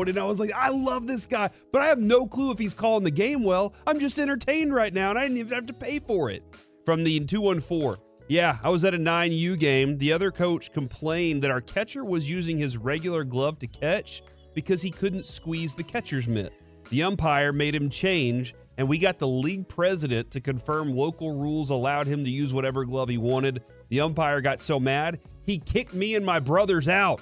out, 0.00 0.08
and 0.08 0.18
I 0.18 0.24
was 0.24 0.40
like 0.40 0.52
I 0.54 0.70
love 0.70 1.06
this 1.06 1.26
guy, 1.26 1.50
but 1.72 1.82
I 1.82 1.86
have 1.86 1.98
no 1.98 2.26
clue 2.26 2.50
if 2.50 2.58
he's 2.58 2.74
calling 2.74 3.04
the 3.04 3.10
game 3.10 3.42
well. 3.42 3.74
I'm 3.86 4.00
just 4.00 4.18
entertained 4.18 4.74
right 4.74 4.92
now, 4.92 5.10
and 5.10 5.18
I 5.18 5.22
didn't 5.22 5.38
even 5.38 5.54
have 5.54 5.66
to 5.66 5.74
pay 5.74 5.98
for 5.98 6.30
it. 6.30 6.42
From 6.84 7.04
the 7.04 7.20
214. 7.20 8.02
Yeah, 8.28 8.56
I 8.62 8.70
was 8.70 8.84
at 8.84 8.94
a 8.94 8.98
9U 8.98 9.58
game. 9.58 9.98
The 9.98 10.12
other 10.12 10.30
coach 10.30 10.72
complained 10.72 11.42
that 11.42 11.50
our 11.50 11.60
catcher 11.60 12.04
was 12.04 12.30
using 12.30 12.58
his 12.58 12.76
regular 12.76 13.24
glove 13.24 13.58
to 13.58 13.66
catch 13.66 14.22
because 14.54 14.82
he 14.82 14.90
couldn't 14.90 15.26
squeeze 15.26 15.74
the 15.74 15.82
catcher's 15.82 16.28
mitt. 16.28 16.60
The 16.90 17.02
umpire 17.02 17.52
made 17.52 17.74
him 17.74 17.90
change, 17.90 18.54
and 18.78 18.88
we 18.88 18.98
got 18.98 19.18
the 19.18 19.28
league 19.28 19.68
president 19.68 20.30
to 20.30 20.40
confirm 20.40 20.94
local 20.94 21.38
rules 21.38 21.70
allowed 21.70 22.06
him 22.06 22.24
to 22.24 22.30
use 22.30 22.54
whatever 22.54 22.84
glove 22.84 23.08
he 23.08 23.18
wanted. 23.18 23.64
The 23.88 24.00
umpire 24.00 24.40
got 24.40 24.60
so 24.60 24.78
mad, 24.78 25.20
he 25.44 25.58
kicked 25.58 25.94
me 25.94 26.14
and 26.14 26.24
my 26.24 26.38
brothers 26.38 26.88
out. 26.88 27.20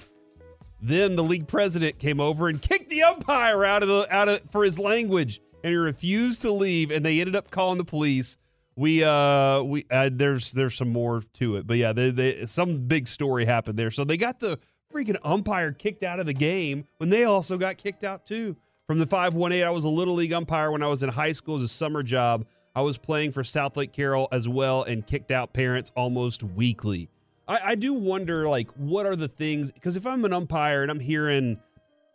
Then 0.87 1.17
the 1.17 1.25
league 1.25 1.49
president 1.49 1.99
came 1.99 2.21
over 2.21 2.47
and 2.49 2.63
kicked 2.63 2.91
the 2.91 3.03
umpire 3.03 3.65
out 3.65 3.83
of 3.83 3.89
the 3.89 4.07
out 4.09 4.29
of 4.29 4.41
for 4.53 4.63
his 4.63 4.79
language, 4.79 5.41
and 5.65 5.73
he 5.73 5.77
refused 5.77 6.43
to 6.43 6.53
leave. 6.53 6.93
And 6.93 7.05
they 7.05 7.19
ended 7.19 7.35
up 7.35 7.51
calling 7.51 7.77
the 7.77 7.85
police. 7.85 8.37
We 8.77 9.03
uh 9.03 9.65
we 9.65 9.85
uh, 9.91 10.11
there's 10.13 10.53
there's 10.53 10.77
some 10.77 10.93
more 10.93 11.23
to 11.35 11.57
it, 11.57 11.67
but 11.67 11.77
yeah, 11.77 11.93
they, 11.93 12.11
they, 12.11 12.47
some 12.47 12.87
big 12.87 13.09
story 13.09 13.45
happened 13.45 13.77
there. 13.77 13.91
So 13.91 14.05
they 14.05 14.17
got 14.17 14.39
the 14.39 14.61
freaking 14.95 15.17
umpire 15.25 15.73
kicked 15.73 16.05
out 16.05 16.21
of 16.21 16.27
the 16.27 16.35
game 16.35 16.85
when 16.99 17.11
they 17.11 17.25
also 17.25 17.59
got 17.59 17.79
kicked 17.79 18.05
out 18.05 18.25
too. 18.25 18.57
From 18.87 19.01
the 19.01 19.07
518, 19.07 19.67
I 19.67 19.71
was 19.71 19.83
a 19.83 19.89
little 19.89 20.15
league 20.15 20.33
umpire 20.33 20.71
when 20.71 20.85
I 20.85 20.87
was 20.87 21.03
in 21.03 21.09
high 21.09 21.33
school 21.33 21.57
as 21.57 21.63
a 21.63 21.69
summer 21.69 22.05
job. 22.05 22.47
I 22.77 22.83
was 22.83 22.97
playing 22.97 23.33
for 23.33 23.43
Southlake 23.43 23.93
Carroll 23.93 24.29
as 24.31 24.49
well 24.49 24.85
and 24.85 25.05
kicked 25.05 25.33
out 25.33 25.53
parents 25.53 25.91
almost 25.97 26.45
weekly. 26.45 27.09
I, 27.49 27.61
I 27.65 27.75
do 27.75 27.95
wonder, 27.95 28.49
like, 28.49 28.71
what 28.73 29.07
are 29.07 29.17
the 29.17 29.29
things? 29.29 29.71
Because 29.73 29.97
if 29.97 30.07
I'm 30.07 30.25
an 30.25 30.33
umpire 30.33 30.83
and 30.83 30.91
I'm 30.91 31.01
hearing 31.01 31.59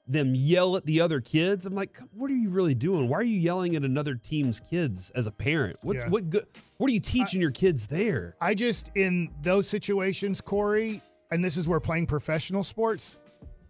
them 0.07 0.35
yell 0.35 0.75
at 0.75 0.85
the 0.85 0.99
other 0.99 1.21
kids, 1.21 1.65
I'm 1.65 1.73
like, 1.73 1.99
what 2.13 2.29
are 2.29 2.35
you 2.35 2.49
really 2.49 2.75
doing? 2.75 3.07
Why 3.07 3.17
are 3.19 3.23
you 3.23 3.39
yelling 3.39 3.75
at 3.75 3.83
another 3.83 4.15
team's 4.15 4.59
kids 4.59 5.09
as 5.11 5.27
a 5.27 5.31
parent? 5.31 5.77
What 5.83 5.95
Yeah. 5.95 6.09
what 6.09 6.29
good? 6.29 6.45
What 6.77 6.89
are 6.89 6.93
you 6.93 6.99
teaching 6.99 7.39
your 7.39 7.51
kids 7.51 7.87
there? 7.87 8.35
I 8.41 8.53
just 8.55 8.91
in 8.95 9.29
those 9.43 9.69
situations, 9.69 10.41
Corey, 10.41 11.01
and 11.29 11.43
this 11.43 11.55
is 11.55 11.67
where 11.67 11.79
playing 11.79 12.07
professional 12.07 12.63
sports, 12.63 13.19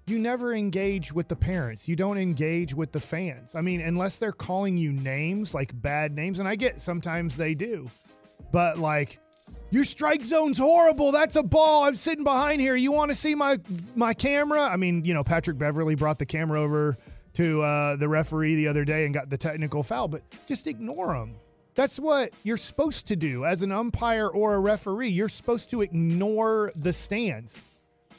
you 0.08 0.18
never 0.18 0.56
engage 0.56 1.14
with 1.14 1.28
the 1.28 1.36
parents. 1.36 1.88
You 1.88 1.96
don't 1.96 2.18
engage 2.18 2.74
with 2.74 2.92
the 2.92 3.00
fans. 3.02 3.54
I 3.54 3.62
mean, 3.62 3.82
unless 3.82 4.18
they're 4.18 4.32
calling 4.32 4.78
you 4.78 4.94
names 4.94 5.54
like 5.54 5.80
bad 5.82 6.16
names, 6.16 6.40
and 6.40 6.48
I 6.48 6.56
get 6.56 6.80
sometimes 6.80 7.38
they 7.38 7.54
do, 7.54 7.92
but 8.52 8.80
like 8.80 9.20
your 9.72 9.86
strike 9.86 10.24
zone's 10.24 10.58
horrible. 10.58 11.12
That's 11.12 11.36
a 11.38 11.44
ball. 11.44 11.86
I'm 11.86 11.96
sitting 11.96 12.24
behind 12.24 12.62
here. 12.62 12.76
You 12.76 12.92
want 12.92 13.10
to 13.10 13.16
see 13.16 13.34
my 13.34 13.58
my 13.96 14.14
camera? 14.14 14.62
I 14.62 14.76
mean, 14.76 15.04
you 15.04 15.14
know, 15.14 15.24
Patrick 15.24 15.58
Beverley 15.58 15.96
brought 15.96 16.20
the 16.20 16.26
camera 16.26 16.62
over 16.62 16.98
to 17.34 17.62
uh, 17.62 17.96
the 17.96 18.08
referee 18.08 18.56
the 18.56 18.68
other 18.68 18.84
day 18.84 19.06
and 19.06 19.14
got 19.14 19.30
the 19.30 19.38
technical 19.38 19.82
foul, 19.82 20.08
but 20.08 20.22
just 20.46 20.68
ignore 20.68 21.14
them. 21.18 21.36
That's 21.74 21.98
what 21.98 22.32
you're 22.44 22.58
supposed 22.58 23.08
to 23.08 23.16
do 23.16 23.46
as 23.46 23.62
an 23.62 23.72
umpire 23.72 24.28
or 24.28 24.56
a 24.56 24.60
referee. 24.60 25.08
You're 25.08 25.30
supposed 25.30 25.70
to 25.70 25.82
ignore 25.82 26.72
the 26.76 26.92
stands. 26.92 27.62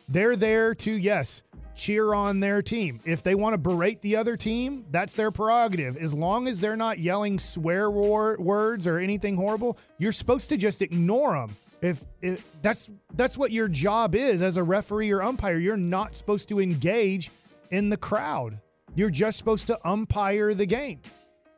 They're 0.09 0.37
there 0.37 0.75
to, 0.77 0.91
yes, 0.91 1.43
cheer 1.75 2.15
on 2.15 2.41
their 2.41 2.63
team. 2.63 3.01
If 3.05 3.23
they 3.23 3.35
want 3.35 3.55
to 3.55 3.59
berate 3.59 4.03
the 4.03 4.17
other 4.17 4.37
team, 4.37 4.85
that's 4.91 5.17
their 5.17 5.31
prerogative. 5.31 5.97
As 5.97 6.15
long 6.15 6.49
as 6.49 6.61
they're 6.61 6.77
not 6.77 6.99
yelling 6.99 7.39
swear 7.39 7.91
war- 7.91 8.37
words 8.39 8.87
or 8.87 8.99
anything 8.99 9.37
horrible, 9.37 9.79
you're 9.99 10.13
supposed 10.13 10.49
to 10.51 10.57
just 10.57 10.83
ignore 10.83 11.35
them. 11.35 11.57
If, 11.81 12.05
if 12.21 12.45
that's 12.63 12.91
that's 13.15 13.37
what 13.37 13.51
your 13.51 13.67
job 13.67 14.15
is 14.15 14.41
as 14.41 14.57
a 14.57 14.63
referee 14.63 15.11
or 15.11 15.21
umpire, 15.21 15.59
you're 15.59 15.77
not 15.77 16.15
supposed 16.15 16.49
to 16.51 16.61
engage 16.61 17.31
in 17.73 17.89
the 17.89 17.97
crowd. 17.97 18.61
You're 18.95 19.11
just 19.11 19.39
supposed 19.39 19.67
to 19.67 19.79
umpire 19.85 20.55
the 20.55 20.67
game, 20.67 21.01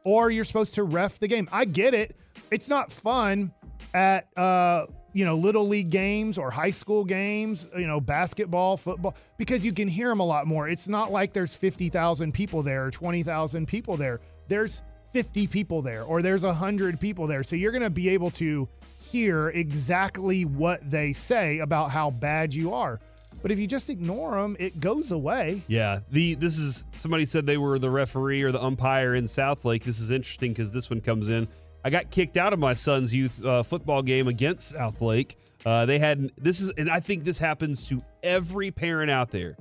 or 0.04 0.30
you're 0.30 0.44
supposed 0.44 0.74
to 0.76 0.84
ref 0.84 1.18
the 1.18 1.28
game. 1.28 1.48
I 1.52 1.66
get 1.66 1.92
it. 1.92 2.16
It's 2.50 2.70
not 2.70 2.90
fun 2.90 3.52
at 3.92 4.28
uh, 4.36 4.86
you 5.14 5.24
know 5.24 5.36
little 5.36 5.66
league 5.66 5.90
games 5.90 6.36
or 6.36 6.50
high 6.50 6.70
school 6.70 7.04
games, 7.04 7.68
you 7.76 7.86
know 7.86 8.00
basketball, 8.00 8.76
football, 8.76 9.16
because 9.38 9.64
you 9.64 9.72
can 9.72 9.88
hear 9.88 10.08
them 10.08 10.20
a 10.20 10.26
lot 10.26 10.46
more. 10.46 10.68
It's 10.68 10.88
not 10.88 11.10
like 11.10 11.32
there's 11.32 11.56
fifty 11.56 11.88
thousand 11.88 12.32
people 12.32 12.62
there 12.62 12.84
or 12.84 12.90
twenty 12.90 13.22
thousand 13.22 13.66
people 13.66 13.96
there. 13.96 14.20
There's 14.48 14.82
50 15.14 15.46
people 15.46 15.80
there 15.80 16.02
or 16.02 16.22
there's 16.22 16.44
100 16.44 16.98
people 16.98 17.28
there. 17.28 17.44
So 17.44 17.54
you're 17.54 17.70
going 17.70 17.82
to 17.82 17.88
be 17.88 18.08
able 18.08 18.32
to 18.32 18.68
hear 18.98 19.50
exactly 19.50 20.44
what 20.44 20.90
they 20.90 21.12
say 21.12 21.60
about 21.60 21.90
how 21.90 22.10
bad 22.10 22.52
you 22.52 22.74
are. 22.74 23.00
But 23.40 23.52
if 23.52 23.58
you 23.58 23.66
just 23.66 23.90
ignore 23.90 24.32
them, 24.32 24.56
it 24.58 24.80
goes 24.80 25.12
away. 25.12 25.62
Yeah, 25.68 26.00
the 26.10 26.34
this 26.34 26.58
is 26.58 26.86
somebody 26.94 27.26
said 27.26 27.44
they 27.44 27.58
were 27.58 27.78
the 27.78 27.90
referee 27.90 28.42
or 28.42 28.50
the 28.50 28.62
umpire 28.62 29.14
in 29.14 29.24
Southlake. 29.24 29.84
This 29.84 30.00
is 30.00 30.10
interesting 30.10 30.52
because 30.52 30.70
this 30.70 30.88
one 30.88 31.00
comes 31.00 31.28
in. 31.28 31.46
I 31.84 31.90
got 31.90 32.10
kicked 32.10 32.38
out 32.38 32.52
of 32.54 32.58
my 32.58 32.72
son's 32.72 33.14
youth 33.14 33.44
uh, 33.44 33.62
football 33.62 34.02
game 34.02 34.26
against 34.26 34.74
Southlake. 34.74 35.36
Uh, 35.66 35.84
they 35.84 35.98
had 35.98 36.30
this 36.38 36.60
is, 36.60 36.70
and 36.70 36.90
I 36.90 37.00
think 37.00 37.24
this 37.24 37.38
happens 37.38 37.84
to 37.88 38.02
every 38.22 38.70
parent 38.70 39.10
out 39.10 39.30
there. 39.30 39.54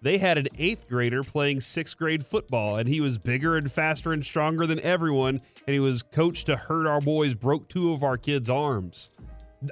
They 0.00 0.16
had 0.16 0.38
an 0.38 0.46
eighth 0.58 0.88
grader 0.88 1.24
playing 1.24 1.60
sixth 1.60 1.98
grade 1.98 2.24
football, 2.24 2.76
and 2.76 2.88
he 2.88 3.00
was 3.00 3.18
bigger 3.18 3.56
and 3.56 3.70
faster 3.70 4.12
and 4.12 4.24
stronger 4.24 4.66
than 4.66 4.80
everyone. 4.80 5.40
And 5.66 5.74
he 5.74 5.80
was 5.80 6.02
coached 6.02 6.46
to 6.46 6.56
hurt 6.56 6.86
our 6.86 7.00
boys, 7.00 7.34
broke 7.34 7.68
two 7.68 7.92
of 7.92 8.02
our 8.02 8.16
kids' 8.16 8.48
arms. 8.48 9.10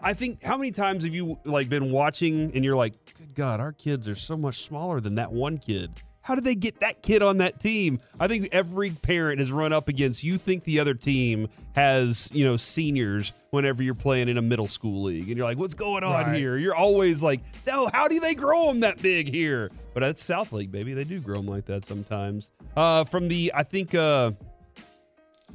I 0.02 0.14
think 0.14 0.42
how 0.42 0.56
many 0.56 0.72
times 0.72 1.04
have 1.04 1.14
you 1.14 1.38
like 1.44 1.68
been 1.68 1.92
watching 1.92 2.50
and 2.54 2.64
you're 2.64 2.76
like, 2.76 2.94
good 3.16 3.34
God, 3.34 3.60
our 3.60 3.72
kids 3.72 4.08
are 4.08 4.16
so 4.16 4.36
much 4.36 4.62
smaller 4.62 5.00
than 5.00 5.14
that 5.14 5.32
one 5.32 5.58
kid. 5.58 5.92
How 6.26 6.34
did 6.34 6.42
they 6.42 6.56
get 6.56 6.80
that 6.80 7.02
kid 7.02 7.22
on 7.22 7.38
that 7.38 7.60
team? 7.60 8.00
I 8.18 8.26
think 8.26 8.48
every 8.50 8.90
parent 8.90 9.38
has 9.38 9.52
run 9.52 9.72
up 9.72 9.88
against 9.88 10.24
you 10.24 10.38
think 10.38 10.64
the 10.64 10.80
other 10.80 10.92
team 10.92 11.46
has, 11.76 12.28
you 12.32 12.44
know, 12.44 12.56
seniors 12.56 13.32
whenever 13.50 13.80
you're 13.80 13.94
playing 13.94 14.28
in 14.28 14.36
a 14.36 14.42
middle 14.42 14.66
school 14.66 15.04
league 15.04 15.28
and 15.28 15.36
you're 15.36 15.46
like, 15.46 15.56
what's 15.56 15.74
going 15.74 16.02
on 16.02 16.26
Right. 16.26 16.36
here? 16.36 16.56
You're 16.56 16.74
always 16.74 17.22
like, 17.22 17.42
no, 17.64 17.88
how 17.92 18.08
do 18.08 18.18
they 18.18 18.34
grow 18.34 18.66
them 18.66 18.80
that 18.80 19.00
big 19.00 19.28
here? 19.28 19.70
But 19.94 20.00
that's 20.00 20.20
Southlake, 20.28 20.72
baby. 20.72 20.94
They 20.94 21.04
do 21.04 21.20
grow 21.20 21.36
them 21.36 21.46
like 21.46 21.64
that 21.66 21.84
sometimes. 21.84 22.50
Uh, 22.76 23.04
from 23.04 23.28
the, 23.28 23.52
I 23.54 23.62
think, 23.62 23.94
uh, 23.94 24.32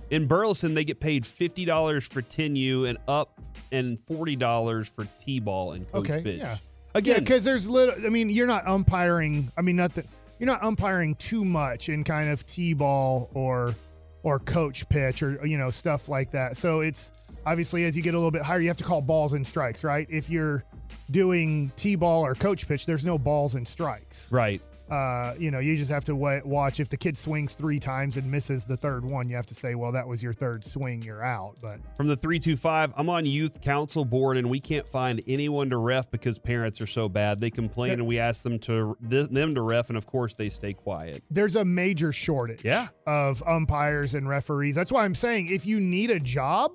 in 0.09 0.25
Burleson, 0.25 0.73
they 0.73 0.85
get 0.85 1.01
paid 1.01 1.25
fifty 1.25 1.65
dollars 1.65 2.07
for 2.07 2.21
10U 2.21 2.87
and 2.87 2.97
up, 3.09 3.41
and 3.73 3.99
forty 4.07 4.35
dollars 4.37 4.87
for 4.89 5.05
T-ball 5.17 5.73
and 5.73 5.85
coach 5.91 6.09
Okay, 6.09 6.21
pitch. 6.23 6.37
yeah. 6.39 6.53
Yeah, 6.53 6.57
Again, 6.95 7.19
because 7.19 7.43
there's 7.45 7.69
little. 7.69 7.93
I 8.05 8.09
mean, 8.09 8.29
you're 8.29 8.47
not 8.47 8.65
umpiring. 8.67 9.51
I 9.57 9.61
mean, 9.61 9.75
nothing. 9.77 10.05
You're 10.41 10.47
not 10.47 10.63
umpiring 10.63 11.13
too 11.15 11.45
much 11.45 11.87
in 11.87 12.03
kind 12.03 12.27
of 12.27 12.47
t-ball 12.47 13.29
or 13.35 13.75
or 14.23 14.39
coach 14.39 14.89
pitch 14.89 15.21
or 15.21 15.39
you 15.45 15.55
know 15.55 15.69
stuff 15.69 16.09
like 16.09 16.31
that. 16.31 16.57
So 16.57 16.79
it's 16.81 17.11
obviously 17.45 17.83
as 17.85 17.95
you 17.95 18.01
get 18.01 18.15
a 18.15 18.17
little 18.17 18.31
bit 18.31 18.41
higher, 18.41 18.59
you 18.59 18.67
have 18.67 18.77
to 18.77 18.83
call 18.83 19.01
balls 19.01 19.33
and 19.33 19.45
strikes, 19.45 19.83
right? 19.83 20.07
If 20.09 20.31
you're 20.31 20.63
doing 21.11 21.71
t-ball 21.75 22.25
or 22.25 22.33
coach 22.33 22.67
pitch, 22.67 22.87
there's 22.87 23.05
no 23.05 23.19
balls 23.19 23.53
and 23.53 23.67
strikes. 23.67 24.31
right. 24.31 24.63
Uh, 24.91 25.33
you 25.39 25.51
know, 25.51 25.59
you 25.59 25.77
just 25.77 25.89
have 25.89 26.03
to 26.03 26.15
wa- 26.15 26.41
watch 26.43 26.81
if 26.81 26.89
the 26.89 26.97
kid 26.97 27.17
swings 27.17 27.55
three 27.55 27.79
times 27.79 28.17
and 28.17 28.29
misses 28.29 28.65
the 28.65 28.75
third 28.75 29.05
one. 29.05 29.29
You 29.29 29.37
have 29.37 29.45
to 29.45 29.55
say, 29.55 29.73
well, 29.75 29.91
that 29.93 30.05
was 30.05 30.21
your 30.21 30.33
third 30.33 30.65
swing. 30.65 31.01
You're 31.01 31.23
out. 31.23 31.55
But 31.61 31.79
From 31.95 32.07
the 32.07 32.15
325, 32.17 32.91
I'm 32.97 33.09
on 33.09 33.25
youth 33.25 33.61
council 33.61 34.03
board 34.03 34.35
and 34.35 34.49
we 34.49 34.59
can't 34.59 34.85
find 34.87 35.21
anyone 35.27 35.69
to 35.69 35.77
ref 35.77 36.11
because 36.11 36.37
parents 36.39 36.81
are 36.81 36.87
so 36.87 37.07
bad. 37.07 37.39
They 37.39 37.49
complain 37.49 37.93
and 37.93 38.05
we 38.05 38.19
ask 38.19 38.43
them 38.43 38.59
to 38.59 38.97
th- 39.09 39.29
them 39.29 39.55
to 39.55 39.61
ref 39.61 39.87
and 39.89 39.97
of 39.97 40.05
course 40.05 40.35
they 40.35 40.49
stay 40.49 40.73
quiet. 40.73 41.23
there's 41.31 41.55
a 41.55 41.63
major 41.63 42.11
shortage 42.11 42.61
Yeah. 42.63 42.89
of 43.07 43.41
umpires 43.47 44.13
and 44.13 44.27
referees. 44.27 44.75
That's 44.75 44.91
why 44.91 45.05
I'm 45.05 45.15
saying 45.15 45.47
if 45.47 45.65
you 45.65 45.79
need 45.79 46.11
a 46.11 46.19
job 46.19 46.73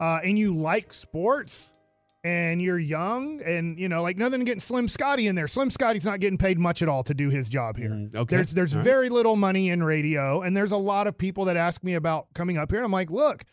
uh, 0.00 0.20
and 0.24 0.38
you 0.38 0.54
like 0.54 0.92
sports 0.92 1.72
and 2.24 2.60
you're 2.62 2.78
young 2.78 3.42
and 3.42 3.78
you 3.78 3.88
know 3.88 4.02
like 4.02 4.16
nothing 4.16 4.42
getting 4.44 4.58
Slim 4.58 4.88
Scotty 4.88 5.28
in 5.28 5.36
there. 5.36 5.46
Slim 5.46 5.70
Scotty's 5.70 6.06
not 6.06 6.20
getting 6.20 6.38
paid 6.38 6.58
much 6.58 6.80
at 6.80 6.88
all 6.88 7.02
to 7.04 7.14
do 7.14 7.28
his 7.28 7.48
job 7.48 7.76
here. 7.76 7.90
Mm, 7.90 8.14
okay. 8.16 8.36
There's 8.36 8.52
there's 8.52 8.72
All 8.72 8.78
right. 8.78 8.84
very 8.84 9.08
little 9.10 9.36
money 9.36 9.68
in 9.68 9.82
radio 9.82 10.40
and 10.40 10.56
there's 10.56 10.72
a 10.72 10.76
lot 10.76 11.06
of 11.06 11.16
people 11.16 11.44
that 11.44 11.56
ask 11.56 11.84
me 11.84 11.94
about 11.94 12.26
coming 12.34 12.56
up 12.56 12.70
here. 12.70 12.80
And 12.80 12.86
I'm 12.86 12.92
like, 12.92 13.10
look, 13.10 13.44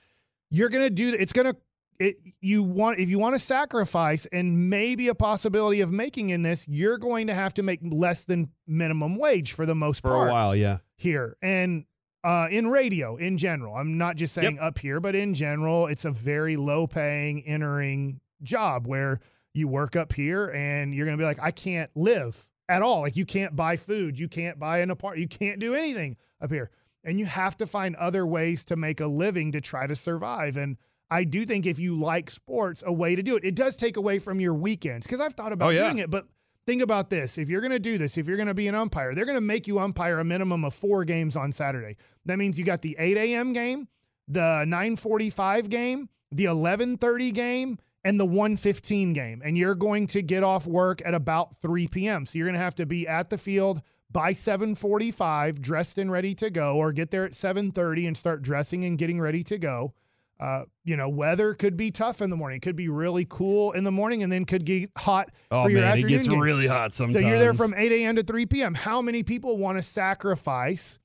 you're 0.49 0.69
gonna 0.69 0.89
do 0.89 1.15
it's 1.19 1.33
gonna 1.33 1.55
it 1.99 2.17
you 2.39 2.63
want 2.63 2.99
if 2.99 3.09
you 3.09 3.19
want 3.19 3.35
to 3.35 3.39
sacrifice 3.39 4.25
and 4.27 4.69
maybe 4.69 5.09
a 5.09 5.15
possibility 5.15 5.81
of 5.81 5.91
making 5.91 6.29
in 6.29 6.41
this, 6.41 6.65
you're 6.67 6.97
going 6.97 7.27
to 7.27 7.33
have 7.33 7.53
to 7.55 7.63
make 7.63 7.81
less 7.83 8.23
than 8.23 8.49
minimum 8.67 9.17
wage 9.17 9.51
for 9.51 9.65
the 9.65 9.75
most 9.75 10.01
For 10.01 10.09
part 10.09 10.29
a 10.29 10.31
while, 10.31 10.55
yeah. 10.55 10.77
here 10.95 11.35
and 11.41 11.83
uh, 12.23 12.47
in 12.49 12.67
radio 12.67 13.17
in 13.17 13.37
general. 13.37 13.75
I'm 13.75 13.97
not 13.97 14.15
just 14.15 14.33
saying 14.33 14.59
up 14.59 14.77
here, 14.77 14.99
but 14.99 15.15
in 15.15 15.33
general, 15.33 15.87
it's 15.87 16.05
a 16.05 16.11
very 16.11 16.55
low 16.55 16.87
paying 16.87 17.43
entering 17.45 18.19
job 18.43 18.87
where 18.87 19.19
you 19.53 19.67
work 19.67 19.95
up 19.95 20.13
here 20.13 20.47
and 20.49 20.93
you're 20.93 21.05
going 21.05 21.17
to 21.17 21.21
be 21.21 21.25
like, 21.25 21.41
I 21.41 21.51
can't 21.51 21.89
live 21.95 22.47
at 22.69 22.81
all. 22.81 23.01
Like 23.01 23.17
you 23.17 23.25
can't 23.25 23.55
buy 23.55 23.75
food, 23.75 24.17
you 24.17 24.27
can't 24.27 24.57
buy 24.57 24.79
an 24.79 24.91
apartment, 24.91 25.21
you 25.21 25.27
can't 25.37 25.59
do 25.59 25.75
anything 25.75 26.15
up 26.41 26.51
here. 26.51 26.69
And 27.03 27.19
you 27.19 27.25
have 27.25 27.57
to 27.57 27.65
find 27.67 27.95
other 27.95 28.25
ways 28.25 28.63
to 28.65 28.75
make 28.75 28.99
a 29.01 29.07
living 29.07 29.51
to 29.53 29.61
try 29.61 29.87
to 29.87 29.95
survive. 29.95 30.55
And 30.55 30.77
I 31.09 31.23
do 31.25 31.45
think 31.45 31.65
if 31.65 31.79
you 31.79 31.99
like 31.99 32.29
sports, 32.29 32.83
a 32.85 32.93
way 32.93 33.15
to 33.15 33.23
do 33.23 33.35
it. 33.35 33.43
It 33.43 33.55
does 33.55 33.75
take 33.75 33.97
away 33.97 34.19
from 34.19 34.39
your 34.39 34.53
weekends 34.53 35.05
because 35.07 35.19
I've 35.19 35.33
thought 35.33 35.51
about 35.51 35.67
Oh, 35.67 35.69
yeah. 35.71 35.83
doing 35.87 35.97
it, 35.97 36.09
but 36.09 36.27
think 36.67 36.81
about 36.83 37.09
this 37.09 37.37
if 37.39 37.49
you're 37.49 37.59
going 37.59 37.71
to 37.71 37.79
do 37.79 37.97
this 37.97 38.17
if 38.19 38.27
you're 38.27 38.37
going 38.37 38.47
to 38.47 38.53
be 38.53 38.67
an 38.67 38.75
umpire 38.75 39.15
they're 39.15 39.25
going 39.25 39.35
to 39.35 39.41
make 39.41 39.65
you 39.67 39.79
umpire 39.79 40.19
a 40.19 40.23
minimum 40.23 40.63
of 40.63 40.75
four 40.75 41.03
games 41.03 41.35
on 41.35 41.51
saturday 41.51 41.97
that 42.25 42.37
means 42.37 42.57
you 42.57 42.63
got 42.63 42.83
the 42.83 42.95
8 42.99 43.17
a.m 43.17 43.51
game 43.51 43.87
the 44.27 44.63
945 44.65 45.69
game 45.71 46.07
the 46.31 46.45
1130 46.47 47.31
game 47.31 47.79
and 48.03 48.19
the 48.19 48.25
115 48.25 49.13
game 49.13 49.41
and 49.43 49.57
you're 49.57 49.75
going 49.75 50.07
to 50.07 50.21
get 50.21 50.43
off 50.43 50.65
work 50.67 51.01
at 51.05 51.13
about 51.13 51.55
3 51.57 51.87
p.m 51.87 52.25
so 52.25 52.37
you're 52.37 52.47
going 52.47 52.53
to 52.53 52.59
have 52.59 52.75
to 52.75 52.85
be 52.85 53.07
at 53.07 53.29
the 53.29 53.37
field 53.37 53.81
by 54.11 54.33
745 54.33 55.61
dressed 55.61 55.97
and 55.97 56.11
ready 56.11 56.35
to 56.35 56.49
go 56.49 56.77
or 56.77 56.91
get 56.91 57.11
there 57.11 57.25
at 57.25 57.35
730 57.35 58.07
and 58.07 58.17
start 58.17 58.41
dressing 58.41 58.85
and 58.85 58.97
getting 58.97 59.19
ready 59.19 59.43
to 59.43 59.57
go 59.57 59.93
uh, 60.41 60.63
you 60.83 60.97
know, 60.97 61.07
weather 61.07 61.53
could 61.53 61.77
be 61.77 61.91
tough 61.91 62.19
in 62.19 62.31
the 62.31 62.35
morning. 62.35 62.57
It 62.57 62.61
could 62.61 62.75
be 62.75 62.89
really 62.89 63.27
cool 63.29 63.73
in 63.73 63.83
the 63.83 63.91
morning 63.91 64.23
and 64.23 64.31
then 64.31 64.43
could 64.43 64.65
get 64.65 64.89
hot 64.97 65.29
Oh 65.51 65.63
for 65.63 65.69
your 65.69 65.81
man, 65.81 65.99
it 65.99 66.07
gets 66.07 66.27
game. 66.27 66.39
really 66.39 66.65
hot 66.65 66.95
sometimes. 66.95 67.21
So 67.21 67.29
you're 67.29 67.37
there 67.37 67.53
from 67.53 67.75
8 67.77 67.91
a.m. 67.91 68.15
to 68.15 68.23
3 68.23 68.47
p.m. 68.47 68.73
How 68.73 69.03
many 69.03 69.21
people 69.21 69.59
want 69.59 69.77
to 69.77 69.83
sacrifice, 69.83 70.97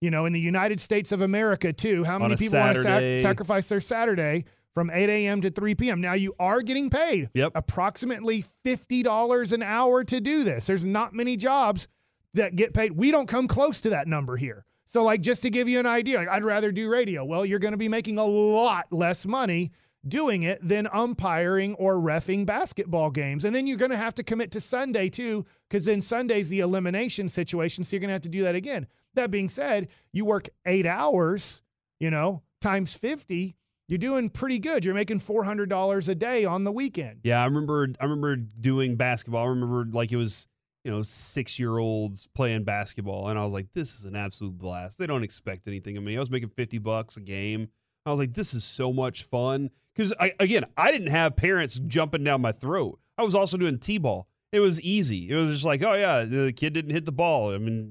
you 0.00 0.10
know, 0.10 0.24
in 0.24 0.32
the 0.32 0.40
United 0.40 0.80
States 0.80 1.12
of 1.12 1.20
America 1.20 1.70
too? 1.70 2.02
How 2.02 2.18
many 2.18 2.36
people 2.36 2.60
want 2.60 2.76
to 2.76 2.82
sac- 2.82 3.22
sacrifice 3.22 3.68
their 3.68 3.82
Saturday 3.82 4.46
from 4.78 4.90
8 4.90 5.08
a.m. 5.08 5.40
to 5.40 5.50
3 5.50 5.74
p.m.? 5.74 6.00
Now 6.00 6.12
you 6.12 6.36
are 6.38 6.62
getting 6.62 6.88
paid 6.88 7.30
Yep. 7.34 7.50
approximately 7.56 8.44
$50 8.64 9.52
an 9.52 9.60
hour 9.64 10.04
to 10.04 10.20
do 10.20 10.44
this. 10.44 10.68
There's 10.68 10.86
not 10.86 11.12
many 11.12 11.36
jobs 11.36 11.88
that 12.34 12.54
get 12.54 12.74
paid. 12.74 12.92
We 12.92 13.10
don't 13.10 13.26
come 13.26 13.48
close 13.48 13.80
to 13.80 13.90
that 13.90 14.06
number 14.06 14.36
here. 14.36 14.64
So, 14.84 15.02
like, 15.02 15.20
just 15.20 15.42
to 15.42 15.50
give 15.50 15.68
you 15.68 15.80
an 15.80 15.86
idea, 15.86 16.18
like, 16.18 16.28
I'd 16.28 16.44
rather 16.44 16.70
do 16.70 16.88
radio. 16.88 17.24
Well, 17.24 17.44
you're 17.44 17.58
going 17.58 17.72
to 17.72 17.76
be 17.78 17.88
making 17.88 18.18
a 18.18 18.24
lot 18.24 18.86
less 18.92 19.26
money 19.26 19.72
doing 20.06 20.44
it 20.44 20.60
than 20.62 20.86
umpiring 20.92 21.74
or 21.74 21.94
refing 21.96 22.46
basketball 22.46 23.10
games. 23.10 23.44
And 23.44 23.52
then 23.52 23.66
you're 23.66 23.76
going 23.76 23.90
to 23.90 23.96
have 23.96 24.14
to 24.14 24.22
commit 24.22 24.52
to 24.52 24.60
Sunday 24.60 25.08
too, 25.08 25.44
because 25.68 25.86
then 25.86 26.00
Sunday's 26.00 26.48
the 26.50 26.60
elimination 26.60 27.28
situation. 27.28 27.82
So 27.82 27.96
you're 27.96 28.00
going 28.00 28.10
to 28.10 28.12
have 28.14 28.22
to 28.22 28.28
do 28.28 28.44
that 28.44 28.54
again. 28.54 28.86
That 29.14 29.32
being 29.32 29.48
said, 29.48 29.88
you 30.12 30.24
work 30.24 30.48
eight 30.66 30.86
hours, 30.86 31.62
you 31.98 32.12
know, 32.12 32.42
times 32.60 32.94
50, 32.94 33.56
you're 33.88 33.98
doing 33.98 34.28
pretty 34.28 34.58
good. 34.58 34.84
You're 34.84 34.94
making 34.94 35.18
$400 35.18 36.08
a 36.08 36.14
day 36.14 36.44
on 36.44 36.64
the 36.64 36.70
weekend. 36.70 37.20
Yeah, 37.24 37.42
I 37.42 37.46
remember 37.46 37.88
I 37.98 38.04
remember 38.04 38.36
doing 38.36 38.96
basketball. 38.96 39.46
I 39.46 39.48
remember 39.48 39.86
like 39.90 40.12
it 40.12 40.16
was, 40.16 40.46
you 40.84 40.90
know, 40.90 41.02
six 41.02 41.58
year 41.58 41.78
olds 41.78 42.28
playing 42.34 42.64
basketball. 42.64 43.28
And 43.28 43.38
I 43.38 43.44
was 43.44 43.52
like, 43.52 43.72
this 43.72 43.94
is 43.98 44.04
an 44.04 44.14
absolute 44.14 44.56
blast. 44.58 44.98
They 44.98 45.06
don't 45.06 45.24
expect 45.24 45.66
anything 45.66 45.96
of 45.96 46.04
me. 46.04 46.16
I 46.16 46.20
was 46.20 46.30
making 46.30 46.50
50 46.50 46.78
bucks 46.78 47.16
a 47.16 47.22
game. 47.22 47.68
I 48.04 48.10
was 48.10 48.20
like, 48.20 48.34
this 48.34 48.52
is 48.52 48.62
so 48.62 48.92
much 48.92 49.24
fun. 49.24 49.70
Because 49.94 50.14
I 50.20 50.32
again, 50.38 50.64
I 50.76 50.92
didn't 50.92 51.10
have 51.10 51.34
parents 51.34 51.80
jumping 51.86 52.24
down 52.24 52.42
my 52.42 52.52
throat. 52.52 53.00
I 53.16 53.22
was 53.22 53.34
also 53.34 53.56
doing 53.56 53.78
T 53.78 53.98
ball. 53.98 54.28
It 54.52 54.60
was 54.60 54.80
easy. 54.82 55.30
It 55.30 55.34
was 55.34 55.50
just 55.50 55.64
like, 55.64 55.82
oh 55.82 55.94
yeah, 55.94 56.24
the 56.24 56.52
kid 56.52 56.72
didn't 56.72 56.92
hit 56.92 57.04
the 57.04 57.12
ball. 57.12 57.54
I 57.54 57.58
mean, 57.58 57.90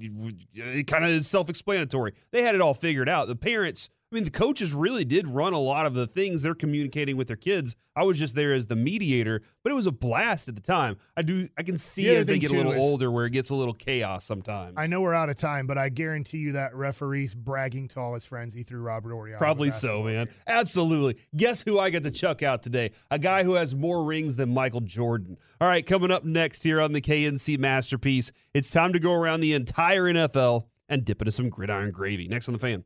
it 0.54 0.88
kind 0.88 1.04
of 1.04 1.10
is 1.10 1.28
self 1.28 1.50
explanatory. 1.50 2.14
They 2.32 2.44
had 2.44 2.56
it 2.56 2.62
all 2.62 2.74
figured 2.74 3.10
out. 3.10 3.28
The 3.28 3.36
parents 3.36 3.90
I 4.10 4.16
mean, 4.16 4.24
the 4.24 4.32
coaches 4.32 4.74
really 4.74 5.04
did 5.04 5.28
run 5.28 5.52
a 5.52 5.60
lot 5.60 5.86
of 5.86 5.94
the 5.94 6.08
things 6.08 6.42
they're 6.42 6.56
communicating 6.56 7.18
with 7.18 7.28
their 7.28 7.36
kids. 7.36 7.76
I 7.94 8.04
was 8.04 8.18
just 8.18 8.36
there 8.36 8.54
as 8.54 8.66
the 8.66 8.76
mediator, 8.78 9.42
but 9.64 9.72
it 9.74 9.76
was 9.76 9.86
a 9.86 9.92
blast 9.92 10.48
at 10.48 10.56
the 10.56 10.62
time. 10.62 10.96
I 11.18 11.24
do, 11.24 11.50
I 11.58 11.64
can 11.64 11.78
see 11.78 12.06
The 12.08 12.16
as 12.16 12.26
they 12.28 12.40
get 12.40 12.52
a 12.52 12.54
little 12.56 12.72
is- 12.72 12.80
older 12.80 13.12
where 13.12 13.26
it 13.26 13.32
gets 13.32 13.50
a 13.50 13.56
little 13.56 13.74
chaos 13.74 14.24
sometimes. 14.24 14.76
I 14.78 14.88
know 14.88 15.02
we're 15.02 15.14
out 15.14 15.28
of 15.30 15.36
time, 15.36 15.68
but 15.68 15.78
I 15.78 15.90
guarantee 15.90 16.38
you 16.38 16.54
that 16.54 16.74
referee's 16.74 17.36
bragging 17.36 17.90
to 17.90 18.00
all 18.00 18.14
his 18.14 18.26
friends 18.26 18.54
he 18.54 18.64
threw 18.64 18.80
Robert 18.80 19.14
out. 19.14 19.38
Probably 19.40 19.72
so, 19.72 20.04
man. 20.04 20.28
game. 20.28 20.36
Absolutely. 20.48 21.18
Guess 21.36 21.64
who 21.64 21.78
I 21.78 21.90
get 21.90 22.04
to 22.04 22.12
chuck 22.12 22.44
out 22.44 22.64
today? 22.64 22.92
A 23.12 23.20
guy 23.20 23.44
who 23.44 23.56
has 23.56 23.76
more 23.76 24.06
rings 24.06 24.38
than 24.38 24.54
Michael 24.54 24.82
Jordan. 24.82 25.38
All 25.60 25.68
right, 25.68 25.86
coming 25.86 26.12
up 26.12 26.24
next 26.24 26.64
here 26.64 26.80
on 26.80 26.94
the 26.94 27.02
K&C 27.02 27.58
Masterpiece, 27.58 28.32
it's 28.54 28.72
time 28.72 28.94
to 28.94 29.00
go 29.00 29.12
around 29.14 29.42
the 29.42 29.54
entire 29.54 30.04
NFL 30.04 30.68
and 30.88 31.04
dip 31.04 31.22
into 31.22 31.32
some 31.32 31.50
gridiron 31.50 31.92
gravy. 31.92 32.30
Next 32.30 32.48
on 32.48 32.54
the 32.54 32.60
fan. 32.60 32.86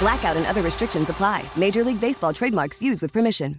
Blackout 0.00 0.36
and 0.36 0.46
other 0.46 0.62
restrictions 0.62 1.10
apply. 1.10 1.44
Major 1.56 1.82
League 1.84 2.00
Baseball 2.00 2.32
trademarks 2.32 2.80
used 2.82 3.02
with 3.02 3.12
permission. 3.12 3.56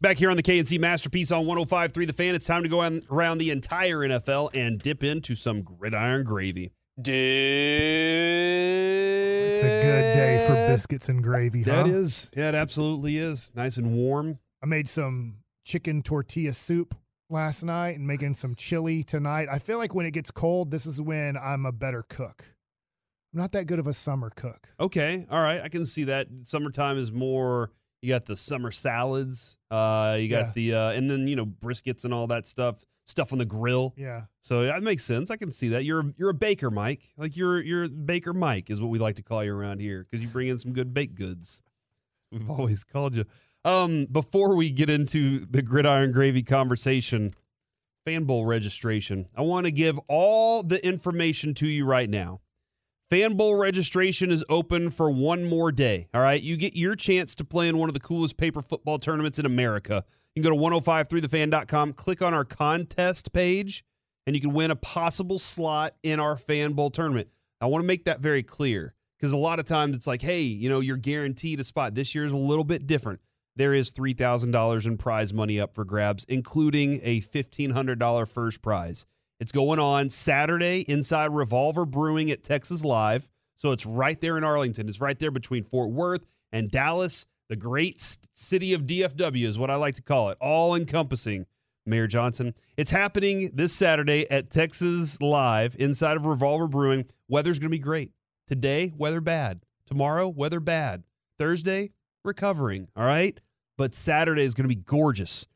Back 0.00 0.18
here 0.18 0.28
on 0.30 0.36
the 0.36 0.42
K&C 0.42 0.76
Masterpiece 0.78 1.32
on 1.32 1.46
105.3 1.46 2.06
The 2.06 2.12
Fan, 2.12 2.34
it's 2.34 2.46
time 2.46 2.62
to 2.62 2.68
go 2.68 2.80
on- 2.80 3.00
around 3.10 3.38
the 3.38 3.50
entire 3.50 4.00
NFL 4.00 4.50
and 4.54 4.78
dip 4.78 5.02
into 5.02 5.34
some 5.34 5.62
gridiron 5.62 6.22
gravy. 6.22 6.70
It's 6.98 7.08
a 9.62 9.80
good 9.82 10.14
day 10.14 10.44
for 10.46 10.52
biscuits 10.54 11.08
and 11.08 11.22
gravy, 11.22 11.62
huh? 11.62 11.84
That 11.84 11.86
is. 11.90 12.30
Yeah, 12.36 12.50
it 12.50 12.54
absolutely 12.54 13.16
is. 13.16 13.50
Nice 13.54 13.78
and 13.78 13.96
warm. 13.96 14.38
I 14.62 14.66
made 14.66 14.88
some 14.88 15.36
chicken 15.64 16.02
tortilla 16.02 16.52
soup 16.52 16.94
last 17.30 17.62
night 17.64 17.96
and 17.96 18.06
making 18.06 18.34
some 18.34 18.54
chili 18.54 19.02
tonight. 19.02 19.48
I 19.50 19.58
feel 19.58 19.78
like 19.78 19.94
when 19.94 20.04
it 20.06 20.12
gets 20.12 20.30
cold, 20.30 20.70
this 20.70 20.84
is 20.86 21.00
when 21.00 21.36
I'm 21.38 21.64
a 21.66 21.72
better 21.72 22.04
cook. 22.08 22.44
I'm 23.36 23.42
not 23.42 23.52
that 23.52 23.66
good 23.66 23.78
of 23.78 23.86
a 23.86 23.92
summer 23.92 24.30
cook. 24.34 24.66
Okay. 24.80 25.26
All 25.30 25.42
right. 25.42 25.60
I 25.62 25.68
can 25.68 25.84
see 25.84 26.04
that. 26.04 26.26
Summertime 26.44 26.96
is 26.96 27.12
more, 27.12 27.70
you 28.00 28.08
got 28.08 28.24
the 28.24 28.34
summer 28.34 28.70
salads, 28.72 29.58
uh, 29.70 30.16
you 30.18 30.28
got 30.30 30.46
Yeah. 30.46 30.52
the, 30.54 30.74
uh, 30.74 30.90
and 30.92 31.10
then, 31.10 31.28
you 31.28 31.36
know, 31.36 31.44
briskets 31.44 32.06
and 32.06 32.14
all 32.14 32.26
that 32.28 32.46
stuff, 32.46 32.82
stuff 33.04 33.32
on 33.34 33.38
the 33.38 33.44
grill. 33.44 33.92
Yeah. 33.94 34.22
So 34.40 34.62
that 34.64 34.82
makes 34.82 35.04
sense. 35.04 35.30
I 35.30 35.36
can 35.36 35.52
see 35.52 35.68
that. 35.68 35.84
You're 35.84 36.04
you're 36.16 36.30
a 36.30 36.34
baker, 36.34 36.70
Mike. 36.70 37.12
Like 37.18 37.36
you're 37.36 37.60
you're 37.60 37.88
Baker 37.90 38.32
Mike 38.32 38.70
is 38.70 38.80
what 38.80 38.88
we 38.88 38.98
like 38.98 39.16
to 39.16 39.22
call 39.22 39.44
you 39.44 39.54
around 39.54 39.80
here 39.80 40.06
because 40.10 40.24
you 40.24 40.30
bring 40.30 40.48
in 40.48 40.58
some 40.58 40.72
good 40.72 40.94
baked 40.94 41.14
goods. 41.16 41.60
We've 42.32 42.48
always 42.48 42.84
called 42.84 43.14
you. 43.16 43.26
Um, 43.66 44.06
before 44.06 44.56
we 44.56 44.70
get 44.70 44.88
into 44.88 45.40
the 45.40 45.60
gridiron 45.60 46.10
gravy 46.12 46.42
conversation, 46.42 47.34
fan 48.06 48.24
bowl 48.24 48.46
registration, 48.46 49.26
I 49.36 49.42
want 49.42 49.66
to 49.66 49.72
give 49.72 49.98
all 50.08 50.62
the 50.62 50.84
information 50.86 51.52
to 51.54 51.66
you 51.68 51.84
right 51.84 52.08
now. 52.08 52.40
Fan 53.08 53.34
bowl 53.34 53.54
registration 53.54 54.32
is 54.32 54.44
open 54.48 54.90
for 54.90 55.12
one 55.12 55.44
more 55.44 55.70
day. 55.70 56.08
All 56.12 56.20
right. 56.20 56.42
You 56.42 56.56
get 56.56 56.76
your 56.76 56.96
chance 56.96 57.36
to 57.36 57.44
play 57.44 57.68
in 57.68 57.78
one 57.78 57.88
of 57.88 57.94
the 57.94 58.00
coolest 58.00 58.36
paper 58.36 58.60
football 58.60 58.98
tournaments 58.98 59.38
in 59.38 59.46
America. 59.46 60.02
You 60.34 60.42
can 60.42 60.50
go 60.50 60.56
to 60.56 60.80
1053thefan.com, 60.80 61.92
click 61.92 62.20
on 62.20 62.34
our 62.34 62.44
contest 62.44 63.32
page, 63.32 63.84
and 64.26 64.34
you 64.34 64.42
can 64.42 64.52
win 64.52 64.72
a 64.72 64.76
possible 64.76 65.38
slot 65.38 65.94
in 66.02 66.18
our 66.18 66.36
fan 66.36 66.72
bowl 66.72 66.90
tournament. 66.90 67.28
I 67.60 67.66
want 67.66 67.82
to 67.82 67.86
make 67.86 68.06
that 68.06 68.18
very 68.18 68.42
clear 68.42 68.92
because 69.16 69.32
a 69.32 69.36
lot 69.36 69.60
of 69.60 69.66
times 69.66 69.94
it's 69.94 70.08
like, 70.08 70.20
hey, 70.20 70.42
you 70.42 70.68
know, 70.68 70.80
you're 70.80 70.96
guaranteed 70.96 71.60
a 71.60 71.64
spot. 71.64 71.94
This 71.94 72.12
year 72.12 72.24
is 72.24 72.32
a 72.32 72.36
little 72.36 72.64
bit 72.64 72.88
different. 72.88 73.20
There 73.54 73.72
is 73.72 73.92
$3,000 73.92 74.86
in 74.86 74.98
prize 74.98 75.32
money 75.32 75.60
up 75.60 75.74
for 75.76 75.84
grabs, 75.84 76.24
including 76.24 77.00
a 77.04 77.20
$1,500 77.20 78.34
first 78.34 78.62
prize. 78.62 79.06
It's 79.38 79.52
going 79.52 79.78
on 79.78 80.08
Saturday 80.08 80.80
inside 80.88 81.30
Revolver 81.30 81.84
Brewing 81.84 82.30
at 82.30 82.42
Texas 82.42 82.84
Live. 82.84 83.28
So 83.56 83.72
it's 83.72 83.84
right 83.84 84.20
there 84.20 84.38
in 84.38 84.44
Arlington. 84.44 84.88
It's 84.88 85.00
right 85.00 85.18
there 85.18 85.30
between 85.30 85.64
Fort 85.64 85.90
Worth 85.90 86.24
and 86.52 86.70
Dallas. 86.70 87.26
The 87.48 87.56
great 87.56 87.98
city 88.34 88.72
of 88.72 88.86
DFW 88.86 89.44
is 89.44 89.58
what 89.58 89.70
I 89.70 89.76
like 89.76 89.94
to 89.94 90.02
call 90.02 90.30
it, 90.30 90.38
all 90.40 90.74
encompassing. 90.74 91.46
Mayor 91.86 92.08
Johnson. 92.08 92.52
It's 92.76 92.90
happening 92.90 93.50
this 93.54 93.72
Saturday 93.72 94.28
at 94.30 94.50
Texas 94.50 95.22
Live 95.22 95.76
inside 95.78 96.16
of 96.16 96.26
Revolver 96.26 96.66
Brewing. 96.66 97.06
Weather's 97.28 97.58
going 97.58 97.70
to 97.70 97.76
be 97.76 97.78
great. 97.78 98.10
Today, 98.46 98.92
weather 98.96 99.20
bad. 99.20 99.60
Tomorrow, 99.86 100.28
weather 100.28 100.60
bad. 100.60 101.04
Thursday, 101.38 101.92
recovering. 102.24 102.88
All 102.96 103.06
right. 103.06 103.40
But 103.78 103.94
Saturday 103.94 104.42
is 104.42 104.54
going 104.54 104.68
to 104.68 104.74
be 104.74 104.82
gorgeous. 104.82 105.46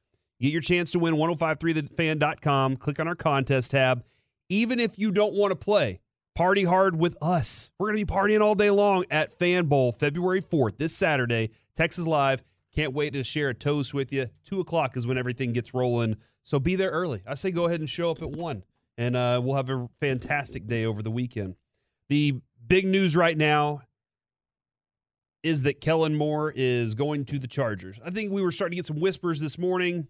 Get 0.40 0.52
your 0.52 0.62
chance 0.62 0.92
to 0.92 0.98
win 0.98 1.14
1053thefan.com. 1.14 2.76
Click 2.76 2.98
on 2.98 3.08
our 3.08 3.14
contest 3.14 3.72
tab. 3.72 4.04
Even 4.48 4.80
if 4.80 4.98
you 4.98 5.12
don't 5.12 5.34
want 5.34 5.52
to 5.52 5.56
play, 5.56 6.00
party 6.34 6.64
hard 6.64 6.98
with 6.98 7.16
us. 7.22 7.70
We're 7.78 7.92
going 7.92 7.98
to 7.98 8.06
be 8.06 8.12
partying 8.12 8.40
all 8.40 8.54
day 8.54 8.70
long 8.70 9.04
at 9.10 9.38
Fan 9.38 9.66
Bowl 9.66 9.92
February 9.92 10.40
4th, 10.40 10.78
this 10.78 10.96
Saturday, 10.96 11.50
Texas 11.76 12.06
Live. 12.06 12.42
Can't 12.74 12.94
wait 12.94 13.12
to 13.12 13.24
share 13.24 13.50
a 13.50 13.54
toast 13.54 13.92
with 13.92 14.12
you. 14.12 14.26
Two 14.44 14.60
o'clock 14.60 14.96
is 14.96 15.06
when 15.06 15.18
everything 15.18 15.52
gets 15.52 15.74
rolling. 15.74 16.16
So 16.42 16.58
be 16.58 16.76
there 16.76 16.90
early. 16.90 17.22
I 17.26 17.34
say 17.34 17.50
go 17.50 17.66
ahead 17.66 17.80
and 17.80 17.88
show 17.88 18.10
up 18.10 18.22
at 18.22 18.30
one, 18.30 18.62
and 18.96 19.16
uh, 19.16 19.40
we'll 19.44 19.56
have 19.56 19.68
a 19.70 19.88
fantastic 20.00 20.66
day 20.66 20.86
over 20.86 21.02
the 21.02 21.10
weekend. 21.10 21.56
The 22.08 22.40
big 22.66 22.86
news 22.86 23.16
right 23.16 23.36
now 23.36 23.82
is 25.42 25.64
that 25.64 25.80
Kellen 25.80 26.14
Moore 26.14 26.52
is 26.54 26.94
going 26.94 27.24
to 27.26 27.38
the 27.38 27.48
Chargers. 27.48 27.98
I 28.04 28.10
think 28.10 28.32
we 28.32 28.42
were 28.42 28.50
starting 28.50 28.76
to 28.76 28.76
get 28.76 28.86
some 28.86 29.00
whispers 29.00 29.40
this 29.40 29.58
morning. 29.58 30.06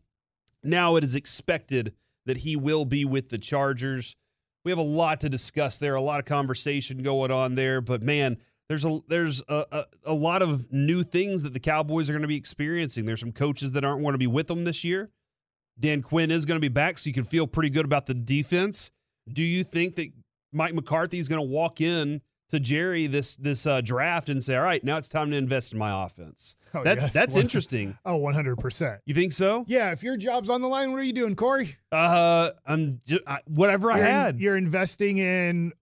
Now 0.63 0.97
it 0.97 1.05
is 1.05 1.17
expected 1.17 1.95
that 2.27 2.39
he 2.39 2.57
will 2.57 2.85
be 2.85 3.05
with 3.05 3.29
the 3.29 3.39
Chargers. 3.39 4.17
We 4.65 4.71
have 4.71 4.79
a 4.79 4.83
lot 4.83 5.21
to 5.21 5.29
discuss 5.29 5.79
there, 5.79 5.95
a 5.95 6.03
lot 6.03 6.21
of 6.21 6.27
conversation 6.27 7.03
going 7.03 7.31
on 7.31 7.55
there, 7.55 7.81
but 7.81 8.03
man, 8.03 8.37
there's 8.69 8.85
a 8.85 9.01
there's 9.09 9.43
a, 9.49 9.65
a, 9.73 9.85
a 10.05 10.15
lot 10.15 10.43
of 10.43 10.73
new 10.73 11.03
things 11.03 11.43
that 11.43 11.53
the 11.53 11.61
Cowboys 11.61 12.09
are 12.09 12.13
going 12.13 12.23
to 12.23 12.29
be 12.29 12.37
experiencing. 12.37 13.05
There's 13.05 13.19
some 13.19 13.33
coaches 13.33 13.73
that 13.73 13.85
aren't 13.85 14.03
going 14.03 14.13
to 14.13 14.19
be 14.19 14.29
with 14.29 14.47
them 14.47 14.63
this 14.63 14.85
year. 14.85 15.11
Dan 15.79 16.03
Quinn 16.03 16.31
is 16.31 16.45
going 16.45 16.57
to 16.57 16.61
be 16.61 16.69
back, 16.69 16.99
so 16.99 17.09
you 17.09 17.15
can 17.15 17.25
feel 17.25 17.47
pretty 17.47 17.71
good 17.71 17.85
about 17.85 18.07
the 18.07 18.15
defense. 18.15 18.93
Do 19.33 19.43
you 19.43 19.65
think 19.65 19.97
that 19.97 20.13
Mike 20.53 20.75
McCarthy 20.75 21.19
is 21.19 21.29
going 21.29 21.41
to 21.41 21.49
walk 21.49 21.81
in 21.81 22.21
to 22.51 22.61
Jerry 22.61 23.07
this 23.09 23.37
this 23.37 23.67
uh, 23.67 23.81
draft 23.81 24.29
and 24.29 24.43
say, 24.43 24.57
"All 24.57 24.63
right, 24.63 24.83
now 24.85 24.97
it's 24.99 25.09
time 25.09 25.31
to 25.33 25.37
invest 25.37 25.73
in 25.73 25.79
my 25.79 26.05
offense"? 26.05 26.57
Oh, 26.75 26.85
that's 26.85 27.03
yes. 27.07 27.13
that's 27.13 27.37
interesting. 27.37 27.97
Oh, 28.05 28.21
100%. 28.21 28.99
You 29.07 29.15
think 29.15 29.33
so? 29.33 29.65
Yeah, 29.67 29.91
if 29.93 30.03
your 30.05 30.17
job's 30.17 30.49
on 30.51 30.61
the 30.61 30.69
line, 30.69 30.93
what 30.93 31.01
are 31.01 31.05
you 31.05 31.13
doing, 31.13 31.35
Corey? 31.35 31.77
Uh, 31.91 32.51
I'm 32.67 33.01
I, 33.27 33.39
whatever 33.47 33.91
I 33.91 33.97
You're 33.99 34.07
in- 34.07 34.13
had. 34.13 34.41
you're 34.41 34.57
investing 34.57 35.19
in 35.19 35.73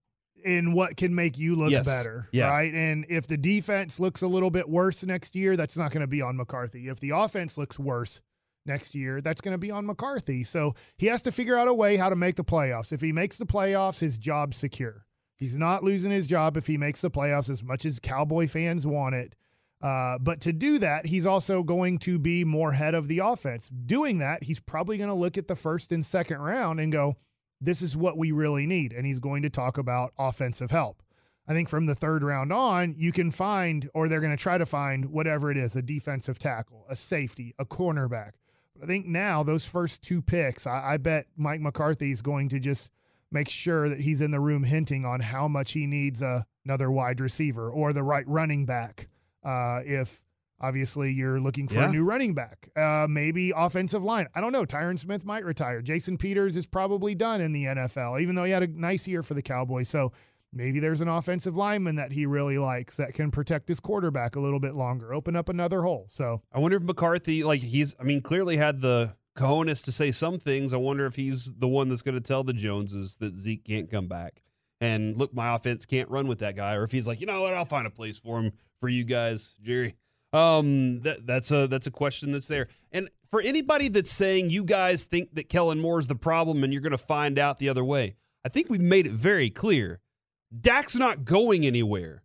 in 0.44 0.72
what 0.72 0.96
can 0.96 1.14
make 1.14 1.36
you 1.36 1.54
look 1.56 1.70
Yes. 1.70 1.86
better, 1.86 2.28
Yeah. 2.32 2.48
right? 2.48 2.72
And 2.72 3.04
if 3.08 3.26
the 3.26 3.36
defense 3.36 3.98
looks 3.98 4.22
a 4.22 4.28
little 4.28 4.50
bit 4.50 4.68
worse 4.68 5.04
next 5.04 5.34
year, 5.34 5.56
that's 5.56 5.76
not 5.76 5.90
going 5.90 6.00
to 6.02 6.06
be 6.06 6.22
on 6.22 6.36
McCarthy. 6.36 6.88
If 6.88 7.00
the 7.00 7.10
offense 7.10 7.58
looks 7.58 7.76
worse 7.78 8.20
next 8.64 8.94
year, 8.94 9.20
that's 9.20 9.40
going 9.40 9.52
to 9.52 9.58
be 9.58 9.70
on 9.72 9.84
McCarthy. 9.84 10.44
So 10.44 10.74
he 10.96 11.06
has 11.06 11.22
to 11.24 11.32
figure 11.32 11.56
out 11.56 11.66
a 11.68 11.74
way 11.74 11.96
how 11.96 12.08
to 12.08 12.16
make 12.16 12.36
the 12.36 12.44
playoffs. 12.44 12.92
If 12.92 13.00
he 13.00 13.12
makes 13.12 13.36
the 13.36 13.46
playoffs, 13.46 13.98
his 13.98 14.16
job's 14.16 14.56
secure. 14.56 15.04
He's 15.38 15.56
not 15.56 15.84
losing 15.84 16.10
his 16.10 16.26
job 16.26 16.56
if 16.56 16.66
he 16.66 16.76
makes 16.76 17.00
the 17.00 17.10
playoffs 17.10 17.48
as 17.48 17.62
much 17.62 17.84
as 17.84 18.00
Cowboy 18.00 18.48
fans 18.48 18.86
want 18.86 19.14
it. 19.14 19.34
Uh, 19.80 20.18
but 20.18 20.40
to 20.40 20.52
do 20.52 20.78
that, 20.80 21.06
he's 21.06 21.26
also 21.26 21.62
going 21.62 21.98
to 21.98 22.18
be 22.18 22.44
more 22.44 22.72
head 22.72 22.94
of 22.94 23.06
the 23.06 23.20
offense. 23.20 23.68
Doing 23.86 24.18
that, 24.18 24.42
he's 24.42 24.58
probably 24.58 24.98
going 24.98 25.08
to 25.08 25.14
look 25.14 25.38
at 25.38 25.46
the 25.46 25.54
first 25.54 25.92
and 25.92 26.04
second 26.04 26.40
round 26.40 26.80
and 26.80 26.90
go, 26.90 27.16
this 27.60 27.82
is 27.82 27.96
what 27.96 28.18
we 28.18 28.32
really 28.32 28.66
need. 28.66 28.92
And 28.92 29.06
he's 29.06 29.20
going 29.20 29.42
to 29.42 29.50
talk 29.50 29.78
about 29.78 30.12
offensive 30.18 30.70
help. 30.70 31.02
I 31.46 31.54
think 31.54 31.68
from 31.68 31.86
the 31.86 31.94
third 31.94 32.22
round 32.22 32.52
on, 32.52 32.94
you 32.98 33.12
can 33.12 33.30
find, 33.30 33.88
or 33.94 34.08
they're 34.08 34.20
going 34.20 34.36
to 34.36 34.42
try 34.42 34.58
to 34.58 34.66
find 34.66 35.06
whatever 35.06 35.50
it 35.50 35.56
is 35.56 35.76
a 35.76 35.82
defensive 35.82 36.38
tackle, 36.38 36.84
a 36.90 36.96
safety, 36.96 37.54
a 37.58 37.64
cornerback. 37.64 38.32
I 38.82 38.86
think 38.86 39.06
now, 39.06 39.42
those 39.42 39.64
first 39.64 40.02
two 40.02 40.20
picks, 40.20 40.66
I, 40.66 40.94
I 40.94 40.96
bet 40.98 41.26
Mike 41.36 41.60
McCarthy 41.60 42.10
is 42.10 42.20
going 42.20 42.48
to 42.50 42.60
just 42.60 42.90
make 43.30 43.48
sure 43.48 43.88
that 43.88 44.00
he's 44.00 44.20
in 44.20 44.30
the 44.30 44.40
room 44.40 44.64
hinting 44.64 45.04
on 45.04 45.20
how 45.20 45.46
much 45.48 45.72
he 45.72 45.86
needs 45.86 46.22
a, 46.22 46.46
another 46.64 46.90
wide 46.90 47.20
receiver 47.20 47.70
or 47.70 47.92
the 47.92 48.02
right 48.02 48.26
running 48.26 48.64
back. 48.64 49.08
Uh, 49.44 49.80
if 49.84 50.22
obviously 50.60 51.12
you're 51.12 51.38
looking 51.40 51.68
for 51.68 51.74
Yeah. 51.76 51.88
a 51.88 51.92
new 51.92 52.04
running 52.04 52.34
back, 52.34 52.68
uh, 52.76 53.06
maybe 53.08 53.52
offensive 53.54 54.02
line. 54.04 54.26
I 54.34 54.40
don't 54.40 54.52
know. 54.52 54.64
Tyron 54.64 54.98
Smith 54.98 55.24
might 55.24 55.44
retire. 55.44 55.80
Jason 55.82 56.18
Peters 56.18 56.56
is 56.56 56.66
probably 56.66 57.14
done 57.14 57.40
in 57.40 57.52
the 57.52 57.64
NFL, 57.66 58.20
even 58.20 58.34
though 58.34 58.44
he 58.44 58.50
had 58.50 58.62
a 58.64 58.66
nice 58.66 59.06
year 59.06 59.22
for 59.22 59.34
the 59.34 59.42
Cowboys. 59.42 59.88
So 59.88 60.10
maybe 60.52 60.80
there's 60.80 61.00
an 61.00 61.08
offensive 61.08 61.56
lineman 61.56 61.94
that 61.96 62.10
he 62.10 62.26
really 62.26 62.58
likes 62.58 62.96
that 62.96 63.14
can 63.14 63.30
protect 63.30 63.68
his 63.68 63.78
quarterback 63.78 64.34
a 64.34 64.40
little 64.40 64.58
bit 64.58 64.74
longer, 64.74 65.14
open 65.14 65.36
up 65.36 65.48
another 65.48 65.82
hole. 65.82 66.06
So 66.10 66.42
I 66.52 66.58
wonder 66.58 66.78
if 66.78 66.82
McCarthy, 66.82 67.44
like 67.44 67.60
he's, 67.60 67.94
I 68.00 68.02
mean, 68.02 68.20
clearly 68.20 68.56
had 68.56 68.80
the 68.80 69.14
cojones 69.38 69.84
to 69.84 69.92
say 69.92 70.10
some 70.10 70.38
things. 70.38 70.74
I 70.74 70.76
wonder 70.76 71.06
if 71.06 71.16
he's 71.16 71.52
the 71.54 71.68
one 71.68 71.88
that's 71.88 72.02
going 72.02 72.14
to 72.14 72.20
tell 72.20 72.44
the 72.44 72.52
Joneses 72.52 73.16
that 73.16 73.36
Zeke 73.36 73.64
can't 73.64 73.90
come 73.90 74.06
back. 74.06 74.42
And 74.80 75.16
look, 75.16 75.34
my 75.34 75.54
offense 75.54 75.86
can't 75.86 76.10
run 76.10 76.28
with 76.28 76.40
that 76.40 76.56
guy. 76.56 76.74
Or 76.74 76.84
if 76.84 76.92
he's 76.92 77.08
like, 77.08 77.20
you 77.20 77.26
know 77.26 77.40
what, 77.40 77.54
I'll 77.54 77.64
find 77.64 77.86
a 77.86 77.90
place 77.90 78.18
for 78.18 78.40
him 78.40 78.52
for 78.80 78.88
you 78.88 79.04
guys, 79.04 79.56
Jerry. 79.62 79.94
Um, 80.32 81.00
that 81.00 81.26
that's 81.26 81.50
a 81.50 81.66
that's 81.68 81.86
a 81.86 81.90
question 81.90 82.32
that's 82.32 82.48
there. 82.48 82.66
And 82.92 83.08
for 83.30 83.40
anybody 83.40 83.88
that's 83.88 84.10
saying 84.10 84.50
you 84.50 84.62
guys 84.62 85.06
think 85.06 85.34
that 85.34 85.48
Kellen 85.48 85.80
Moore 85.80 85.98
is 85.98 86.06
the 86.06 86.14
problem 86.14 86.64
and 86.64 86.72
you're 86.72 86.82
going 86.82 86.92
to 86.92 86.98
find 86.98 87.38
out 87.38 87.58
the 87.58 87.70
other 87.70 87.84
way, 87.84 88.14
I 88.44 88.50
think 88.50 88.68
we've 88.68 88.80
made 88.80 89.06
it 89.06 89.12
very 89.12 89.50
clear. 89.50 90.00
Dak's 90.60 90.96
not 90.96 91.24
going 91.24 91.64
anywhere. 91.66 92.22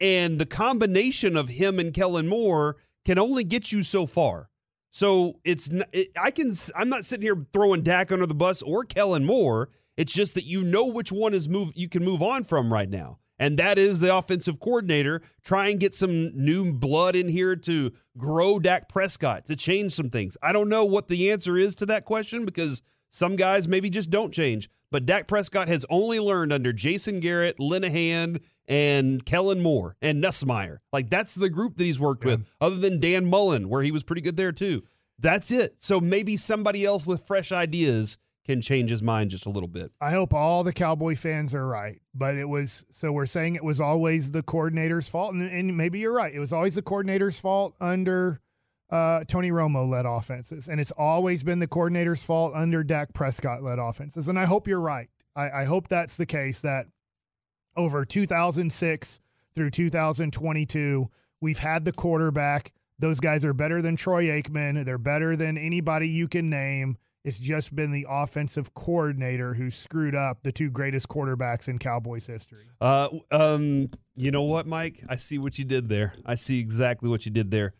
And 0.00 0.38
the 0.38 0.46
combination 0.46 1.36
of 1.36 1.48
him 1.48 1.78
and 1.78 1.94
Kellen 1.94 2.28
Moore 2.28 2.76
can 3.06 3.18
only 3.18 3.44
get 3.44 3.72
you 3.72 3.82
so 3.82 4.04
far. 4.04 4.50
So 4.96 5.40
it's 5.44 5.68
it, 5.92 6.08
I 6.18 6.30
can 6.30 6.50
I'm 6.74 6.88
not 6.88 7.04
sitting 7.04 7.20
here 7.20 7.46
throwing 7.52 7.82
Dak 7.82 8.10
under 8.10 8.24
the 8.24 8.34
bus 8.34 8.62
or 8.62 8.82
Kellen 8.82 9.26
Moore. 9.26 9.68
It's 9.98 10.14
just 10.14 10.32
that 10.36 10.46
you 10.46 10.64
know 10.64 10.86
which 10.86 11.12
one 11.12 11.34
is 11.34 11.50
move 11.50 11.72
you 11.76 11.86
can 11.86 12.02
move 12.02 12.22
on 12.22 12.44
from 12.44 12.72
right 12.72 12.88
now. 12.88 13.18
And 13.38 13.58
that 13.58 13.76
is 13.76 14.00
the 14.00 14.16
offensive 14.16 14.58
coordinator. 14.58 15.20
Try 15.44 15.68
and 15.68 15.78
get 15.78 15.94
some 15.94 16.34
new 16.34 16.72
blood 16.72 17.14
in 17.14 17.28
here 17.28 17.56
to 17.56 17.92
grow 18.16 18.58
Dak 18.58 18.88
Prescott, 18.88 19.44
to 19.48 19.54
change 19.54 19.92
some 19.92 20.08
things. 20.08 20.38
I 20.42 20.54
don't 20.54 20.70
know 20.70 20.86
what 20.86 21.08
the 21.08 21.30
answer 21.30 21.58
is 21.58 21.74
to 21.74 21.86
that 21.86 22.06
question 22.06 22.46
because 22.46 22.80
some 23.10 23.36
guys 23.36 23.68
maybe 23.68 23.90
just 23.90 24.08
don't 24.08 24.32
change. 24.32 24.70
But 24.90 25.06
Dak 25.06 25.26
Prescott 25.26 25.68
has 25.68 25.84
only 25.90 26.20
learned 26.20 26.52
under 26.52 26.72
Jason 26.72 27.20
Garrett, 27.20 27.58
Linehan, 27.58 28.42
and 28.68 29.24
Kellen 29.24 29.62
Moore 29.62 29.96
and 30.00 30.22
Nussmeier. 30.22 30.78
Like 30.92 31.10
that's 31.10 31.34
the 31.34 31.50
group 31.50 31.76
that 31.76 31.84
he's 31.84 32.00
worked 32.00 32.24
with, 32.24 32.48
other 32.60 32.76
than 32.76 33.00
Dan 33.00 33.26
Mullen, 33.26 33.68
where 33.68 33.82
he 33.82 33.90
was 33.90 34.04
pretty 34.04 34.22
good 34.22 34.36
there 34.36 34.52
too. 34.52 34.82
That's 35.18 35.50
it. 35.50 35.74
So 35.78 36.00
maybe 36.00 36.36
somebody 36.36 36.84
else 36.84 37.06
with 37.06 37.26
fresh 37.26 37.50
ideas 37.50 38.18
can 38.44 38.60
change 38.60 38.90
his 38.90 39.02
mind 39.02 39.30
just 39.30 39.46
a 39.46 39.50
little 39.50 39.68
bit. 39.68 39.90
I 40.00 40.12
hope 40.12 40.32
all 40.32 40.62
the 40.62 40.72
Cowboy 40.72 41.16
fans 41.16 41.52
are 41.52 41.66
right. 41.66 42.00
But 42.14 42.36
it 42.36 42.48
was 42.48 42.86
so 42.90 43.10
we're 43.12 43.26
saying 43.26 43.56
it 43.56 43.64
was 43.64 43.80
always 43.80 44.30
the 44.30 44.42
coordinator's 44.42 45.08
fault, 45.08 45.34
and, 45.34 45.50
and 45.50 45.76
maybe 45.76 45.98
you're 45.98 46.14
right. 46.14 46.32
It 46.32 46.38
was 46.38 46.52
always 46.52 46.76
the 46.76 46.82
coordinator's 46.82 47.40
fault 47.40 47.74
under 47.80 48.40
uh, 48.90 49.24
Tony 49.24 49.50
Romo 49.50 49.88
led 49.88 50.06
offenses, 50.06 50.68
and 50.68 50.80
it's 50.80 50.92
always 50.92 51.42
been 51.42 51.58
the 51.58 51.66
coordinator's 51.66 52.22
fault 52.22 52.52
under 52.54 52.84
Dak 52.84 53.12
Prescott 53.14 53.62
led 53.62 53.78
offenses. 53.78 54.28
And 54.28 54.38
I 54.38 54.44
hope 54.44 54.68
you're 54.68 54.80
right. 54.80 55.08
I, 55.34 55.62
I 55.62 55.64
hope 55.64 55.88
that's 55.88 56.16
the 56.16 56.26
case. 56.26 56.60
That 56.60 56.86
over 57.76 58.04
2006 58.04 59.20
through 59.54 59.70
2022, 59.70 61.10
we've 61.40 61.58
had 61.58 61.84
the 61.84 61.92
quarterback. 61.92 62.72
Those 62.98 63.20
guys 63.20 63.44
are 63.44 63.52
better 63.52 63.82
than 63.82 63.96
Troy 63.96 64.26
Aikman. 64.26 64.84
They're 64.84 64.98
better 64.98 65.36
than 65.36 65.58
anybody 65.58 66.08
you 66.08 66.28
can 66.28 66.48
name. 66.48 66.96
It's 67.24 67.40
just 67.40 67.74
been 67.74 67.90
the 67.90 68.06
offensive 68.08 68.72
coordinator 68.74 69.52
who 69.52 69.68
screwed 69.68 70.14
up 70.14 70.44
the 70.44 70.52
two 70.52 70.70
greatest 70.70 71.08
quarterbacks 71.08 71.66
in 71.66 71.80
Cowboys 71.80 72.24
history. 72.24 72.66
Uh, 72.80 73.08
um, 73.32 73.90
you 74.14 74.30
know 74.30 74.44
what, 74.44 74.68
Mike? 74.68 75.02
I 75.08 75.16
see 75.16 75.36
what 75.36 75.58
you 75.58 75.64
did 75.64 75.88
there. 75.88 76.14
I 76.24 76.36
see 76.36 76.60
exactly 76.60 77.10
what 77.10 77.26
you 77.26 77.32
did 77.32 77.50
there. 77.50 77.74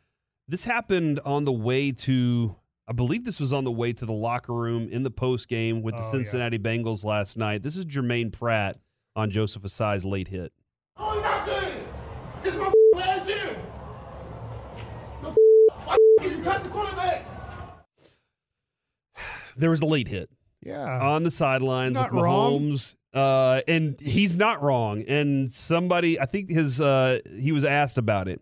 This 0.48 0.64
happened 0.64 1.18
on 1.24 1.44
the 1.44 1.52
way 1.52 1.90
to, 1.92 2.54
I 2.86 2.92
believe 2.92 3.24
this 3.24 3.40
was 3.40 3.52
on 3.52 3.64
the 3.64 3.72
way 3.72 3.92
to 3.92 4.06
the 4.06 4.12
locker 4.12 4.52
room 4.54 4.88
in 4.90 5.02
the 5.02 5.10
post 5.10 5.48
game 5.48 5.82
with 5.82 5.94
the 5.96 6.00
Oh, 6.02 6.04
yeah. 6.04 6.10
Cincinnati 6.10 6.58
Bengals 6.58 7.04
last 7.04 7.36
night. 7.36 7.62
This 7.62 7.76
is 7.76 7.84
Jermaine 7.84 8.32
Pratt 8.32 8.76
on 9.16 9.30
Joseph 9.30 9.64
Ossai's 9.64 10.04
late 10.04 10.28
hit. 10.28 10.52
Oh, 10.96 11.14
you're 11.14 11.22
not 11.22 11.46
good. 11.46 11.72
This 12.44 12.54
is 12.54 12.60
my 12.60 12.72
last 12.94 13.28
year. 13.28 13.60
The 15.22 15.30
why 15.84 15.96
did 16.20 16.32
you 16.32 16.42
cut 16.44 16.62
the 16.62 16.68
quarterback? 16.70 17.24
There 19.56 19.70
was 19.70 19.80
a 19.80 19.86
late 19.86 20.06
hit 20.06 20.28
Yeah. 20.62 21.00
on 21.02 21.22
the 21.24 21.30
sidelines 21.30 21.94
Not 21.94 22.12
with 22.12 22.22
wrong. 22.22 22.60
Mahomes. 22.60 22.94
Uh, 23.14 23.62
and 23.66 23.98
he's 23.98 24.36
not 24.36 24.62
wrong. 24.62 25.02
And 25.08 25.50
somebody, 25.50 26.20
I 26.20 26.26
think 26.26 26.50
his, 26.50 26.78
uh, 26.80 27.18
he 27.40 27.50
was 27.52 27.64
asked 27.64 27.96
about 27.96 28.28
it. 28.28 28.40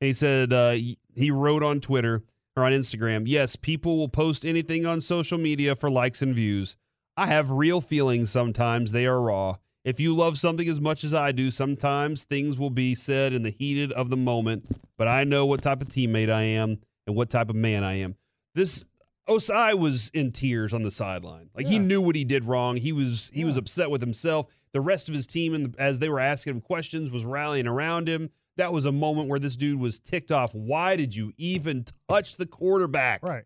And 0.00 0.06
he 0.08 0.14
said, 0.14 0.52
uh, 0.54 0.74
he- 1.16 1.30
wrote 1.30 1.62
on 1.62 1.80
Twitter 1.80 2.22
or 2.56 2.64
on 2.64 2.72
Instagram, 2.72 3.24
yes, 3.26 3.56
people 3.56 3.96
will 3.96 4.08
post 4.08 4.44
anything 4.44 4.86
on 4.86 5.00
social 5.00 5.38
media 5.38 5.74
for 5.74 5.90
likes 5.90 6.22
and 6.22 6.34
views. 6.34 6.76
I 7.16 7.26
have 7.26 7.50
real 7.50 7.80
feelings 7.80 8.30
sometimes. 8.30 8.92
They 8.92 9.06
are 9.06 9.20
raw. 9.20 9.56
If 9.84 10.00
you 10.00 10.14
love 10.14 10.38
something 10.38 10.66
as 10.68 10.80
much 10.80 11.04
as 11.04 11.12
I 11.12 11.32
do, 11.32 11.50
sometimes 11.50 12.24
things 12.24 12.58
will 12.58 12.70
be 12.70 12.94
said 12.94 13.32
in 13.32 13.42
the 13.42 13.54
heated 13.58 13.92
of 13.92 14.08
the 14.08 14.16
moment, 14.16 14.66
but 14.96 15.08
I 15.08 15.24
know 15.24 15.44
what 15.44 15.62
type 15.62 15.82
of 15.82 15.88
teammate 15.88 16.30
I 16.30 16.42
am 16.42 16.78
and 17.06 17.14
what 17.14 17.28
type 17.28 17.50
of 17.50 17.56
man 17.56 17.84
I 17.84 17.94
am. 17.96 18.16
This 18.54 18.86
Ossai 19.28 19.78
was 19.78 20.10
in 20.14 20.32
tears 20.32 20.74
on 20.74 20.82
the 20.82 20.90
sideline. 20.90 21.50
Like 21.54 21.66
he 21.66 21.78
knew 21.78 22.00
what 22.00 22.16
he 22.16 22.24
did 22.24 22.44
wrong. 22.44 22.76
He 22.76 22.92
was 22.92 23.30
he 23.34 23.44
was 23.44 23.56
upset 23.56 23.90
with 23.90 24.00
himself. 24.00 24.46
The 24.72 24.80
rest 24.80 25.08
of 25.08 25.14
his 25.14 25.26
team, 25.26 25.54
and 25.54 25.74
as 25.78 25.98
they 25.98 26.08
were 26.08 26.20
asking 26.20 26.54
him 26.54 26.60
questions, 26.60 27.10
was 27.10 27.24
rallying 27.24 27.66
around 27.66 28.08
him. 28.08 28.30
That 28.56 28.72
was 28.72 28.84
a 28.84 28.92
moment 28.92 29.28
where 29.28 29.38
this 29.38 29.56
dude 29.56 29.80
was 29.80 29.98
ticked 29.98 30.30
off. 30.32 30.54
Why 30.54 30.96
did 30.96 31.14
you 31.14 31.32
even 31.36 31.84
touch 32.08 32.36
the 32.36 32.46
quarterback? 32.46 33.22
Right. 33.22 33.44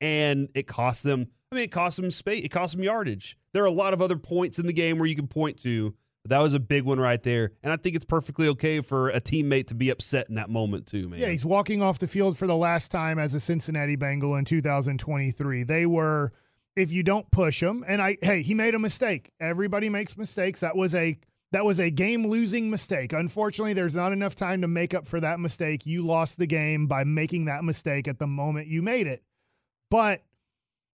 and 0.00 0.48
it 0.54 0.66
cost 0.66 1.02
them. 1.04 1.26
I 1.50 1.54
mean, 1.54 1.64
it 1.64 1.70
cost 1.70 1.96
them 1.96 2.10
space. 2.10 2.44
It 2.44 2.50
cost 2.50 2.74
them 2.74 2.84
yardage. 2.84 3.38
There 3.52 3.62
are 3.62 3.66
a 3.66 3.70
lot 3.70 3.94
of 3.94 4.02
other 4.02 4.16
points 4.16 4.58
in 4.58 4.66
the 4.66 4.72
game 4.72 4.98
where 4.98 5.06
you 5.06 5.16
can 5.16 5.26
point 5.28 5.58
to. 5.62 5.94
But 6.24 6.30
that 6.30 6.40
was 6.40 6.54
a 6.54 6.60
big 6.60 6.82
one 6.82 6.98
right 6.98 7.22
there, 7.22 7.52
and 7.62 7.72
I 7.72 7.76
think 7.76 7.94
it's 7.94 8.04
perfectly 8.04 8.48
okay 8.48 8.80
for 8.80 9.08
a 9.10 9.20
teammate 9.20 9.68
to 9.68 9.76
be 9.76 9.90
upset 9.90 10.28
in 10.28 10.34
that 10.34 10.50
moment 10.50 10.86
too, 10.86 11.08
man. 11.08 11.20
Yeah, 11.20 11.28
he's 11.28 11.44
walking 11.44 11.80
off 11.80 12.00
the 12.00 12.08
field 12.08 12.36
for 12.36 12.48
the 12.48 12.56
last 12.56 12.90
time 12.90 13.20
as 13.20 13.34
a 13.34 13.40
Cincinnati 13.40 13.94
Bengal 13.94 14.34
in 14.34 14.44
2023. 14.44 15.62
They 15.62 15.86
were, 15.86 16.32
if 16.76 16.90
you 16.90 17.02
don't 17.04 17.30
push 17.30 17.62
him, 17.62 17.84
and 17.86 18.02
I, 18.02 18.18
hey, 18.20 18.42
he 18.42 18.54
made 18.54 18.74
a 18.74 18.78
mistake. 18.80 19.30
Everybody 19.40 19.88
makes 19.88 20.16
mistakes. 20.16 20.60
That 20.60 20.76
was 20.76 20.94
a 20.96 21.16
that 21.52 21.64
was 21.64 21.80
a 21.80 21.90
game 21.90 22.26
losing 22.26 22.70
mistake. 22.70 23.12
Unfortunately, 23.12 23.72
there's 23.72 23.96
not 23.96 24.12
enough 24.12 24.34
time 24.34 24.60
to 24.60 24.68
make 24.68 24.92
up 24.94 25.06
for 25.06 25.20
that 25.20 25.40
mistake. 25.40 25.86
You 25.86 26.04
lost 26.04 26.38
the 26.38 26.46
game 26.46 26.86
by 26.86 27.04
making 27.04 27.46
that 27.46 27.64
mistake 27.64 28.06
at 28.06 28.18
the 28.18 28.26
moment 28.26 28.66
you 28.66 28.82
made 28.82 29.06
it. 29.06 29.22
But 29.90 30.22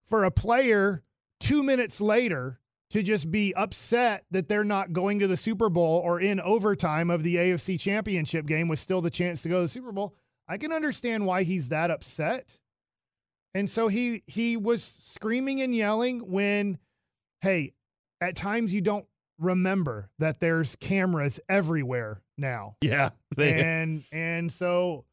for 0.07 0.25
a 0.25 0.31
player 0.31 1.03
two 1.41 1.63
minutes 1.63 2.01
later 2.01 2.61
to 2.91 3.03
just 3.03 3.31
be 3.31 3.53
upset 3.55 4.25
that 4.31 4.49
they're 4.49 4.63
not 4.63 4.93
going 4.93 5.19
to 5.19 5.27
the 5.27 5.37
Super 5.37 5.69
Bowl 5.69 6.01
or 6.05 6.21
in 6.21 6.41
overtime 6.41 7.11
of 7.11 7.25
the 7.25 7.35
AFC 7.37 7.81
Championship 7.81 8.47
game 8.47 8.69
with 8.69 8.79
still 8.79 9.01
the 9.01 9.11
chance 9.11 9.43
to 9.43 9.49
go 9.49 9.57
to 9.57 9.63
the 9.63 9.69
Super 9.69 9.91
Bowl, 9.91 10.15
I 10.47 10.59
can 10.59 10.73
understand 10.73 11.27
why 11.27 11.43
he's 11.43 11.71
that 11.71 11.91
upset. 11.91 12.57
And 13.55 13.69
so 13.69 13.89
he 13.89 14.23
he 14.27 14.57
was 14.57 14.83
screaming 14.83 15.61
and 15.63 15.75
yelling 15.75 16.21
when 16.31 16.79
hey, 17.41 17.73
at 18.21 18.37
times 18.37 18.73
you 18.73 18.81
don't 18.81 19.07
remember 19.39 20.11
that 20.19 20.41
there's 20.41 20.77
cameras 20.77 21.41
everywhere 21.49 22.23
now. 22.39 22.77
Yeah. 22.81 23.11
They- 23.37 23.61
and 23.63 24.03
and 24.13 24.53
so 24.53 25.05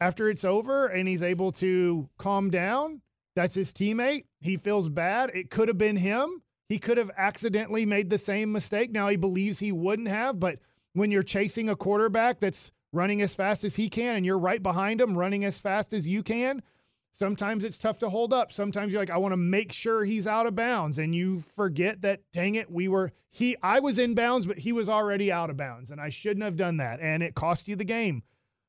after 0.00 0.28
it's 0.28 0.44
over 0.44 0.86
and 0.88 1.06
he's 1.08 1.22
able 1.22 1.52
to 1.52 2.08
calm 2.18 2.50
down 2.50 3.00
that's 3.36 3.54
his 3.54 3.72
teammate. 3.72 4.24
He 4.40 4.56
feels 4.56 4.88
bad. 4.88 5.30
It 5.32 5.48
could 5.48 5.68
have 5.68 5.78
been 5.78 5.96
him. 5.96 6.42
He 6.68 6.78
could 6.80 6.98
have 6.98 7.12
accidentally 7.16 7.86
made 7.86 8.10
the 8.10 8.18
same 8.18 8.50
mistake. 8.50 8.90
Now 8.90 9.06
he 9.08 9.16
believes 9.16 9.60
he 9.60 9.70
wouldn't 9.70 10.08
have 10.08 10.40
but 10.40 10.58
when 10.94 11.12
you're 11.12 11.22
chasing 11.22 11.68
a 11.68 11.76
quarterback 11.76 12.40
that's 12.40 12.72
running 12.92 13.22
as 13.22 13.34
fast 13.34 13.62
as 13.62 13.76
he 13.76 13.88
can 13.88 14.16
and 14.16 14.26
you're 14.26 14.38
right 14.38 14.62
behind 14.62 15.00
him 15.00 15.16
running 15.16 15.44
as 15.44 15.58
fast 15.58 15.92
as 15.92 16.08
you 16.08 16.22
can 16.24 16.62
sometimes 17.18 17.64
it's 17.64 17.78
tough 17.78 17.98
to 17.98 18.08
hold 18.08 18.32
up 18.32 18.52
sometimes 18.52 18.92
you're 18.92 19.02
like 19.02 19.10
i 19.10 19.16
want 19.16 19.32
to 19.32 19.36
make 19.36 19.72
sure 19.72 20.04
he's 20.04 20.26
out 20.26 20.46
of 20.46 20.54
bounds 20.54 20.98
and 20.98 21.14
you 21.14 21.40
forget 21.56 22.00
that 22.02 22.20
dang 22.32 22.54
it 22.54 22.70
we 22.70 22.86
were 22.88 23.10
he 23.30 23.56
i 23.62 23.80
was 23.80 23.98
in 23.98 24.14
bounds 24.14 24.46
but 24.46 24.56
he 24.58 24.72
was 24.72 24.88
already 24.88 25.32
out 25.32 25.50
of 25.50 25.56
bounds 25.56 25.90
and 25.90 26.00
i 26.00 26.08
shouldn't 26.08 26.44
have 26.44 26.56
done 26.56 26.76
that 26.76 27.00
and 27.00 27.22
it 27.22 27.34
cost 27.34 27.66
you 27.66 27.74
the 27.76 27.84
game 27.84 28.22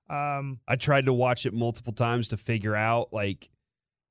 um 0.09 0.59
I 0.67 0.75
tried 0.75 1.05
to 1.05 1.13
watch 1.13 1.45
it 1.45 1.53
multiple 1.53 1.93
times 1.93 2.29
to 2.29 2.37
figure 2.37 2.75
out 2.75 3.13
like, 3.13 3.47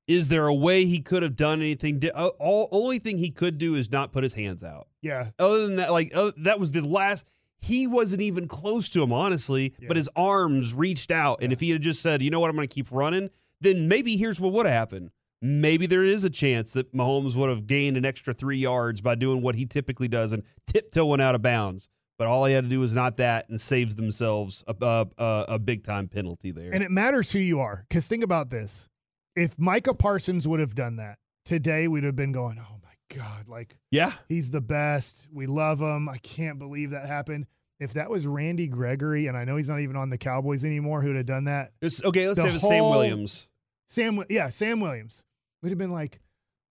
is 0.07 0.29
there 0.29 0.47
a 0.47 0.53
way 0.55 0.85
he 0.85 0.99
could 1.01 1.23
have 1.23 1.35
done 1.35 1.59
anything? 1.59 1.99
Di- 1.99 2.09
all 2.11 2.69
only 2.71 2.99
thing 2.99 3.17
he 3.17 3.31
could 3.31 3.57
do 3.57 3.75
is 3.75 3.91
not 3.91 4.13
put 4.13 4.23
his 4.23 4.33
hands 4.33 4.63
out. 4.63 4.87
yeah 5.01 5.31
Other 5.37 5.67
than 5.67 5.75
that, 5.75 5.91
like 5.91 6.13
that 6.37 6.57
was 6.57 6.71
the 6.71 6.87
last. 6.87 7.27
he 7.59 7.85
wasn't 7.85 8.21
even 8.21 8.47
close 8.47 8.89
to 8.91 9.03
him, 9.03 9.11
honestly. 9.11 9.73
Yeah. 9.77 9.89
But 9.89 9.97
his 9.97 10.07
arms 10.15 10.73
reached 10.73 11.11
out, 11.11 11.43
and 11.43 11.51
if 11.51 11.59
he 11.59 11.69
had 11.71 11.81
just 11.81 12.01
said, 12.01 12.23
"You 12.23 12.31
know 12.31 12.39
what, 12.39 12.49
I'm 12.49 12.55
going 12.55 12.67
to 12.69 12.73
keep 12.73 12.87
running," 12.93 13.29
then 13.61 13.87
maybe 13.87 14.17
here's 14.17 14.39
what 14.39 14.53
would 14.53 14.65
have 14.65 14.75
happened. 14.75 15.11
Maybe 15.41 15.85
there 15.85 16.03
is 16.03 16.25
a 16.25 16.29
chance 16.29 16.73
that 16.73 16.93
Mahomes 16.93 17.35
would 17.35 17.49
have 17.49 17.65
gained 17.65 17.95
an 17.95 18.05
extra 18.05 18.33
three 18.33 18.57
yards 18.57 18.99
by 18.99 19.15
doing 19.15 19.41
what 19.41 19.55
he 19.55 19.65
typically 19.65 20.09
does 20.09 20.33
and 20.33 20.43
tiptoeing 20.67 21.21
out 21.21 21.35
of 21.35 21.41
bounds. 21.41 21.89
But 22.17 22.27
all 22.27 22.43
he 22.43 22.53
had 22.53 22.65
to 22.65 22.69
do 22.69 22.81
was 22.81 22.93
not 22.93 23.15
that, 23.17 23.47
and 23.47 23.59
saves 23.61 23.95
themselves 23.95 24.65
a, 24.67 24.75
a, 24.81 25.07
a, 25.17 25.45
a 25.49 25.59
big 25.59 25.83
time 25.83 26.09
penalty 26.09 26.51
there. 26.51 26.71
And 26.73 26.83
it 26.83 26.91
matters 26.91 27.31
who 27.31 27.39
you 27.39 27.61
are. 27.61 27.85
Because 27.87 28.09
think 28.09 28.25
about 28.25 28.49
this. 28.49 28.89
If 29.37 29.57
Micah 29.57 29.93
Parsons 29.93 30.45
would 30.45 30.59
have 30.59 30.75
done 30.75 30.97
that 30.97 31.17
today, 31.45 31.87
we'd 31.87 32.03
have 32.03 32.17
been 32.17 32.33
going, 32.33 32.59
oh 32.59 32.79
my 32.83 33.15
God, 33.15 33.47
like 33.47 33.77
yeah, 33.91 34.11
he's 34.27 34.51
the 34.51 34.59
best. 34.59 35.29
We 35.31 35.47
love 35.47 35.79
him. 35.79 36.09
I 36.09 36.17
can't 36.17 36.59
believe 36.59 36.91
that 36.91 37.07
happened. 37.07 37.45
If 37.79 37.93
that 37.93 38.09
was 38.09 38.27
Randy 38.27 38.67
Gregory, 38.67 39.27
and 39.27 39.37
I 39.37 39.45
know 39.45 39.55
he's 39.55 39.69
not 39.69 39.79
even 39.79 39.95
on 39.95 40.09
the 40.09 40.17
Cowboys 40.17 40.65
anymore, 40.65 41.01
who'd 41.01 41.15
have 41.15 41.25
done 41.25 41.45
that? 41.45 41.71
It's, 41.81 42.03
okay, 42.03 42.27
let's 42.27 42.41
say 42.41 42.49
it 42.49 42.53
was 42.53 42.67
Sam 42.67 42.89
Williams. 42.89 43.49
Sam, 43.87 44.23
yeah, 44.29 44.49
Sam 44.49 44.81
Williams. 44.81 45.23
We'd 45.61 45.69
have 45.69 45.77
been 45.77 45.91
like, 45.91 46.19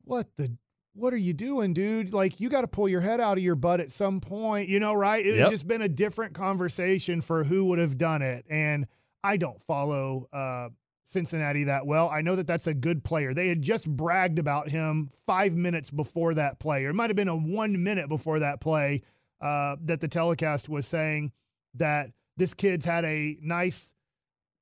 what 0.04 0.26
the, 0.36 0.54
what 0.94 1.14
are 1.14 1.18
you 1.18 1.32
doing, 1.32 1.72
dude? 1.72 2.12
Like, 2.12 2.40
you 2.40 2.48
got 2.48 2.60
to 2.60 2.68
pull 2.68 2.88
your 2.88 3.00
head 3.00 3.20
out 3.20 3.38
of 3.38 3.42
your 3.42 3.54
butt 3.54 3.80
at 3.80 3.90
some 3.90 4.20
point, 4.20 4.68
you 4.68 4.80
know, 4.80 4.92
right? 4.94 5.24
It 5.24 5.30
would 5.30 5.38
Yep. 5.38 5.50
just 5.50 5.66
been 5.68 5.82
a 5.82 5.88
different 5.88 6.34
conversation 6.34 7.20
for 7.20 7.42
who 7.44 7.64
would 7.66 7.78
have 7.78 7.96
done 7.96 8.20
it. 8.20 8.44
And 8.50 8.86
I 9.24 9.36
don't 9.36 9.60
follow 9.62 10.28
uh, 10.32 10.68
Cincinnati 11.04 11.64
that 11.64 11.86
well. 11.86 12.10
I 12.10 12.20
know 12.20 12.36
that 12.36 12.46
that's 12.46 12.66
a 12.66 12.74
good 12.74 13.02
player. 13.02 13.32
They 13.32 13.48
had 13.48 13.62
just 13.62 13.88
bragged 13.88 14.38
about 14.38 14.68
him 14.68 15.10
five 15.26 15.56
minutes 15.56 15.90
before 15.90 16.34
that 16.34 16.58
play, 16.58 16.84
or 16.84 16.90
it 16.90 16.94
might 16.94 17.08
have 17.08 17.16
been 17.16 17.28
a 17.28 17.36
one 17.36 17.82
minute 17.82 18.08
before 18.08 18.40
that 18.40 18.60
play 18.60 19.02
uh, 19.40 19.76
that 19.84 20.00
the 20.00 20.08
telecast 20.08 20.68
was 20.68 20.86
saying 20.86 21.32
that 21.74 22.10
this 22.36 22.54
kid's 22.54 22.84
had 22.86 23.04
a 23.04 23.36
nice 23.42 23.92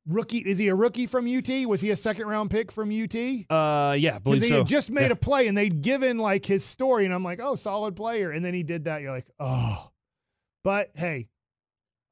rookie. 0.07 0.39
Is 0.39 0.59
he 0.59 0.68
a 0.68 0.74
rookie 0.74 1.07
from 1.07 1.27
UT? 1.27 1.49
Was 1.66 1.81
he 1.81 1.91
a 1.91 1.97
second 1.97 2.27
round 2.29 2.51
pick 2.51 2.70
from 2.72 2.91
UT? 2.91 3.14
Uh, 3.51 3.95
yeah, 3.99 4.18
believe 4.18 4.43
they 4.43 4.49
so. 4.49 4.59
had 4.59 4.66
just 4.66 4.91
made 4.91 5.07
Yeah. 5.07 5.12
a 5.12 5.16
play 5.16 5.47
and 5.49 5.57
they'd 5.57 5.83
given 5.83 6.18
like 6.18 6.45
his 6.47 6.64
story, 6.64 7.05
and 7.05 7.12
I'm 7.14 7.24
like, 7.24 7.41
oh, 7.43 7.55
solid 7.55 7.97
player. 7.97 8.31
And 8.31 8.45
then 8.45 8.55
he 8.55 8.62
did 8.62 8.85
that. 8.85 9.03
You're 9.03 9.12
like, 9.12 9.27
oh. 9.41 9.91
But 10.64 10.91
hey, 10.95 11.29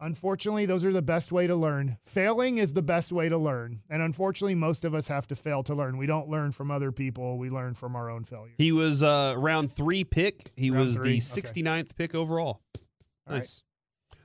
unfortunately, 0.05 0.67
those 0.67 0.85
are 0.85 0.93
the 0.93 1.03
best 1.03 1.33
way 1.33 1.47
to 1.47 1.57
learn. 1.57 1.97
Failing 2.07 2.59
is 2.59 2.73
the 2.73 2.83
best 2.83 3.11
way 3.13 3.29
to 3.29 3.39
learn. 3.39 3.81
And 3.91 4.03
unfortunately, 4.03 4.55
most 4.55 4.85
of 4.85 4.95
us 4.95 5.09
have 5.09 5.27
to 5.29 5.37
fail 5.37 5.63
to 5.65 5.75
learn. 5.75 5.97
We 5.97 6.07
don't 6.07 6.29
learn 6.29 6.53
from 6.53 6.71
other 6.71 6.93
people, 6.93 7.39
we 7.39 7.51
learn 7.51 7.75
from 7.75 7.97
our 7.97 8.11
own 8.11 8.25
failures. 8.25 8.55
He 8.59 8.73
was 8.73 9.03
uh, 9.03 9.35
round 9.37 9.71
three 9.73 10.05
pick. 10.05 10.51
He 10.57 10.71
Round 10.71 10.85
was 10.85 10.97
three? 10.97 11.05
the 11.05 11.17
Okay. 11.17 11.63
69th 11.63 11.97
pick 11.97 12.15
overall. 12.15 12.61
All 13.27 13.33
right. 13.35 13.37
Nice. 13.39 13.63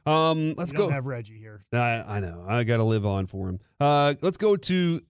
Um, 0.05 0.53
let's 0.57 0.71
go. 0.71 0.89
have 0.89 1.05
Reggie 1.05 1.37
here. 1.37 1.63
I, 1.71 2.03
I 2.07 2.19
know. 2.19 2.43
I 2.47 2.63
got 2.63 2.77
to 2.77 2.83
live 2.83 3.05
on 3.05 3.27
for 3.27 3.49
him. 3.49 3.59
Uh, 3.79 4.15
let's 4.21 4.37
go 4.37 4.55
to 4.55 5.01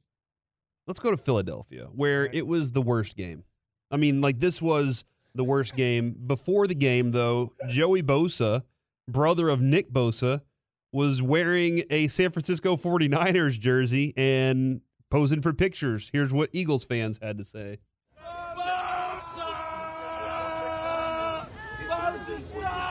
let's 0.87 0.99
go 0.99 1.11
to 1.11 1.17
Philadelphia, 1.17 1.85
where 1.93 2.23
Right. 2.23 2.35
it 2.35 2.45
was 2.47 2.71
the 2.71 2.81
worst 2.81 3.15
game. 3.15 3.43
I 3.91 3.97
mean, 3.97 4.19
like 4.21 4.39
this 4.39 4.61
was 4.61 5.05
the 5.35 5.43
worst 5.43 5.75
game. 5.75 6.15
Before 6.27 6.67
the 6.67 6.75
game, 6.75 7.11
though, 7.11 7.51
Joey 7.69 8.01
Bosa, 8.03 8.63
brother 9.07 9.47
of 9.49 9.61
Nick 9.61 9.91
Bosa, 9.91 10.41
was 10.91 11.21
wearing 11.21 11.83
a 11.89 12.07
San 12.07 12.31
Francisco 12.31 12.75
49ers 12.75 13.59
jersey 13.59 14.13
and 14.17 14.81
posing 15.09 15.41
for 15.41 15.53
pictures. 15.53 16.09
Here's 16.11 16.33
what 16.33 16.49
Eagles 16.53 16.83
fans 16.85 17.19
had 17.21 17.37
to 17.37 17.43
say. 17.43 17.77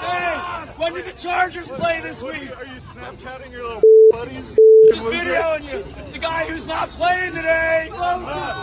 Hey, 0.01 0.35
when 0.77 0.95
did 0.95 1.05
the 1.05 1.13
Chargers 1.17 1.69
play 1.69 2.01
this 2.01 2.23
week? 2.23 2.57
Are 2.57 2.65
you 2.65 2.81
Snapchatting 2.81 3.51
your 3.51 3.65
little 3.65 3.83
buddies? 4.11 4.57
Just 4.89 5.07
videoing 5.07 5.65
you. 5.73 5.85
The 6.13 6.19
guy 6.19 6.49
who's 6.49 6.67
not 6.67 6.89
playing 6.91 7.35
today. 7.35 7.89
Bosa! 7.91 8.63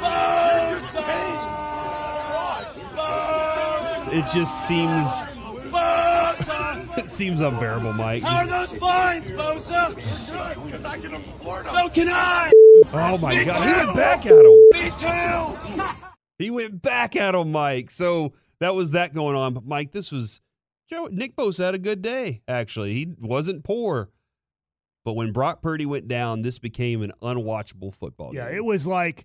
Bosa! 0.00 1.06
Bosa! 2.94 4.12
It 4.12 4.24
just 4.32 4.66
seems 4.68 5.26
Bosa! 7.06 7.08
it 7.08 7.10
seems 7.10 7.40
unbearable, 7.40 7.92
Mike. 7.92 8.22
How 8.22 8.42
are 8.42 8.46
those 8.46 8.74
fines, 8.74 9.30
Bosa? 9.30 9.94
Because 10.64 10.84
I 10.84 10.98
can 10.98 11.14
afford 11.14 11.64
them. 11.64 11.72
So 11.72 11.88
can 11.88 12.08
I. 12.08 12.52
Oh 12.92 13.18
my 13.18 13.36
Me 13.36 13.44
God, 13.44 13.66
he 13.66 13.86
went 13.86 13.96
back 13.96 14.26
at 14.26 14.44
him. 14.44 14.68
Me 14.72 14.90
too. 14.98 15.82
He 16.38 16.50
went 16.50 16.82
back 16.82 17.16
at 17.16 17.34
him, 17.34 17.52
Mike. 17.52 17.90
So 17.90 18.32
that 18.60 18.74
was 18.74 18.90
that 18.90 19.14
going 19.14 19.36
on. 19.36 19.54
But 19.54 19.64
Mike, 19.64 19.92
this 19.92 20.12
was 20.12 20.40
Joe 20.88 21.08
Nick 21.10 21.36
Bosa 21.36 21.64
had 21.64 21.74
a 21.74 21.78
good 21.78 22.02
day. 22.02 22.42
Actually, 22.46 22.92
he 22.92 23.14
wasn't 23.18 23.64
poor. 23.64 24.10
But 25.04 25.14
when 25.14 25.32
Brock 25.32 25.62
Purdy 25.62 25.86
went 25.86 26.08
down, 26.08 26.42
this 26.42 26.58
became 26.58 27.02
an 27.02 27.12
unwatchable 27.22 27.94
football 27.94 28.32
game. 28.32 28.42
Yeah, 28.42 28.50
it 28.54 28.64
was 28.64 28.86
like 28.86 29.24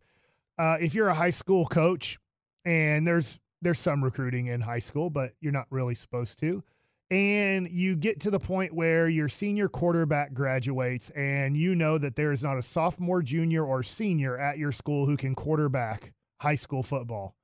uh, 0.60 0.78
if 0.80 0.94
you're 0.94 1.10
a 1.10 1.14
high 1.14 1.32
school 1.32 1.66
coach, 1.66 2.20
and 2.66 3.06
there's 3.06 3.40
there's 3.62 3.80
some 3.80 4.04
recruiting 4.04 4.48
in 4.48 4.62
high 4.62 4.80
school, 4.80 5.10
but 5.10 5.34
you're 5.42 5.52
not 5.52 5.66
really 5.70 5.96
supposed 5.96 6.40
to. 6.40 6.64
And 7.12 7.70
you 7.70 7.98
get 7.98 8.22
to 8.22 8.32
the 8.32 8.40
point 8.40 8.74
where 8.74 9.10
your 9.10 9.28
senior 9.28 9.68
quarterback 9.68 10.34
graduates, 10.34 11.10
and 11.10 11.58
you 11.58 11.76
know 11.76 11.98
that 11.98 12.16
there 12.16 12.32
is 12.32 12.42
not 12.42 12.58
a 12.58 12.62
sophomore, 12.62 13.22
junior, 13.22 13.66
or 13.66 13.84
senior 13.84 14.38
at 14.38 14.58
your 14.58 14.72
school 14.72 15.06
who 15.06 15.18
can 15.18 15.36
quarterback 15.36 16.14
high 16.40 16.56
school 16.56 16.84
football. 16.84 17.36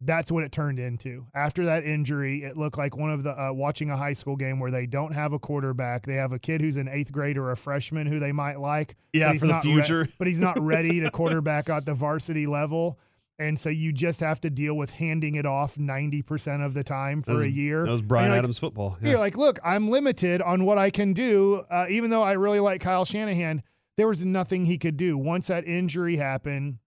That's 0.00 0.30
what 0.32 0.42
it 0.42 0.50
turned 0.50 0.80
into. 0.80 1.24
After 1.34 1.64
that 1.66 1.84
injury, 1.84 2.42
it 2.42 2.56
looked 2.56 2.76
like 2.78 2.96
one 2.96 3.10
of 3.10 3.22
the 3.22 3.30
uh, 3.40 3.52
watching 3.52 3.90
a 3.90 3.96
high 3.96 4.12
school 4.12 4.34
game 4.34 4.58
where 4.58 4.72
they 4.72 4.86
don't 4.86 5.12
have 5.12 5.32
a 5.32 5.38
quarterback. 5.38 6.04
They 6.04 6.16
have 6.16 6.32
a 6.32 6.38
kid 6.38 6.60
who's 6.60 6.76
an 6.76 6.88
eighth 6.88 7.12
grade 7.12 7.38
or 7.38 7.52
a 7.52 7.56
freshman 7.56 8.08
who 8.08 8.18
they 8.18 8.32
might 8.32 8.58
like. 8.58 8.96
Yeah, 9.12 9.32
for 9.34 9.46
the 9.46 9.46
not 9.46 9.64
re- 9.64 9.72
future. 9.72 10.08
but 10.18 10.26
he's 10.26 10.40
not 10.40 10.60
ready 10.60 11.00
to 11.00 11.10
quarterback 11.12 11.70
at 11.70 11.86
the 11.86 11.94
varsity 11.94 12.46
level. 12.46 12.98
And 13.38 13.58
so 13.58 13.68
you 13.68 13.92
just 13.92 14.20
have 14.20 14.40
to 14.42 14.50
deal 14.50 14.74
with 14.74 14.90
handing 14.90 15.34
it 15.34 15.44
off 15.44 15.76
90% 15.76 16.64
of 16.64 16.72
the 16.72 16.82
time 16.82 17.22
for 17.22 17.34
was- 17.34 17.44
a 17.44 17.50
year. 17.50 17.84
That 17.84 17.92
was 17.92 18.02
Bryan 18.02 18.30
like, 18.30 18.38
Adams 18.38 18.58
football. 18.58 18.96
Yeah. 19.00 19.10
You're 19.10 19.18
like, 19.18 19.36
look, 19.36 19.58
I'm 19.62 19.88
limited 19.90 20.40
on 20.40 20.64
what 20.64 20.78
I 20.78 20.90
can 20.90 21.12
do. 21.12 21.64
Uh, 21.70 21.86
even 21.90 22.10
though 22.10 22.22
I 22.22 22.32
really 22.32 22.60
like 22.60 22.80
Kyle 22.80 23.04
Shanahan, 23.04 23.62
there 23.96 24.08
was 24.08 24.24
nothing 24.24 24.64
he 24.64 24.78
could 24.78 24.96
do. 24.96 25.18
Once 25.18 25.48
that 25.48 25.66
injury 25.66 26.16
happened, 26.16 26.78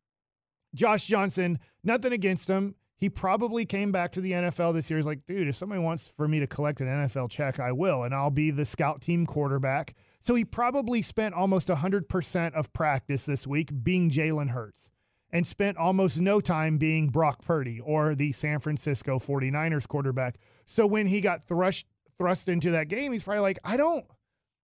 Josh 0.73 1.05
Johnson, 1.05 1.59
nothing 1.83 2.13
against 2.13 2.47
him. 2.47 2.75
He 2.97 3.09
probably 3.09 3.65
came 3.65 3.91
back 3.91 4.11
to 4.13 4.21
the 4.21 4.33
NFL 4.33 4.73
this 4.73 4.89
year. 4.89 4.97
He's 4.97 5.05
like, 5.05 5.25
dude, 5.25 5.47
if 5.47 5.55
somebody 5.55 5.81
wants 5.81 6.11
for 6.17 6.27
me 6.27 6.39
to 6.39 6.47
collect 6.47 6.81
an 6.81 6.87
NFL 6.87 7.29
check, 7.29 7.59
I 7.59 7.71
will, 7.71 8.03
and 8.03 8.13
I'll 8.13 8.29
be 8.29 8.51
the 8.51 8.65
scout 8.65 9.01
team 9.01 9.25
quarterback. 9.25 9.95
So 10.19 10.35
he 10.35 10.43
probably 10.43 11.01
spent 11.01 11.33
almost 11.33 11.69
100% 11.69 12.53
of 12.53 12.73
practice 12.73 13.25
this 13.25 13.47
week 13.47 13.71
being 13.83 14.09
Jalen 14.09 14.49
Hurts 14.49 14.91
and 15.31 15.45
spent 15.45 15.77
almost 15.77 16.19
no 16.19 16.39
time 16.41 16.77
being 16.77 17.09
Brock 17.09 17.41
Purdy 17.43 17.79
or 17.79 18.15
the 18.15 18.31
San 18.31 18.59
Francisco 18.59 19.19
49ers 19.19 19.87
quarterback. 19.87 20.37
So 20.65 20.87
when 20.87 21.07
he 21.07 21.21
got 21.21 21.43
thrust 21.43 21.85
thrust 22.17 22.49
into 22.49 22.71
that 22.71 22.89
game, 22.89 23.11
he's 23.11 23.23
probably 23.23 23.41
like, 23.41 23.59
I 23.63 23.77
don't 23.77 24.05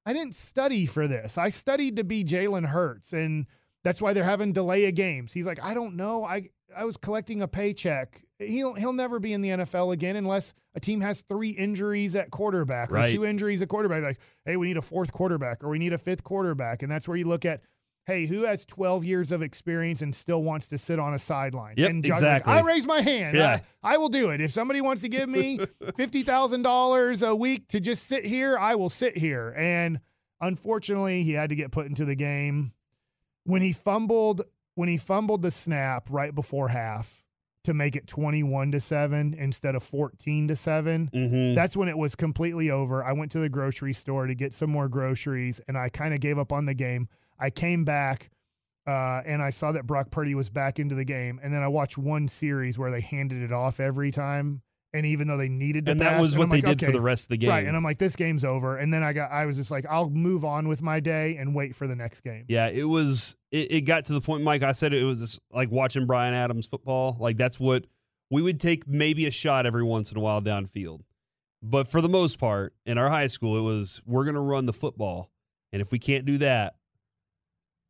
I 0.06 0.14
didn't 0.14 0.36
study 0.36 0.86
for 0.86 1.08
this. 1.08 1.38
I 1.38 1.50
studied 1.50 1.96
to 1.96 2.04
be 2.04 2.24
Jalen 2.24 2.66
Hurts 2.66 3.14
and 3.14 3.46
that's 3.84 4.02
why 4.02 4.14
they're 4.14 4.24
having 4.24 4.52
delay 4.52 4.86
of 4.88 4.96
games. 4.96 5.32
He's 5.34 5.46
like, 5.48 5.64
I 5.64 5.74
don't 5.74 5.96
know. 5.96 6.24
I 6.24 6.50
I 6.76 6.84
was 6.86 6.98
collecting 6.98 7.42
a 7.44 7.48
paycheck. 7.48 8.22
He'll 8.40 8.74
he'll 8.74 8.92
never 8.94 9.20
be 9.20 9.32
in 9.34 9.42
the 9.42 9.50
NFL 9.50 9.94
again 9.94 10.16
unless 10.18 10.54
a 10.76 10.80
team 10.80 11.00
has 11.02 11.22
three 11.22 11.52
injuries 11.52 12.16
at 12.18 12.32
quarterback 12.32 12.92
or 12.92 12.96
Right. 12.96 13.14
two 13.16 13.24
injuries 13.26 13.62
at 13.62 13.70
quarterback. 13.70 14.04
Like, 14.04 14.20
hey, 14.44 14.58
we 14.58 14.68
need 14.68 14.78
a 14.78 14.82
fourth 14.82 15.14
quarterback 15.14 15.64
or 15.64 15.70
we 15.70 15.80
need 15.80 15.94
a 15.94 15.98
fifth 15.98 16.24
quarterback, 16.24 16.84
and 16.84 16.92
that's 16.92 17.08
where 17.08 17.16
you 17.16 17.26
look 17.26 17.46
at. 17.46 17.62
Hey, 18.08 18.28
who 18.28 18.44
has 18.44 18.66
12 18.66 19.04
years 19.04 19.32
of 19.32 19.42
experience 19.42 20.02
and 20.04 20.16
still 20.16 20.44
wants 20.44 20.68
to 20.70 20.78
sit 20.78 21.00
on 21.00 21.16
a 21.16 21.20
sideline? 21.20 21.74
Yep, 21.78 21.90
and 21.90 22.04
like, 22.04 22.10
exactly. 22.10 22.54
I 22.54 22.62
raise 22.62 22.86
my 22.86 23.02
hand. 23.02 23.36
Yeah. 23.36 23.60
I, 23.84 23.96
I 23.96 23.98
will 23.98 24.10
do 24.10 24.30
it. 24.30 24.42
If 24.42 24.52
somebody 24.52 24.80
wants 24.82 25.02
to 25.02 25.10
give 25.10 25.28
me 25.28 25.58
$50,000 25.84 27.28
a 27.28 27.36
week 27.36 27.68
to 27.70 27.80
just 27.80 28.06
sit 28.08 28.26
here, 28.26 28.58
I 28.58 28.76
will 28.76 28.90
sit 28.90 29.18
here. 29.18 29.54
And 29.58 30.00
unfortunately, 30.42 31.24
he 31.24 31.32
had 31.34 31.50
to 31.50 31.56
get 31.56 31.72
put 31.72 31.88
into 31.88 32.06
the 32.06 32.16
game 32.16 32.74
when 33.46 33.62
he 33.62 33.74
fumbled 33.74 34.44
when 34.76 34.90
he 34.90 34.98
fumbled 34.98 35.42
the 35.42 35.52
snap 35.52 36.08
right 36.10 36.36
before 36.36 36.68
half 36.68 37.24
to 37.64 37.74
make 37.74 37.96
it 37.96 38.06
21 38.08 38.74
to 38.74 38.80
7 38.80 39.34
instead 39.36 39.74
of 39.74 39.82
14 39.84 40.50
to 40.50 40.56
7 40.56 41.10
Mhm. 41.14 41.56
that's 41.56 41.78
when 41.78 41.88
it 41.88 41.98
was 41.98 42.14
completely 42.16 42.70
over 42.72 43.02
i 43.04 43.14
went 43.14 43.32
to 43.32 43.40
the 43.40 43.48
grocery 43.48 43.94
store 43.94 44.28
to 44.28 44.36
get 44.36 44.54
some 44.54 44.70
more 44.70 44.90
groceries 44.90 45.62
and 45.70 45.78
i 45.78 45.88
kind 45.88 46.14
of 46.14 46.20
gave 46.20 46.38
up 46.38 46.52
on 46.52 46.66
the 46.66 46.74
game 46.74 47.08
i 47.40 47.50
came 47.50 47.84
back 47.84 48.30
uh, 48.88 49.22
and 49.26 49.42
i 49.42 49.50
saw 49.50 49.72
that 49.72 49.88
brock 49.88 50.12
purdy 50.12 50.36
was 50.36 50.50
back 50.50 50.80
into 50.80 50.96
the 50.96 51.06
game 51.06 51.40
and 51.44 51.54
then 51.54 51.64
i 51.64 51.68
watched 51.68 51.98
one 51.98 52.28
series 52.28 52.78
where 52.78 52.92
they 52.92 53.02
handed 53.02 53.42
it 53.42 53.52
off 53.52 53.80
every 53.80 54.12
time 54.12 54.62
and 54.96 55.06
even 55.06 55.28
though 55.28 55.36
they 55.36 55.50
needed 55.50 55.86
to 55.86 55.92
and 55.92 56.00
that 56.00 56.22
was 56.22 56.38
what 56.38 56.50
they 56.50 56.62
like, 56.62 56.78
did 56.78 56.86
for 56.86 56.92
the 56.94 57.02
rest 57.02 57.26
of 57.26 57.30
the 57.30 57.38
game. 57.38 57.50
Right, 57.50 57.68
and 57.68 57.76
I'm 57.76 57.84
like, 57.84 57.98
this 57.98 58.16
game's 58.16 58.46
over. 58.46 58.78
And 58.78 58.94
then 58.94 59.04
I 59.04 59.12
got, 59.12 59.30
I 59.30 59.46
was 59.46 59.58
just 59.58 59.70
like, 59.70 59.86
I'll 59.90 60.10
move 60.10 60.46
on 60.46 60.70
with 60.70 60.82
my 60.82 61.02
day 61.02 61.36
and 61.36 61.54
wait 61.54 61.76
for 61.76 61.86
the 61.86 61.96
next 61.98 62.22
game. 62.22 62.46
Yeah, 62.48 62.70
it 62.70 62.86
was. 62.86 63.36
It, 63.52 63.72
it 63.72 63.82
got 63.82 64.06
to 64.06 64.14
the 64.14 64.22
point, 64.22 64.44
Mike. 64.44 64.64
I 64.64 64.72
said 64.72 64.94
it 64.94 65.04
was 65.04 65.20
just 65.20 65.42
like 65.52 65.70
watching 65.70 66.06
Bryan 66.06 66.34
Adams 66.34 66.66
football. 66.66 67.18
Like 67.20 67.36
that's 67.36 67.60
what 67.60 67.86
we 68.32 68.42
would 68.42 68.62
take 68.62 68.88
maybe 68.88 69.26
a 69.26 69.32
shot 69.32 69.66
every 69.66 69.84
once 69.84 70.14
in 70.14 70.18
a 70.18 70.22
while 70.22 70.42
downfield. 70.42 71.02
But 71.62 71.88
for 71.90 72.00
the 72.00 72.10
most 72.10 72.40
part, 72.40 72.74
in 72.86 72.98
our 72.98 73.10
high 73.10 73.28
school, 73.28 73.58
it 73.58 73.64
was 73.64 74.02
we're 74.06 74.24
going 74.24 74.36
to 74.36 74.42
run 74.42 74.66
the 74.66 74.74
football, 74.74 75.30
and 75.74 75.82
if 75.82 75.92
we 75.92 76.00
can't 76.00 76.26
do 76.26 76.38
that, 76.38 76.76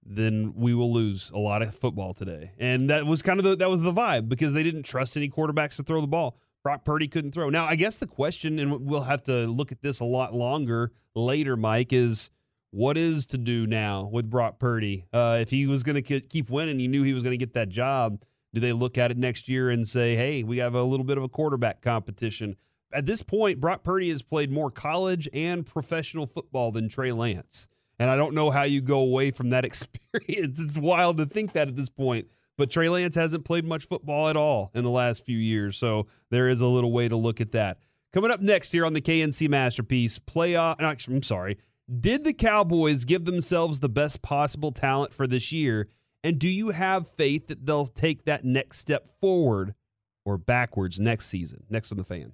then 0.05 0.53
we 0.55 0.73
will 0.73 0.93
lose 0.93 1.31
a 1.31 1.37
lot 1.37 1.61
of 1.61 1.73
football 1.73 2.13
today. 2.13 2.51
And 2.59 2.89
that 2.89 3.05
was 3.05 3.21
kind 3.21 3.39
of 3.39 3.45
the 3.45 3.55
that 3.55 3.69
was 3.69 3.81
the 3.81 3.91
vibe 3.91 4.29
because 4.29 4.53
they 4.53 4.63
didn't 4.63 4.83
trust 4.83 5.17
any 5.17 5.29
quarterbacks 5.29 5.75
to 5.77 5.83
throw 5.83 6.01
the 6.01 6.07
ball. 6.07 6.37
Brock 6.63 6.83
Purdy 6.83 7.07
couldn't 7.07 7.31
throw. 7.31 7.49
Now, 7.49 7.65
I 7.65 7.75
guess 7.75 7.99
the 7.99 8.07
question, 8.07 8.57
and 8.57 8.85
we'll 8.87 9.01
have 9.01 9.21
to 9.23 9.45
look 9.45 9.71
at 9.71 9.81
this 9.83 9.99
a 9.99 10.05
lot 10.05 10.33
longer 10.33 10.91
later, 11.13 11.55
Mike, 11.55 11.93
is 11.93 12.31
what 12.71 12.97
is 12.97 13.27
to 13.27 13.37
do 13.37 13.67
now 13.67 14.09
with 14.11 14.29
Brock 14.29 14.57
Purdy? 14.57 15.05
Uh, 15.13 15.37
if 15.39 15.51
he 15.51 15.67
was 15.67 15.83
going 15.83 16.01
to 16.01 16.19
keep 16.21 16.49
winning, 16.49 16.79
you 16.79 16.87
knew 16.87 17.03
he 17.03 17.13
was 17.13 17.21
going 17.21 17.31
to 17.31 17.37
get 17.37 17.53
that 17.53 17.69
job. 17.69 18.23
Do 18.53 18.59
they 18.61 18.73
look 18.73 18.97
at 18.97 19.11
it 19.11 19.17
next 19.17 19.47
year 19.47 19.69
and 19.69 19.87
say, 19.87 20.15
hey, 20.15 20.43
we 20.43 20.57
have 20.57 20.73
a 20.73 20.81
little 20.81 21.05
bit 21.05 21.17
of 21.17 21.23
a 21.23 21.29
quarterback 21.29 21.81
competition? 21.81 22.55
At 22.91 23.05
this 23.05 23.21
point, 23.21 23.59
Brock 23.59 23.83
Purdy 23.83 24.09
has 24.09 24.23
played 24.23 24.49
more 24.51 24.71
college 24.71 25.29
and 25.33 25.65
professional 25.65 26.25
football 26.25 26.71
than 26.71 26.89
Trey 26.89 27.11
Lance. 27.11 27.67
And 27.99 28.09
I 28.09 28.15
don't 28.15 28.35
know 28.35 28.49
how 28.49 28.63
you 28.63 28.81
go 28.81 28.99
away 28.99 29.31
from 29.31 29.49
that 29.51 29.65
experience. 29.65 30.61
It's 30.61 30.77
wild 30.77 31.17
to 31.17 31.25
think 31.25 31.53
that 31.53 31.67
at 31.67 31.75
this 31.75 31.89
point. 31.89 32.27
But 32.57 32.69
Trey 32.69 32.87
Lance 32.87 33.15
hasn't 33.15 33.45
played 33.45 33.65
much 33.65 33.85
football 33.85 34.29
at 34.29 34.37
all 34.37 34.71
in 34.73 34.83
the 34.83 34.89
last 34.89 35.25
few 35.25 35.37
years. 35.37 35.77
So 35.77 36.07
there 36.31 36.47
is 36.47 36.61
a 36.61 36.67
little 36.67 36.91
way 36.91 37.07
to 37.07 37.15
look 37.15 37.41
at 37.41 37.51
that. 37.51 37.79
Coming 38.13 38.31
up 38.31 38.39
next 38.39 38.71
here 38.71 38.85
on 38.85 38.93
the 38.93 39.01
K&C 39.01 39.49
Masterpiece, 39.49 40.19
playoff. 40.19 40.75
I'm 40.79 41.23
sorry. 41.23 41.57
Did 41.99 42.23
the 42.23 42.33
Cowboys 42.33 43.03
give 43.03 43.25
themselves 43.25 43.79
the 43.79 43.89
best 43.89 44.21
possible 44.21 44.71
talent 44.71 45.13
for 45.13 45.27
this 45.27 45.51
year? 45.51 45.89
And 46.23 46.39
do 46.39 46.49
you 46.49 46.69
have 46.69 47.07
faith 47.07 47.47
that 47.47 47.65
they'll 47.65 47.85
take 47.85 48.25
that 48.25 48.45
next 48.45 48.79
step 48.79 49.07
forward 49.19 49.75
or 50.23 50.37
backwards 50.37 50.99
next 50.99 51.27
season? 51.27 51.65
Next 51.69 51.91
on 51.91 51.97
the 51.97 52.03
fan. 52.05 52.33